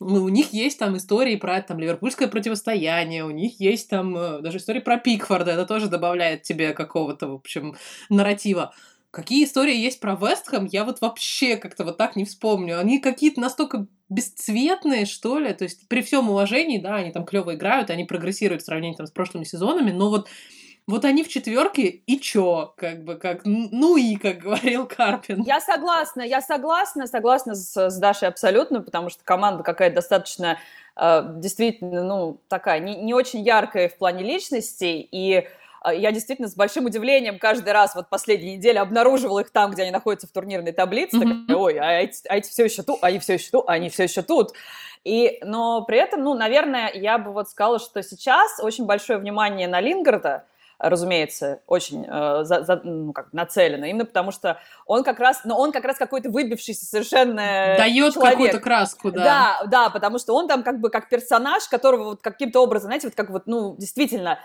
Ну, 0.00 0.24
у 0.24 0.28
них 0.28 0.52
есть 0.52 0.78
там 0.78 0.96
истории 0.96 1.36
про 1.36 1.60
там 1.62 1.78
ливерпульское 1.78 2.28
противостояние, 2.28 3.24
у 3.24 3.30
них 3.30 3.43
есть 3.58 3.90
там 3.90 4.16
э, 4.16 4.40
даже 4.40 4.58
истории 4.58 4.80
про 4.80 4.98
Пикфорда, 4.98 5.52
это 5.52 5.66
тоже 5.66 5.88
добавляет 5.88 6.42
тебе 6.42 6.72
какого-то, 6.72 7.28
в 7.28 7.34
общем, 7.34 7.76
нарратива. 8.08 8.72
Какие 9.10 9.44
истории 9.44 9.76
есть 9.76 10.00
про 10.00 10.16
Вестхэм, 10.16 10.66
я 10.66 10.84
вот 10.84 11.00
вообще 11.00 11.56
как-то 11.56 11.84
вот 11.84 11.96
так 11.96 12.16
не 12.16 12.24
вспомню. 12.24 12.80
Они 12.80 12.98
какие-то 12.98 13.40
настолько 13.40 13.86
бесцветные, 14.08 15.06
что 15.06 15.38
ли. 15.38 15.52
То 15.52 15.64
есть 15.64 15.88
при 15.88 16.02
всем 16.02 16.30
уважении, 16.30 16.78
да, 16.78 16.96
они 16.96 17.12
там 17.12 17.24
клево 17.24 17.54
играют, 17.54 17.90
они 17.90 18.04
прогрессируют 18.04 18.62
в 18.62 18.64
сравнении 18.64 18.96
там 18.96 19.06
с 19.06 19.12
прошлыми 19.12 19.44
сезонами, 19.44 19.92
но 19.92 20.10
вот 20.10 20.28
вот 20.86 21.04
они 21.06 21.24
в 21.24 21.28
четверке, 21.28 21.82
и 21.88 22.20
чё? 22.20 22.74
Как 22.76 23.04
бы, 23.04 23.14
как, 23.16 23.40
ну 23.44 23.96
и, 23.96 24.16
как 24.16 24.38
говорил 24.38 24.86
Карпин. 24.86 25.42
Я 25.42 25.60
согласна, 25.60 26.20
я 26.20 26.42
согласна, 26.42 27.06
согласна 27.06 27.54
с, 27.54 27.90
с 27.90 27.98
Дашей 27.98 28.28
абсолютно, 28.28 28.82
потому 28.82 29.08
что 29.08 29.24
команда 29.24 29.62
какая-то 29.62 29.96
достаточно, 29.96 30.58
э, 30.96 31.22
действительно, 31.36 32.04
ну, 32.04 32.40
такая, 32.48 32.80
не, 32.80 32.96
не 32.96 33.14
очень 33.14 33.40
яркая 33.40 33.88
в 33.88 33.96
плане 33.96 34.24
личностей, 34.24 35.08
и 35.10 35.46
э, 35.86 35.96
я 35.96 36.12
действительно 36.12 36.48
с 36.48 36.54
большим 36.54 36.84
удивлением 36.84 37.38
каждый 37.38 37.72
раз 37.72 37.94
вот 37.94 38.10
последние 38.10 38.58
недели 38.58 38.76
обнаруживала 38.76 39.40
их 39.40 39.50
там, 39.50 39.70
где 39.70 39.84
они 39.84 39.90
находятся 39.90 40.26
в 40.26 40.32
турнирной 40.32 40.72
таблице. 40.72 41.16
Mm-hmm. 41.16 41.46
Такая, 41.46 41.56
Ой, 41.56 41.78
а 41.78 41.92
эти, 42.02 42.20
а 42.28 42.36
эти 42.36 42.50
все 42.50 42.64
еще 42.64 42.82
тут, 42.82 42.98
они 43.00 43.20
все 43.20 43.34
еще 43.34 43.50
тут, 43.50 43.64
они 43.68 43.88
все 43.88 44.02
еще 44.02 44.20
тут. 44.20 44.52
И, 45.02 45.38
но 45.42 45.82
при 45.84 45.96
этом, 45.98 46.22
ну, 46.22 46.34
наверное, 46.34 46.90
я 46.92 47.16
бы 47.16 47.32
вот 47.32 47.48
сказала, 47.48 47.78
что 47.78 48.02
сейчас 48.02 48.60
очень 48.60 48.84
большое 48.84 49.18
внимание 49.18 49.66
на 49.66 49.80
Лингарда, 49.80 50.44
разумеется, 50.78 51.60
очень 51.66 52.04
э, 52.06 52.44
за, 52.44 52.62
за, 52.62 52.80
ну, 52.82 53.12
как, 53.12 53.32
нацелено, 53.32 53.86
именно 53.86 54.04
потому 54.04 54.32
что 54.32 54.58
он 54.86 55.04
как 55.04 55.20
раз, 55.20 55.42
но 55.44 55.54
ну, 55.54 55.60
он 55.60 55.72
как 55.72 55.84
раз 55.84 55.96
какой-то 55.96 56.30
выбившийся 56.30 56.84
совершенно 56.84 57.76
Дает 57.78 58.14
какую-то 58.14 58.60
краску, 58.60 59.10
да. 59.10 59.24
Да, 59.24 59.66
да, 59.66 59.90
потому 59.90 60.18
что 60.18 60.34
он 60.34 60.48
там 60.48 60.62
как 60.62 60.80
бы 60.80 60.90
как 60.90 61.08
персонаж, 61.08 61.68
которого 61.68 62.04
вот 62.04 62.22
каким-то 62.22 62.60
образом, 62.60 62.88
знаете, 62.88 63.06
вот 63.08 63.14
как 63.14 63.30
вот, 63.30 63.46
ну, 63.46 63.76
действительно, 63.76 64.38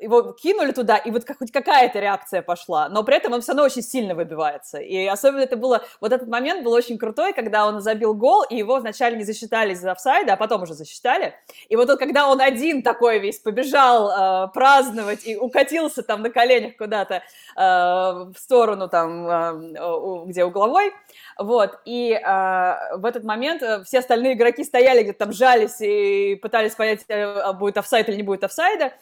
его 0.00 0.32
кинули 0.32 0.72
туда, 0.72 0.96
и 0.96 1.10
вот 1.10 1.24
хоть 1.38 1.52
какая-то 1.52 1.98
реакция 2.00 2.42
пошла, 2.42 2.88
но 2.88 3.02
при 3.04 3.16
этом 3.16 3.32
он 3.32 3.40
все 3.40 3.52
равно 3.52 3.64
очень 3.64 3.82
сильно 3.82 4.14
выбивается. 4.14 4.78
И 4.78 5.06
особенно 5.06 5.40
это 5.40 5.56
было, 5.56 5.82
вот 6.00 6.12
этот 6.12 6.28
момент 6.28 6.64
был 6.64 6.72
очень 6.72 6.98
крутой, 6.98 7.32
когда 7.32 7.66
он 7.66 7.80
забил 7.80 8.14
гол, 8.14 8.42
и 8.42 8.56
его 8.56 8.76
вначале 8.76 9.16
не 9.16 9.24
засчитали 9.24 9.72
из 9.72 9.84
офсайда, 9.84 10.34
а 10.34 10.36
потом 10.36 10.62
уже 10.62 10.74
засчитали. 10.74 11.34
И 11.68 11.76
вот 11.76 11.88
он, 11.90 11.98
когда 11.98 12.28
он 12.28 12.40
один 12.40 12.82
такой 12.82 13.18
весь 13.18 13.38
побежал 13.38 14.10
э, 14.10 14.48
праздновать 14.52 15.26
и 15.26 15.36
укатился 15.36 16.02
там 16.02 16.22
на 16.22 16.30
коленях 16.30 16.76
куда-то 16.76 17.14
э, 17.14 17.22
в 17.56 18.34
сторону 18.36 18.88
там, 18.88 19.28
э, 19.28 20.24
где 20.26 20.44
угловой, 20.44 20.92
вот, 21.38 21.78
и 21.84 22.12
э, 22.12 22.96
в 22.96 23.04
этот 23.04 23.24
момент 23.24 23.62
э, 23.62 23.82
все 23.84 23.98
остальные 23.98 24.34
игроки 24.34 24.62
стояли 24.64 25.02
где-то 25.02 25.18
там, 25.18 25.32
жались 25.32 25.80
и 25.80 26.36
пытались 26.36 26.74
понять, 26.74 27.04
э, 27.08 27.52
будет 27.54 27.78
офсайд 27.78 28.08
или 28.08 28.16
не 28.16 28.22
будет 28.22 28.44
офсайда, 28.44 28.92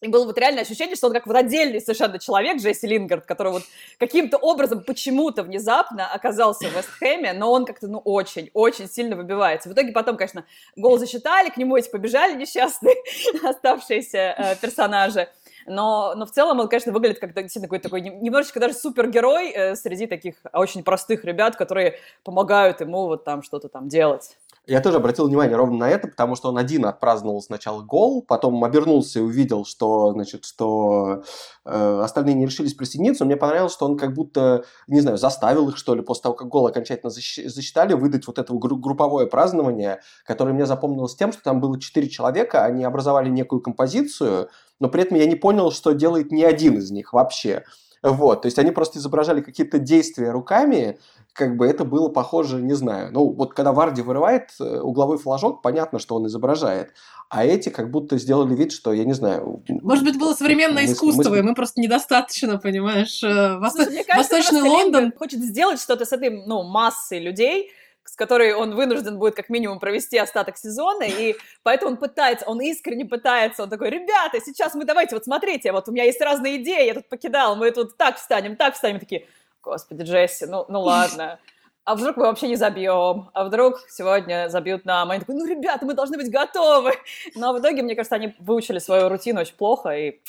и 0.00 0.08
было 0.08 0.24
вот 0.24 0.38
реальное 0.38 0.62
ощущение, 0.62 0.96
что 0.96 1.08
он 1.08 1.12
как 1.12 1.26
вот 1.26 1.36
отдельный 1.36 1.80
совершенно 1.80 2.18
человек, 2.18 2.58
Джесси 2.58 2.86
Лингард, 2.86 3.26
который 3.26 3.52
вот 3.52 3.62
каким-то 3.98 4.38
образом 4.38 4.82
почему-то 4.82 5.42
внезапно 5.42 6.10
оказался 6.10 6.68
в 6.68 6.76
Вестхэме, 6.76 7.32
но 7.34 7.52
он 7.52 7.66
как-то, 7.66 7.86
ну, 7.86 7.98
очень, 7.98 8.50
очень 8.54 8.88
сильно 8.88 9.14
выбивается. 9.14 9.68
В 9.68 9.72
итоге 9.72 9.92
потом, 9.92 10.16
конечно, 10.16 10.44
гол 10.76 10.98
засчитали, 10.98 11.50
к 11.50 11.56
нему 11.58 11.76
эти 11.76 11.90
побежали 11.90 12.34
несчастные 12.34 12.94
оставшиеся 13.42 14.34
э, 14.36 14.56
персонажи. 14.56 15.28
Но, 15.66 16.14
но 16.16 16.24
в 16.24 16.30
целом 16.30 16.58
он, 16.58 16.68
конечно, 16.68 16.92
выглядит 16.92 17.18
как 17.18 17.34
действительно 17.34 17.66
какой-то 17.66 17.84
такой 17.84 18.00
немножечко 18.00 18.58
даже 18.58 18.74
супергерой 18.74 19.50
э, 19.50 19.76
среди 19.76 20.06
таких 20.06 20.36
очень 20.52 20.82
простых 20.82 21.24
ребят, 21.24 21.56
которые 21.56 21.98
помогают 22.24 22.80
ему 22.80 23.06
вот 23.06 23.24
там 23.24 23.42
что-то 23.42 23.68
там 23.68 23.88
делать. 23.88 24.38
Я 24.66 24.80
тоже 24.82 24.98
обратил 24.98 25.26
внимание 25.26 25.56
ровно 25.56 25.78
на 25.78 25.90
это, 25.90 26.06
потому 26.06 26.36
что 26.36 26.50
он 26.50 26.58
один 26.58 26.84
отпраздновал 26.84 27.40
сначала 27.40 27.82
гол, 27.82 28.22
потом 28.22 28.62
обернулся 28.62 29.18
и 29.18 29.22
увидел, 29.22 29.64
что, 29.64 30.12
значит, 30.12 30.44
что 30.44 31.22
э, 31.64 32.00
остальные 32.02 32.34
не 32.34 32.44
решились 32.44 32.74
присоединиться. 32.74 33.24
Мне 33.24 33.36
понравилось, 33.36 33.72
что 33.72 33.86
он 33.86 33.96
как 33.96 34.12
будто, 34.12 34.64
не 34.86 35.00
знаю, 35.00 35.16
заставил 35.16 35.70
их, 35.70 35.78
что 35.78 35.94
ли, 35.94 36.02
после 36.02 36.24
того, 36.24 36.34
как 36.34 36.48
гол 36.48 36.66
окончательно 36.66 37.10
засчитали, 37.10 37.94
выдать 37.94 38.26
вот 38.26 38.38
это 38.38 38.52
групповое 38.52 39.26
празднование, 39.26 40.02
которое 40.26 40.52
мне 40.52 40.66
запомнилось 40.66 41.16
тем, 41.16 41.32
что 41.32 41.42
там 41.42 41.60
было 41.60 41.80
четыре 41.80 42.08
человека, 42.08 42.64
они 42.64 42.84
образовали 42.84 43.30
некую 43.30 43.62
композицию, 43.62 44.50
но 44.78 44.88
при 44.88 45.02
этом 45.02 45.16
я 45.16 45.26
не 45.26 45.36
понял, 45.36 45.72
что 45.72 45.92
делает 45.92 46.30
ни 46.30 46.42
один 46.42 46.78
из 46.78 46.90
них 46.90 47.14
вообще. 47.14 47.64
Вот, 48.02 48.42
то 48.42 48.46
есть 48.46 48.58
они 48.58 48.70
просто 48.70 48.98
изображали 48.98 49.42
какие-то 49.42 49.78
действия 49.78 50.30
руками, 50.30 50.98
как 51.34 51.56
бы 51.56 51.66
это 51.66 51.84
было 51.84 52.08
похоже, 52.08 52.62
не 52.62 52.72
знаю, 52.72 53.12
ну 53.12 53.30
вот 53.30 53.52
когда 53.52 53.72
Варди 53.72 54.00
вырывает 54.00 54.50
э, 54.58 54.80
угловой 54.80 55.18
флажок, 55.18 55.60
понятно, 55.60 55.98
что 55.98 56.14
он 56.14 56.26
изображает, 56.26 56.94
а 57.28 57.44
эти 57.44 57.68
как 57.68 57.90
будто 57.90 58.18
сделали 58.18 58.54
вид, 58.54 58.72
что, 58.72 58.92
я 58.92 59.04
не 59.04 59.12
знаю... 59.12 59.62
Может 59.68 60.04
быть, 60.04 60.18
было 60.18 60.32
современное 60.34 60.84
мы, 60.84 60.92
искусство, 60.92 61.30
мы... 61.30 61.38
и 61.38 61.42
мы 61.42 61.54
просто 61.54 61.80
недостаточно, 61.80 62.58
понимаешь, 62.58 63.22
э, 63.22 63.58
Восто... 63.58 63.84
Слушай, 63.84 64.04
кажется, 64.04 64.34
Восточный 64.36 64.62
Лондон... 64.62 65.12
хочет 65.16 65.40
сделать 65.40 65.80
что-то 65.80 66.06
с 66.06 66.12
этой, 66.12 66.30
ну, 66.30 66.62
массой 66.62 67.20
людей, 67.20 67.70
с 68.04 68.16
которой 68.16 68.54
он 68.54 68.74
вынужден 68.74 69.18
будет 69.18 69.34
как 69.34 69.48
минимум 69.48 69.78
провести 69.78 70.18
остаток 70.18 70.56
сезона, 70.56 71.04
и 71.04 71.36
поэтому 71.62 71.92
он 71.92 71.96
пытается, 71.96 72.46
он 72.46 72.60
искренне 72.60 73.04
пытается, 73.04 73.62
он 73.62 73.70
такой, 73.70 73.90
ребята, 73.90 74.40
сейчас 74.40 74.74
мы 74.74 74.84
давайте, 74.84 75.14
вот 75.14 75.24
смотрите, 75.24 75.72
вот 75.72 75.88
у 75.88 75.92
меня 75.92 76.04
есть 76.04 76.20
разные 76.20 76.62
идеи, 76.62 76.86
я 76.86 76.94
тут 76.94 77.08
покидал, 77.08 77.56
мы 77.56 77.70
тут 77.70 77.96
так 77.96 78.16
встанем, 78.16 78.56
так 78.56 78.74
встанем, 78.74 78.98
такие, 78.98 79.26
господи, 79.62 80.02
Джесси, 80.02 80.46
ну, 80.46 80.64
ну 80.68 80.80
ладно. 80.80 81.38
А 81.84 81.94
вдруг 81.94 82.16
мы 82.16 82.24
вообще 82.24 82.46
не 82.46 82.56
забьем? 82.56 83.30
А 83.32 83.44
вдруг 83.44 83.80
сегодня 83.88 84.48
забьют 84.48 84.84
нам? 84.84 85.10
Они 85.10 85.20
такой, 85.20 85.34
ну, 85.34 85.46
ребята, 85.46 85.86
мы 85.86 85.94
должны 85.94 86.18
быть 86.18 86.30
готовы. 86.30 86.92
Но 87.34 87.52
в 87.52 87.58
итоге, 87.58 87.82
мне 87.82 87.96
кажется, 87.96 88.14
они 88.14 88.34
выучили 88.38 88.78
свою 88.78 89.08
рутину 89.08 89.40
очень 89.40 89.56
плохо, 89.56 89.90
и 89.90 90.20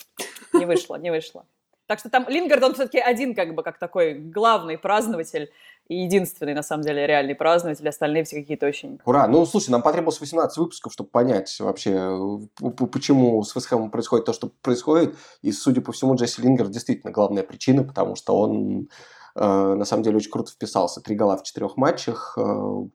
не 0.54 0.66
вышло, 0.66 0.96
не 0.96 1.12
вышло. 1.12 1.46
Так 1.88 2.00
что 2.00 2.10
там 2.10 2.26
Лингард, 2.30 2.64
он 2.64 2.74
все-таки 2.74 3.00
один 3.00 3.36
как 3.36 3.54
бы 3.54 3.64
как 3.64 3.78
такой 3.78 4.14
главный 4.14 4.78
празднователь 4.78 5.52
единственный, 5.96 6.54
на 6.54 6.64
самом 6.64 6.84
деле, 6.84 7.06
реальный 7.06 7.36
празднователь, 7.36 7.88
остальные 7.88 8.24
все 8.24 8.42
какие-то 8.42 8.68
очень... 8.68 9.00
Ура! 9.06 9.28
Ну, 9.28 9.46
слушай, 9.46 9.70
нам 9.70 9.82
потребовалось 9.82 10.20
18 10.20 10.58
выпусков, 10.58 10.94
чтобы 10.94 11.10
понять 11.10 11.56
вообще, 11.60 12.18
почему 12.60 13.44
с 13.44 13.56
Вестхэмом 13.56 13.92
происходит 13.92 14.26
то, 14.26 14.34
что 14.34 14.52
происходит. 14.62 15.16
И, 15.42 15.52
судя 15.52 15.82
по 15.82 15.92
всему, 15.92 16.16
Джесси 16.16 16.42
Лингард 16.42 16.72
действительно 16.72 17.12
главная 17.12 17.44
причина, 17.44 17.84
потому 17.84 18.16
что 18.16 18.38
он 18.38 18.88
Э, 19.36 19.76
на 19.76 19.86
самом 19.86 20.04
деле 20.04 20.18
очень 20.18 20.32
круто 20.32 20.52
вписался. 20.52 21.02
Три 21.02 21.16
гола 21.16 21.38
в 21.38 21.44
четырех 21.44 21.78
матчах, 21.78 22.34
э, 22.38 22.42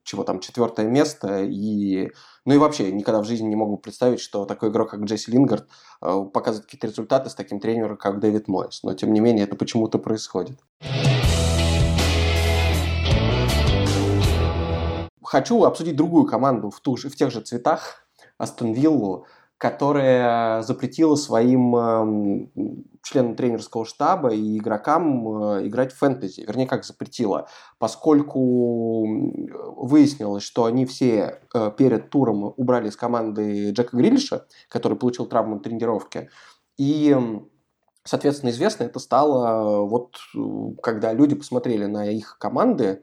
чего 0.04 0.24
там, 0.24 0.40
четвертое 0.40 0.86
место. 0.86 1.42
И, 1.44 2.10
ну 2.44 2.54
и 2.54 2.58
вообще, 2.58 2.92
никогда 2.92 3.20
в 3.20 3.24
жизни 3.24 3.48
не 3.48 3.56
могу 3.56 3.78
представить, 3.78 4.20
что 4.20 4.44
такой 4.44 4.70
игрок, 4.70 4.90
как 4.90 5.00
Джесси 5.00 5.30
Лингард, 5.30 5.68
э, 6.02 6.24
показывает 6.32 6.66
какие-то 6.66 6.86
результаты 6.88 7.30
с 7.30 7.34
таким 7.34 7.60
тренером, 7.60 7.96
как 7.96 8.20
Дэвид 8.20 8.48
Мойс. 8.48 8.82
Но, 8.82 8.94
тем 8.94 9.12
не 9.12 9.20
менее, 9.20 9.44
это 9.44 9.56
почему-то 9.56 9.98
происходит. 9.98 10.58
Хочу 15.36 15.64
обсудить 15.64 15.96
другую 15.96 16.24
команду 16.24 16.70
в, 16.70 16.80
ту 16.80 16.96
же, 16.96 17.10
в 17.10 17.14
тех 17.14 17.30
же 17.30 17.42
цветах, 17.42 18.06
Астон 18.38 18.72
Виллу, 18.72 19.26
которая 19.58 20.62
запретила 20.62 21.14
своим 21.14 21.76
эм, 21.76 22.50
членам 23.02 23.36
тренерского 23.36 23.84
штаба 23.84 24.30
и 24.30 24.56
игрокам 24.56 25.58
э, 25.58 25.66
играть 25.66 25.92
в 25.92 25.98
фэнтези. 25.98 26.40
Вернее, 26.40 26.66
как 26.66 26.86
запретила. 26.86 27.48
Поскольку 27.78 29.06
выяснилось, 29.86 30.42
что 30.42 30.64
они 30.64 30.86
все 30.86 31.42
э, 31.52 31.70
перед 31.76 32.08
туром 32.08 32.54
убрали 32.56 32.88
из 32.88 32.96
команды 32.96 33.72
Джека 33.72 33.94
Грилиша, 33.94 34.46
который 34.70 34.96
получил 34.96 35.26
травму 35.26 35.56
на 35.56 35.60
тренировке. 35.60 36.30
И 36.78 37.14
Соответственно, 38.04 38.50
известно 38.50 38.84
это 38.84 39.00
стало 39.00 39.84
вот 39.84 40.16
когда 40.80 41.12
люди 41.12 41.34
посмотрели 41.34 41.86
на 41.86 42.08
их 42.08 42.38
команды, 42.38 43.02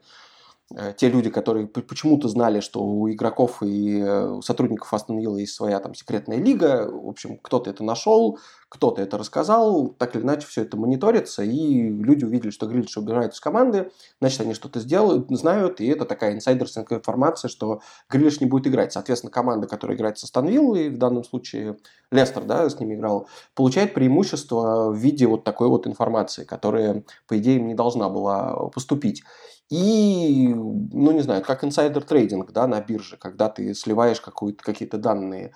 те 0.96 1.08
люди, 1.08 1.28
которые 1.28 1.66
почему-то 1.66 2.28
знали, 2.28 2.60
что 2.60 2.82
у 2.82 3.10
игроков 3.10 3.62
и 3.62 4.00
э, 4.00 4.28
у 4.30 4.42
сотрудников 4.42 4.92
Астон 4.94 5.18
Вилла 5.18 5.36
есть 5.36 5.54
своя 5.54 5.78
там 5.78 5.94
секретная 5.94 6.38
лига, 6.38 6.88
в 6.90 7.08
общем, 7.08 7.38
кто-то 7.38 7.68
это 7.68 7.84
нашел, 7.84 8.38
кто-то 8.70 9.02
это 9.02 9.18
рассказал, 9.18 9.88
так 9.88 10.16
или 10.16 10.22
иначе 10.22 10.46
все 10.46 10.62
это 10.62 10.76
мониторится, 10.76 11.42
и 11.44 11.88
люди 11.88 12.24
увидели, 12.24 12.50
что 12.50 12.66
Грильш 12.66 12.96
убирают 12.96 13.34
из 13.34 13.40
команды, 13.40 13.92
значит, 14.20 14.40
они 14.40 14.54
что-то 14.54 14.80
сделают, 14.80 15.26
знают, 15.30 15.80
и 15.80 15.86
это 15.86 16.06
такая 16.06 16.34
инсайдерская 16.34 16.84
информация, 16.90 17.48
что 17.48 17.80
Грильш 18.08 18.40
не 18.40 18.46
будет 18.46 18.66
играть. 18.66 18.92
Соответственно, 18.92 19.30
команда, 19.30 19.68
которая 19.68 19.96
играет 19.96 20.18
со 20.18 20.26
Виллой, 20.42 20.88
в 20.88 20.98
данном 20.98 21.24
случае 21.24 21.76
Лестер, 22.10 22.42
да, 22.44 22.68
с 22.68 22.80
ними 22.80 22.94
играл, 22.94 23.28
получает 23.54 23.94
преимущество 23.94 24.90
в 24.90 24.96
виде 24.96 25.26
вот 25.26 25.44
такой 25.44 25.68
вот 25.68 25.86
информации, 25.86 26.44
которая, 26.44 27.04
по 27.28 27.38
идее, 27.38 27.56
им 27.56 27.68
не 27.68 27.74
должна 27.74 28.08
была 28.08 28.70
поступить. 28.70 29.22
И, 29.70 30.48
ну, 30.54 31.12
не 31.12 31.22
знаю, 31.22 31.42
как 31.42 31.64
инсайдер 31.64 32.04
трейдинг, 32.04 32.52
да, 32.52 32.66
на 32.66 32.80
бирже, 32.82 33.16
когда 33.16 33.48
ты 33.48 33.74
сливаешь 33.74 34.20
какие-то 34.20 34.98
данные. 34.98 35.54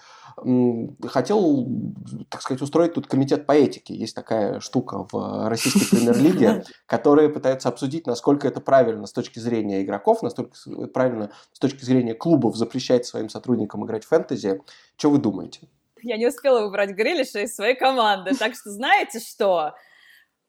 Хотел, 1.07 1.69
так 2.31 2.41
сказать, 2.41 2.63
устроить 2.63 2.95
тут 2.95 3.07
комитет 3.07 3.45
по 3.45 3.53
этике. 3.53 3.95
Есть 3.95 4.15
такая 4.15 4.61
штука 4.61 5.07
в 5.13 5.49
российской 5.49 5.97
премьер-лиге, 5.97 6.65
которая 6.87 7.29
пытается 7.29 7.69
обсудить, 7.69 8.07
насколько 8.07 8.49
это 8.49 8.61
правильно 8.61 9.07
с 9.07 9.13
точки 9.13 9.41
зрения 9.41 9.83
игроков, 9.83 10.23
насколько 10.23 10.57
правильно 10.95 11.31
с 11.53 11.59
точки 11.59 11.85
зрения 11.85 12.15
клубов 12.15 12.57
запрещать 12.57 13.05
своим 13.05 13.29
сотрудникам 13.29 13.85
играть 13.85 14.05
в 14.05 14.09
фэнтези. 14.09 14.63
Что 14.97 15.11
вы 15.11 15.19
думаете? 15.19 15.69
Я 16.03 16.17
не 16.17 16.29
успела 16.29 16.63
выбрать 16.63 16.91
Грилиша 16.91 17.41
из 17.41 17.55
своей 17.55 17.77
команды, 17.77 18.35
так 18.35 18.55
что 18.55 18.71
знаете 18.71 19.21
что? 19.21 19.75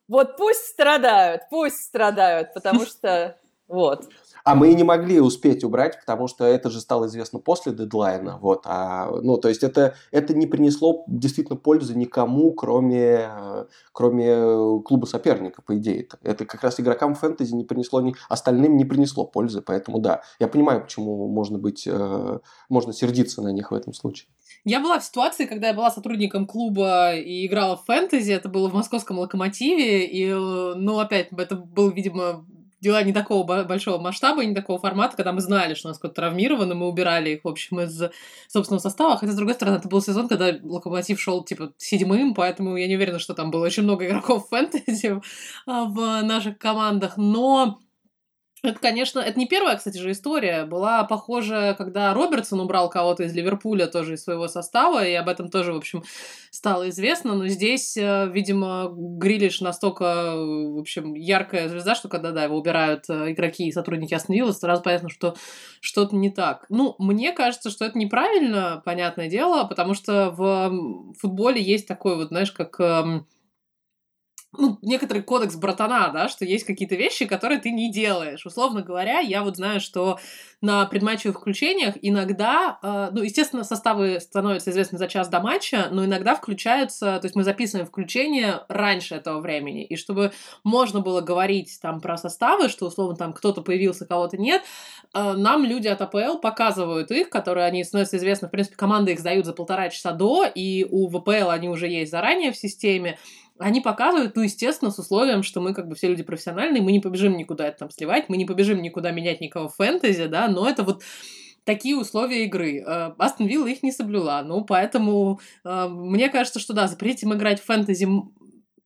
Вот 0.07 0.38
пусть 0.38 0.66
страдают, 0.66 1.43
пусть 1.49 1.84
страдают, 1.84 2.53
потому 2.53 2.86
что 2.86 3.38
вот. 3.70 4.09
А 4.43 4.55
мы 4.55 4.74
не 4.74 4.84
могли 4.84 5.20
успеть 5.20 5.63
убрать, 5.63 5.99
потому 5.99 6.28
что 6.28 6.43
это 6.43 6.72
же 6.72 6.80
стало 6.80 7.05
известно 7.05 7.39
после 7.39 7.72
дедлайна. 7.72 8.39
Вот. 8.41 8.63
А, 8.65 9.11
ну, 9.22 9.38
то 9.38 9.47
есть 9.47 9.63
это, 9.63 9.95
это 10.11 10.34
не 10.34 10.47
принесло 10.47 11.03
действительно 11.07 11.55
пользы 11.55 11.95
никому, 11.95 12.51
кроме, 12.53 13.30
кроме 13.91 14.82
клуба 14.82 15.05
соперника, 15.05 15.61
по 15.61 15.78
идее. 15.78 16.01
Это, 16.01 16.17
это 16.24 16.45
как 16.45 16.63
раз 16.63 16.80
игрокам 16.80 17.13
фэнтези 17.13 17.53
не 17.53 17.63
принесло, 17.63 18.01
ни, 18.01 18.15
остальным 18.28 18.76
не 18.76 18.86
принесло 18.86 19.26
пользы. 19.26 19.61
Поэтому 19.61 19.99
да, 19.99 20.24
я 20.39 20.47
понимаю, 20.47 20.82
почему 20.82 21.28
можно 21.28 21.59
быть, 21.59 21.86
э, 21.86 22.39
можно 22.70 22.91
сердиться 22.91 23.43
на 23.43 23.49
них 23.49 23.70
в 23.70 23.76
этом 23.76 23.93
случае. 23.93 24.30
Я 24.65 24.80
была 24.80 24.99
в 24.99 25.03
ситуации, 25.03 25.45
когда 25.45 25.67
я 25.67 25.74
была 25.74 25.91
сотрудником 25.91 26.47
клуба 26.47 27.13
и 27.15 27.45
играла 27.45 27.78
в 27.78 27.86
фэнтези, 27.86 28.32
это 28.32 28.49
было 28.49 28.67
в 28.67 28.74
московском 28.74 29.20
локомотиве, 29.20 30.05
и, 30.05 30.26
э, 30.26 30.74
ну, 30.76 30.99
опять, 30.99 31.28
это 31.32 31.55
был, 31.55 31.91
видимо, 31.91 32.45
дела 32.82 33.03
не 33.03 33.13
такого 33.13 33.63
большого 33.63 33.99
масштаба, 33.99 34.43
не 34.45 34.55
такого 34.55 34.80
формата, 34.80 35.15
когда 35.15 35.32
мы 35.32 35.41
знали, 35.41 35.73
что 35.73 35.88
у 35.88 35.89
нас 35.89 35.97
кто-то 35.97 36.15
травмирован, 36.15 36.71
и 36.71 36.75
мы 36.75 36.88
убирали 36.88 37.32
их, 37.32 37.43
в 37.43 37.47
общем, 37.47 37.82
из 37.82 38.01
собственного 38.47 38.82
состава. 38.82 39.17
Хотя, 39.17 39.34
с 39.34 39.36
другой 39.36 39.55
стороны, 39.55 39.77
это 39.77 39.88
был 39.88 40.01
сезон, 40.01 40.27
когда 40.27 40.55
Локомотив 40.61 41.19
шел 41.19 41.43
типа 41.43 41.73
седьмым, 41.77 42.34
поэтому 42.34 42.77
я 42.77 42.88
не 42.88 42.95
уверена, 42.95 43.19
что 43.19 43.34
там 43.34 43.51
было 43.51 43.65
очень 43.65 43.84
много 43.84 44.05
игроков 44.05 44.47
фэнтези 44.49 45.21
а, 45.65 45.86
в 45.86 46.21
наших 46.23 46.57
командах. 46.57 47.17
Но 47.17 47.80
это, 48.64 48.80
конечно, 48.80 49.20
это 49.20 49.39
не 49.39 49.47
первая, 49.47 49.78
кстати 49.78 49.97
же, 49.97 50.12
история. 50.12 50.66
Была 50.66 51.03
похожая, 51.03 51.74
когда 51.74 52.14
Робертсон 52.14 52.60
убрал 52.60 52.89
кого-то 52.89 53.24
из 53.24 53.34
Ливерпуля 53.34 53.88
тоже 53.88 54.16
из 54.16 54.24
своего 54.24 54.47
состава, 54.47 55.05
и 55.05 55.14
об 55.14 55.30
этом 55.30 55.49
тоже, 55.49 55.74
в 55.74 55.78
общем, 55.78 56.03
стало 56.51 56.89
известно. 56.89 57.36
Но 57.36 57.47
здесь, 57.47 57.95
э, 57.95 58.30
видимо, 58.32 58.89
Грилиш 58.91 59.62
настолько, 59.62 60.34
в 60.36 60.80
общем, 60.80 61.14
яркая 61.14 61.70
звезда, 61.70 61.95
что 61.95 62.10
когда, 62.10 62.32
да, 62.32 62.43
его 62.43 62.57
убирают 62.57 63.05
э, 63.10 63.32
игроки 63.32 63.68
и 63.68 63.72
сотрудники 63.72 64.14
Астон 64.14 64.53
сразу 64.53 64.84
понятно, 64.84 65.10
что 65.10 65.36
что-то 65.80 66.16
не 66.16 66.30
так. 66.30 66.66
Ну, 66.70 66.95
мне 66.99 67.32
кажется, 67.32 67.70
что 67.70 67.86
это 67.86 67.97
неправильно, 67.97 68.82
понятное 68.84 69.30
дело, 69.30 69.64
потому 69.64 69.93
что 69.93 70.32
в 70.32 71.14
футболе 71.18 71.62
есть 71.62 71.88
такой 71.88 72.16
вот, 72.16 72.30
знаешь, 72.30 72.51
как 72.51 72.80
эм, 72.80 73.26
ну, 74.58 74.80
некоторый 74.82 75.22
кодекс 75.22 75.56
братана, 75.56 76.10
да, 76.10 76.28
что 76.28 76.43
есть 76.43 76.66
какие-то 76.66 76.95
вещи, 76.95 77.26
которые 77.26 77.60
ты 77.60 77.70
не 77.70 77.91
делаешь. 77.91 78.45
Условно 78.45 78.82
говоря, 78.82 79.20
я 79.20 79.43
вот 79.43 79.58
знаю, 79.58 79.80
что 79.80 80.18
на 80.62 80.86
предматчевых 80.86 81.39
включениях 81.39 81.95
иногда, 82.02 82.80
э, 82.82 83.10
ну, 83.12 83.22
естественно, 83.22 83.64
составы 83.64 84.20
становятся 84.20 84.72
известны 84.72 84.97
за 84.97 85.08
час 85.08 85.30
до 85.30 85.39
матча, 85.39 85.89
но 85.91 86.04
иногда 86.04 86.36
включаются, 86.36 87.20
то 87.20 87.26
есть 87.26 87.36
мы 87.36 87.43
записываем 87.43 87.86
включение 87.86 88.62
раньше 88.68 89.16
этого 89.16 89.39
времени, 89.39 89.86
и 89.86 89.95
чтобы 89.95 90.32
можно 90.64 91.02
было 91.02 91.22
говорить 91.22 91.78
там 91.82 92.02
про 92.02 92.18
составы, 92.18 92.70
что 92.70 92.88
условно 92.88 93.16
там 93.16 93.34
кто-то 93.34 93.62
появился, 93.62 94.08
кого-то 94.08 94.38
нет, 94.38 94.64
э, 95.14 95.34
нам 95.34 95.64
люди 95.64 95.88
от 95.88 96.02
АПЛ 96.02 96.39
показывают 96.39 97.12
их, 97.12 97.30
которые 97.30 97.68
они 97.68 97.84
становятся 97.84 98.18
известны, 98.18 98.47
в 98.47 98.52
принципе, 98.52 98.76
команды 98.76 99.12
их 99.12 99.20
сдают 99.20 99.45
за 99.45 99.54
полтора 99.54 99.89
часа 99.89 100.12
до, 100.12 100.45
и 100.45 100.86
у 100.89 101.08
ВПЛ 101.08 101.52
они 101.52 101.70
уже 101.70 101.88
есть 101.88 102.12
заранее 102.12 102.52
в 102.52 102.58
системе, 102.58 103.20
они 103.60 103.82
показывают, 103.82 104.36
ну, 104.36 104.41
естественно, 104.41 104.89
с 104.89 104.97
условием, 104.97 105.43
что 105.43 105.62
мы 105.62 105.74
как 105.74 105.88
бы 105.88 105.95
все 105.95 106.07
люди 106.07 106.24
профессиональные, 106.24 106.82
мы 106.82 106.91
не 106.91 106.99
побежим 106.99 107.38
никуда 107.38 107.68
это 107.68 107.80
там 107.80 107.91
сливать, 107.91 108.30
мы 108.30 108.38
не 108.38 108.45
побежим 108.45 108.82
никуда 108.82 109.12
менять 109.12 109.41
никого 109.41 109.68
в 109.68 109.76
фэнтези, 109.76 110.26
да, 110.28 110.47
но 110.47 110.68
это 110.68 110.84
вот 110.84 111.03
такие 111.66 111.97
условия 111.97 112.45
игры. 112.45 112.80
Э, 112.80 113.12
Астон 113.18 113.47
Вилла 113.47 113.68
их 113.68 113.84
не 113.84 113.91
соблюла, 113.91 114.41
ну, 114.45 114.64
поэтому 114.64 115.39
э, 115.64 115.88
мне 115.88 116.30
кажется, 116.30 116.60
что 116.60 116.74
да, 116.74 116.88
запретить 116.88 117.24
им 117.24 117.34
играть 117.34 117.62
в 117.62 117.66
фэнтези 117.66 118.07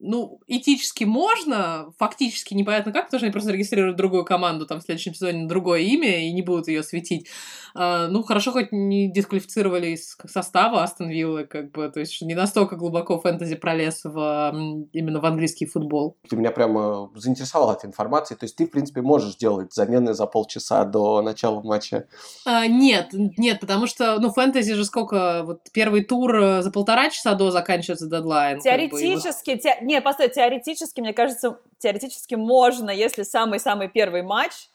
ну, 0.04 0.42
этически 0.48 1.06
можно, 1.06 1.94
фактически 1.98 2.54
непонятно 2.54 2.92
как, 2.92 3.06
потому 3.06 3.20
что 3.20 3.26
они 3.26 3.32
просто 3.32 3.52
регистрируют 3.52 3.96
другую 3.96 4.26
команду 4.26 4.66
там 4.66 4.80
в 4.80 4.84
следующем 4.84 5.14
сезоне 5.14 5.44
на 5.44 5.48
другое 5.48 5.80
имя 5.82 6.28
и 6.28 6.32
не 6.32 6.42
будут 6.42 6.68
ее 6.68 6.84
светить. 6.84 7.28
А, 7.76 8.08
ну, 8.08 8.22
хорошо, 8.22 8.52
хоть 8.52 8.72
не 8.72 9.12
дисквалифицировали 9.12 9.88
из 9.92 10.16
состава 10.28 10.84
Астон 10.84 11.10
Виллы, 11.10 11.46
как 11.46 11.72
бы, 11.72 11.90
то 11.90 12.00
есть 12.00 12.22
не 12.22 12.36
настолько 12.36 12.76
глубоко 12.76 13.20
фэнтези 13.20 13.56
пролез 13.56 14.02
в, 14.04 14.86
именно 14.92 15.20
в 15.20 15.26
английский 15.26 15.66
футбол. 15.66 16.18
Ты 16.30 16.36
меня 16.36 16.52
прямо 16.52 17.10
заинтересовала 17.16 17.74
эта 17.74 17.88
информация, 17.88 18.38
то 18.38 18.44
есть 18.44 18.56
ты, 18.56 18.68
в 18.68 18.72
принципе, 18.72 19.02
можешь 19.02 19.36
делать 19.38 19.74
замены 19.74 20.14
за 20.14 20.28
полчаса 20.28 20.84
до 20.86 21.22
начала 21.22 21.62
матча? 21.62 22.08
А, 22.46 22.68
нет, 22.68 23.10
нет, 23.14 23.60
потому 23.60 23.88
что, 23.88 24.20
ну, 24.20 24.32
фэнтези 24.32 24.74
же 24.74 24.86
сколько, 24.86 25.44
вот 25.44 25.62
первый 25.72 26.04
тур 26.04 26.36
э, 26.36 26.62
за 26.62 26.72
полтора 26.72 27.10
часа 27.10 27.34
до 27.36 27.52
заканчивается 27.52 28.08
дедлайн. 28.08 28.60
Теоретически, 28.60 29.52
как 29.52 29.56
бы, 29.56 29.62
те... 29.62 29.78
не, 29.94 30.02
постой, 30.02 30.30
теоретически, 30.30 31.02
мне 31.02 31.14
кажется, 31.14 31.60
теоретически 31.78 32.36
можно, 32.36 32.90
если 32.90 33.24
самый-самый 33.24 33.88
первый 33.88 34.24
матч 34.24 34.70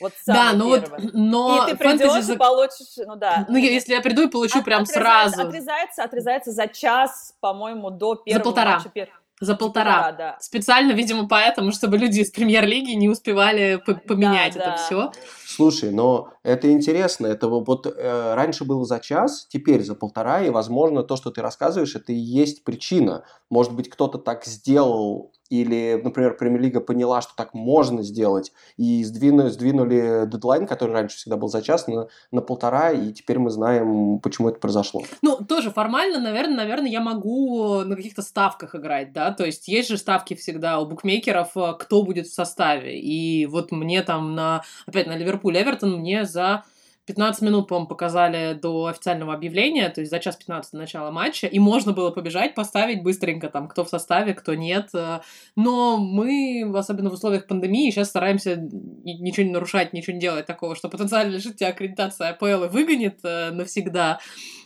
вот 0.00 0.12
да, 0.26 0.52
но 0.52 0.68
вот, 0.68 0.90
но 1.12 1.66
и 1.66 1.70
ты 1.72 1.76
придешь 1.76 2.22
за... 2.22 2.34
и 2.34 2.36
получишь, 2.36 3.04
ну 3.04 3.16
да. 3.16 3.46
Ну 3.48 3.56
если 3.56 3.94
я 3.94 4.00
приду 4.00 4.28
и 4.28 4.28
получу 4.28 4.60
От, 4.60 4.64
прям 4.64 4.82
отрезается, 4.82 5.30
сразу. 5.30 5.48
Отрезается, 5.48 6.04
отрезается 6.04 6.52
за 6.52 6.68
час, 6.68 7.34
по-моему, 7.40 7.90
до 7.90 8.14
первого 8.14 8.38
за 8.38 8.44
полтора. 8.44 8.76
матча. 8.76 8.88
Пер... 8.90 9.08
За 9.40 9.54
полтора. 9.54 10.02
полтора 10.02 10.12
да. 10.12 10.36
Специально, 10.40 10.92
видимо, 10.92 11.28
поэтому, 11.28 11.72
чтобы 11.72 11.96
люди 11.96 12.20
из 12.20 12.30
премьер-лиги 12.30 12.92
не 12.92 13.08
успевали 13.08 13.82
поменять 14.06 14.54
да, 14.54 14.60
это 14.60 14.70
да. 14.70 14.76
все. 14.76 15.12
Слушай, 15.46 15.90
но 15.90 16.32
это 16.42 16.70
интересно. 16.70 17.26
Это 17.26 17.48
вот 17.48 17.86
э, 17.86 18.34
раньше 18.34 18.64
было 18.64 18.84
за 18.84 18.98
час, 19.00 19.46
теперь 19.48 19.82
за 19.82 19.94
полтора, 19.94 20.42
и, 20.42 20.50
возможно, 20.50 21.02
то, 21.02 21.16
что 21.16 21.30
ты 21.30 21.40
рассказываешь, 21.40 21.94
это 21.94 22.12
и 22.12 22.16
есть 22.16 22.64
причина. 22.64 23.24
Может 23.50 23.74
быть, 23.74 23.88
кто-то 23.88 24.18
так 24.18 24.44
сделал 24.44 25.32
или, 25.50 26.00
например, 26.02 26.36
Премьер-лига 26.36 26.80
поняла, 26.80 27.22
что 27.22 27.32
так 27.36 27.54
можно 27.54 28.02
сделать, 28.02 28.52
и 28.76 29.04
сдвинули, 29.04 29.48
сдвинули 29.48 30.26
дедлайн, 30.26 30.66
который 30.66 30.92
раньше 30.92 31.16
всегда 31.16 31.36
был 31.36 31.48
за 31.48 31.62
час, 31.62 31.86
на, 31.88 32.08
на 32.30 32.40
полтора, 32.40 32.92
и 32.92 33.12
теперь 33.12 33.38
мы 33.38 33.50
знаем, 33.50 34.18
почему 34.20 34.48
это 34.48 34.58
произошло. 34.58 35.02
Ну, 35.22 35.36
тоже 35.36 35.70
формально, 35.70 36.20
наверное, 36.20 36.56
наверное, 36.56 36.90
я 36.90 37.00
могу 37.00 37.80
на 37.84 37.96
каких-то 37.96 38.22
ставках 38.22 38.74
играть, 38.74 39.12
да, 39.12 39.32
то 39.32 39.44
есть 39.44 39.68
есть 39.68 39.88
же 39.88 39.96
ставки 39.96 40.34
всегда 40.34 40.80
у 40.80 40.86
букмекеров, 40.86 41.56
э, 41.56 41.74
кто 41.78 42.02
будет 42.02 42.26
в 42.26 42.34
составе, 42.34 43.00
и 43.00 43.46
вот 43.46 43.72
мне 43.72 44.02
там 44.02 44.34
на, 44.34 44.62
опять 44.86 45.06
на 45.06 45.16
Ливерпуль 45.16 45.56
Эвертон 45.56 45.98
мне 45.98 46.24
за 46.24 46.64
15 47.08 47.40
минут, 47.40 47.68
по-моему, 47.68 47.88
показали 47.88 48.52
до 48.52 48.86
официального 48.86 49.32
объявления, 49.32 49.88
то 49.88 50.02
есть 50.02 50.10
за 50.10 50.18
час 50.18 50.36
15 50.36 50.72
до 50.72 50.78
начала 50.78 51.10
матча, 51.10 51.46
и 51.46 51.58
можно 51.58 51.92
было 51.92 52.10
побежать, 52.10 52.54
поставить 52.54 53.02
быстренько 53.02 53.48
там, 53.48 53.66
кто 53.66 53.82
в 53.82 53.88
составе, 53.88 54.34
кто 54.34 54.54
нет. 54.54 54.90
Э. 54.92 55.20
Но 55.56 55.96
мы, 55.96 56.70
особенно 56.76 57.08
в 57.08 57.14
условиях 57.14 57.46
пандемии, 57.46 57.90
сейчас 57.90 58.10
стараемся 58.10 58.56
ничего 58.56 59.46
не 59.46 59.52
нарушать, 59.52 59.94
ничего 59.94 60.14
не 60.14 60.20
делать 60.20 60.44
такого, 60.44 60.76
что 60.76 60.90
потенциально 60.90 61.30
лишит 61.30 61.56
тебя 61.56 61.70
аккредитация 61.70 62.28
АПЛ 62.28 62.64
и 62.64 62.68
выгонит 62.68 63.20
э, 63.24 63.52
навсегда 63.52 64.20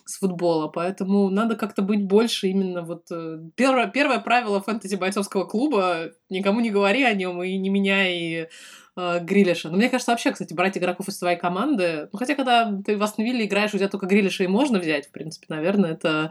с 0.04 0.18
футбола, 0.18 0.66
поэтому 0.66 1.30
надо 1.30 1.54
как-то 1.54 1.82
быть 1.82 2.02
больше 2.04 2.48
именно 2.48 2.82
вот... 2.82 3.04
Э, 3.12 3.38
первое, 3.54 3.86
первое 3.86 4.18
правило 4.18 4.60
фэнтези 4.60 4.96
бойцовского 4.96 5.44
клуба— 5.44 6.10
никому 6.28 6.60
не 6.60 6.70
говори 6.70 7.04
о 7.04 7.14
нем 7.14 7.40
и 7.40 7.56
не 7.56 7.70
меняй 7.70 8.48
э, 8.96 9.20
Грилиша. 9.20 9.70
Но 9.70 9.76
мне 9.76 9.88
кажется, 9.88 10.12
вообще, 10.12 10.32
кстати, 10.32 10.54
брать 10.54 10.78
игроков 10.78 11.08
из 11.08 11.18
своей 11.18 11.38
команды... 11.38 12.08
Ну, 12.12 12.18
хотя, 12.18 12.34
когда 12.34 12.72
ты 12.84 12.96
в 12.96 13.02
Астон 13.02 13.24
играешь, 13.24 13.74
у 13.74 13.78
тебя 13.78 13.88
только 13.88 14.06
Грилиша 14.06 14.44
и 14.44 14.48
можно 14.48 14.78
взять, 14.78 15.08
в 15.08 15.10
принципе, 15.10 15.46
наверное, 15.48 15.92
это... 15.92 16.30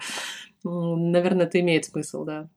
Наверное, 0.63 1.47
это 1.47 1.59
имеет 1.59 1.85
смысл, 1.85 2.23
да. 2.23 2.47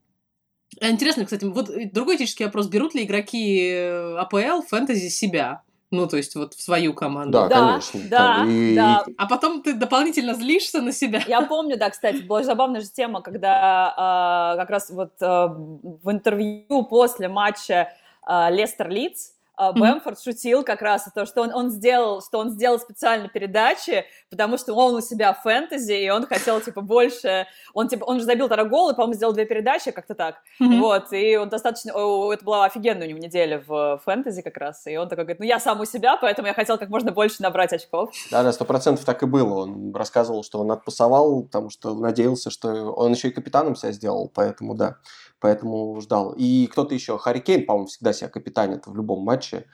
А 0.81 0.91
интересно, 0.91 1.25
кстати, 1.25 1.45
вот 1.45 1.71
другой 1.93 2.17
этический 2.17 2.45
вопрос. 2.45 2.69
Берут 2.69 2.95
ли 2.95 3.05
игроки 3.05 3.73
АПЛ 4.19 4.63
фэнтези 4.69 5.09
себя? 5.09 5.63
Ну, 5.95 6.09
то 6.09 6.17
есть 6.17 6.35
вот 6.35 6.55
в 6.55 6.61
свою 6.61 6.93
команду. 6.93 7.33
Да, 7.33 7.49
да 7.49 7.69
конечно. 7.69 8.01
Да, 8.11 8.45
и... 8.47 8.75
да. 8.75 9.05
А 9.17 9.27
потом 9.27 9.63
ты 9.63 9.75
дополнительно 9.75 10.35
злишься 10.35 10.83
на 10.83 10.93
себя. 10.93 11.23
Я 11.27 11.43
помню, 11.43 11.79
да, 11.79 11.91
кстати, 11.91 12.23
была 12.23 12.43
забавная 12.43 12.81
же 12.81 12.91
тема, 12.91 13.23
когда 13.23 14.55
э, 14.55 14.59
как 14.59 14.71
раз 14.71 14.91
вот 14.91 15.13
э, 15.21 15.27
в 15.27 16.11
интервью 16.11 16.85
после 16.87 17.29
матча 17.29 17.93
э, 18.27 18.51
Лестер-Лидс 18.51 19.31
а, 19.31 19.34
Бэмфорд 19.57 20.19
mm-hmm. 20.19 20.25
шутил 20.25 20.65
как 20.65 20.83
раз 20.83 21.07
о 21.07 21.11
том, 21.11 21.27
что 21.27 21.43
он, 21.43 21.53
он 21.55 21.71
сделал, 21.71 22.23
что 22.23 22.39
он 22.39 22.51
сделал 22.51 22.79
специально 22.79 23.29
передачи, 23.29 24.05
потому 24.31 24.59
что 24.59 24.75
он 24.75 24.95
у 24.95 25.01
себя 25.01 25.33
в 25.33 25.43
фэнтези, 25.43 25.93
и 25.93 26.11
он 26.11 26.27
хотел, 26.27 26.61
типа, 26.61 26.81
больше... 26.81 27.47
Он, 27.73 27.89
типа, 27.89 28.05
он 28.05 28.19
же 28.19 28.25
забил 28.25 28.49
тогда 28.49 28.65
гол, 28.65 28.91
и, 28.91 28.95
по-моему, 28.95 29.15
сделал 29.15 29.33
две 29.33 29.45
передачи, 29.45 29.91
как-то 29.91 30.15
так. 30.15 30.37
Mm-hmm. 30.61 30.81
Вот, 30.81 31.13
и 31.13 31.37
он 31.37 31.49
достаточно... 31.49 31.93
О, 31.95 32.33
это 32.33 32.45
была 32.45 32.65
офигенная 32.65 33.07
у 33.07 33.11
него 33.11 33.19
неделя 33.19 33.63
в 33.65 34.01
фэнтези 34.05 34.43
как 34.43 34.57
раз, 34.57 34.87
и 34.87 34.97
он 34.97 35.09
такой 35.09 35.25
говорит, 35.25 35.41
ну, 35.41 35.47
я 35.47 35.61
сам 35.61 35.81
у 35.81 35.85
себя, 35.85 36.17
поэтому 36.17 36.49
я 36.49 36.55
хотел 36.55 36.79
как 36.79 36.89
можно 36.89 37.13
больше 37.13 37.43
набрать 37.43 37.73
очков. 37.73 38.11
Да-да, 38.31 38.53
сто 38.53 38.65
процентов 38.65 39.05
так 39.05 39.23
и 39.23 39.27
было. 39.27 39.63
Он 39.63 39.95
рассказывал, 39.95 40.43
что 40.43 40.61
он 40.61 40.71
отпасовал, 40.73 41.45
потому 41.45 41.71
что 41.71 41.95
надеялся, 41.95 42.51
что 42.51 42.93
он 42.93 43.13
еще 43.13 43.29
и 43.29 43.33
капитаном 43.33 43.77
себя 43.77 43.93
сделал, 43.93 44.31
поэтому, 44.35 44.75
да 44.75 44.97
поэтому 45.45 46.01
ждал. 46.01 46.33
И 46.39 46.67
кто-то 46.69 46.95
еще, 46.95 47.19
Харри 47.19 47.41
Кейн, 47.41 47.67
по-моему, 47.67 47.87
всегда 47.87 48.15
себя 48.15 48.31
капитанит 48.31 48.87
в 48.87 48.97
любом 48.97 49.23
матче. 49.23 49.67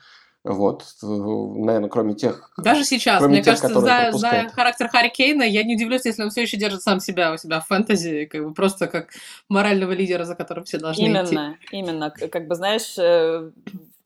Вот, 0.43 0.83
наверное, 1.01 1.87
кроме 1.87 2.13
тех... 2.13 2.51
Даже 2.57 2.83
сейчас, 2.83 3.23
мне 3.23 3.41
тех, 3.41 3.57
кажется, 3.57 3.79
зная, 3.79 4.11
зная 4.11 4.49
характер 4.49 4.89
Харри 4.89 5.07
Кейна, 5.07 5.43
я 5.43 5.63
не 5.63 5.75
удивлюсь, 5.75 6.03
если 6.03 6.23
он 6.23 6.29
все 6.29 6.41
еще 6.41 6.57
держит 6.57 6.81
сам 6.81 6.99
себя 6.99 7.31
у 7.31 7.37
себя 7.37 7.61
в 7.61 7.67
фэнтези, 7.67 8.25
как 8.25 8.43
бы 8.43 8.53
просто 8.53 8.87
как 8.87 9.13
морального 9.47 9.93
лидера, 9.93 10.25
за 10.25 10.35
которым 10.35 10.65
все 10.65 10.77
должны 10.77 11.03
именно, 11.03 11.23
идти. 11.23 11.35
Именно, 11.35 11.57
именно. 11.71 12.09
Как 12.09 12.47
бы, 12.47 12.55
знаешь, 12.55 12.97
э, 12.97 13.51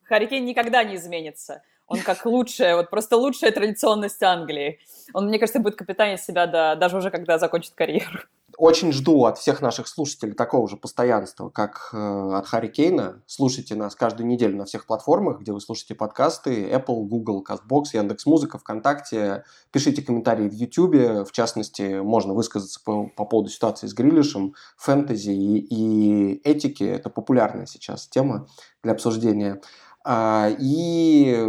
Харри 0.04 0.28
Кейн 0.28 0.46
никогда 0.46 0.84
не 0.84 0.98
изменится. 0.98 1.64
Он 1.88 2.00
как 2.00 2.28
лучшая, 2.28 2.76
вот 2.76 2.92
просто 2.92 3.18
лучшая 3.18 3.52
традиционность 3.52 4.22
Англии. 4.22 4.78
Он, 5.14 5.30
мне 5.30 5.40
кажется, 5.40 5.60
будет 5.60 5.78
капитанить 5.78 6.22
себя 6.22 6.46
до, 6.46 6.76
даже 6.76 6.98
уже 6.98 7.10
когда 7.10 7.40
закончит 7.40 7.74
карьеру. 7.74 8.20
Очень 8.58 8.94
жду 8.94 9.26
от 9.26 9.38
всех 9.38 9.62
наших 9.62 9.88
слушателей 9.88 10.34
такого 10.34 10.68
же 10.70 10.78
постоянства, 10.78 11.50
как 11.50 11.90
э, 11.92 11.98
от 11.98 12.48
Харри 12.48 12.70
Кейна. 12.70 13.22
Слушайте 13.28 13.76
нас 13.76 13.96
каждую 13.96 14.28
неделю 14.28 14.56
на 14.56 14.66
всех 14.66 14.86
платформах, 14.86 15.42
где 15.42 15.52
вы 15.52 15.60
слушаете 15.60 15.94
подкасты. 15.94 16.70
Apple, 16.70 17.04
Google, 17.04 17.44
CastBox, 17.44 17.84
Яндекс.Музыка, 17.94 18.58
ВКонтакте. 18.58 19.44
Пишите 19.72 20.02
комментарии 20.02 20.48
в 20.48 20.54
YouTube. 20.54 21.28
В 21.28 21.32
частности, 21.34 22.00
можно 22.00 22.34
высказаться 22.34 22.80
по, 22.84 23.08
по 23.08 23.26
поводу 23.26 23.50
ситуации 23.50 23.88
с 23.88 23.94
Грилишем, 23.94 24.56
фэнтези 24.78 25.32
и, 25.32 25.58
и 25.60 26.42
этики. 26.48 26.84
Это 26.84 27.10
популярная 27.10 27.66
сейчас 27.66 28.08
тема 28.08 28.48
для 28.84 28.94
обсуждения. 28.94 29.60
А, 30.06 30.50
и 30.58 31.44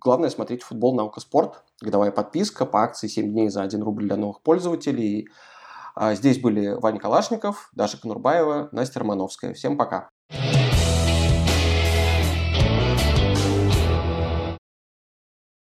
главное 0.00 0.30
смотреть 0.30 0.62
футбол 0.62 0.94
«Наука 0.94 1.20
спорт». 1.20 1.64
Годовая 1.80 2.12
подписка 2.12 2.66
по 2.66 2.82
акции 2.82 3.08
7 3.08 3.32
дней 3.32 3.48
за 3.48 3.62
1 3.62 3.82
рубль 3.82 4.04
для 4.04 4.16
новых 4.16 4.42
пользователей– 4.42 5.28
здесь 6.14 6.40
были 6.40 6.68
Ваня 6.80 7.00
Калашников, 7.00 7.70
Даша 7.72 8.00
Конурбаева, 8.00 8.68
Настя 8.72 9.00
Романовская. 9.00 9.54
Всем 9.54 9.76
пока. 9.76 10.10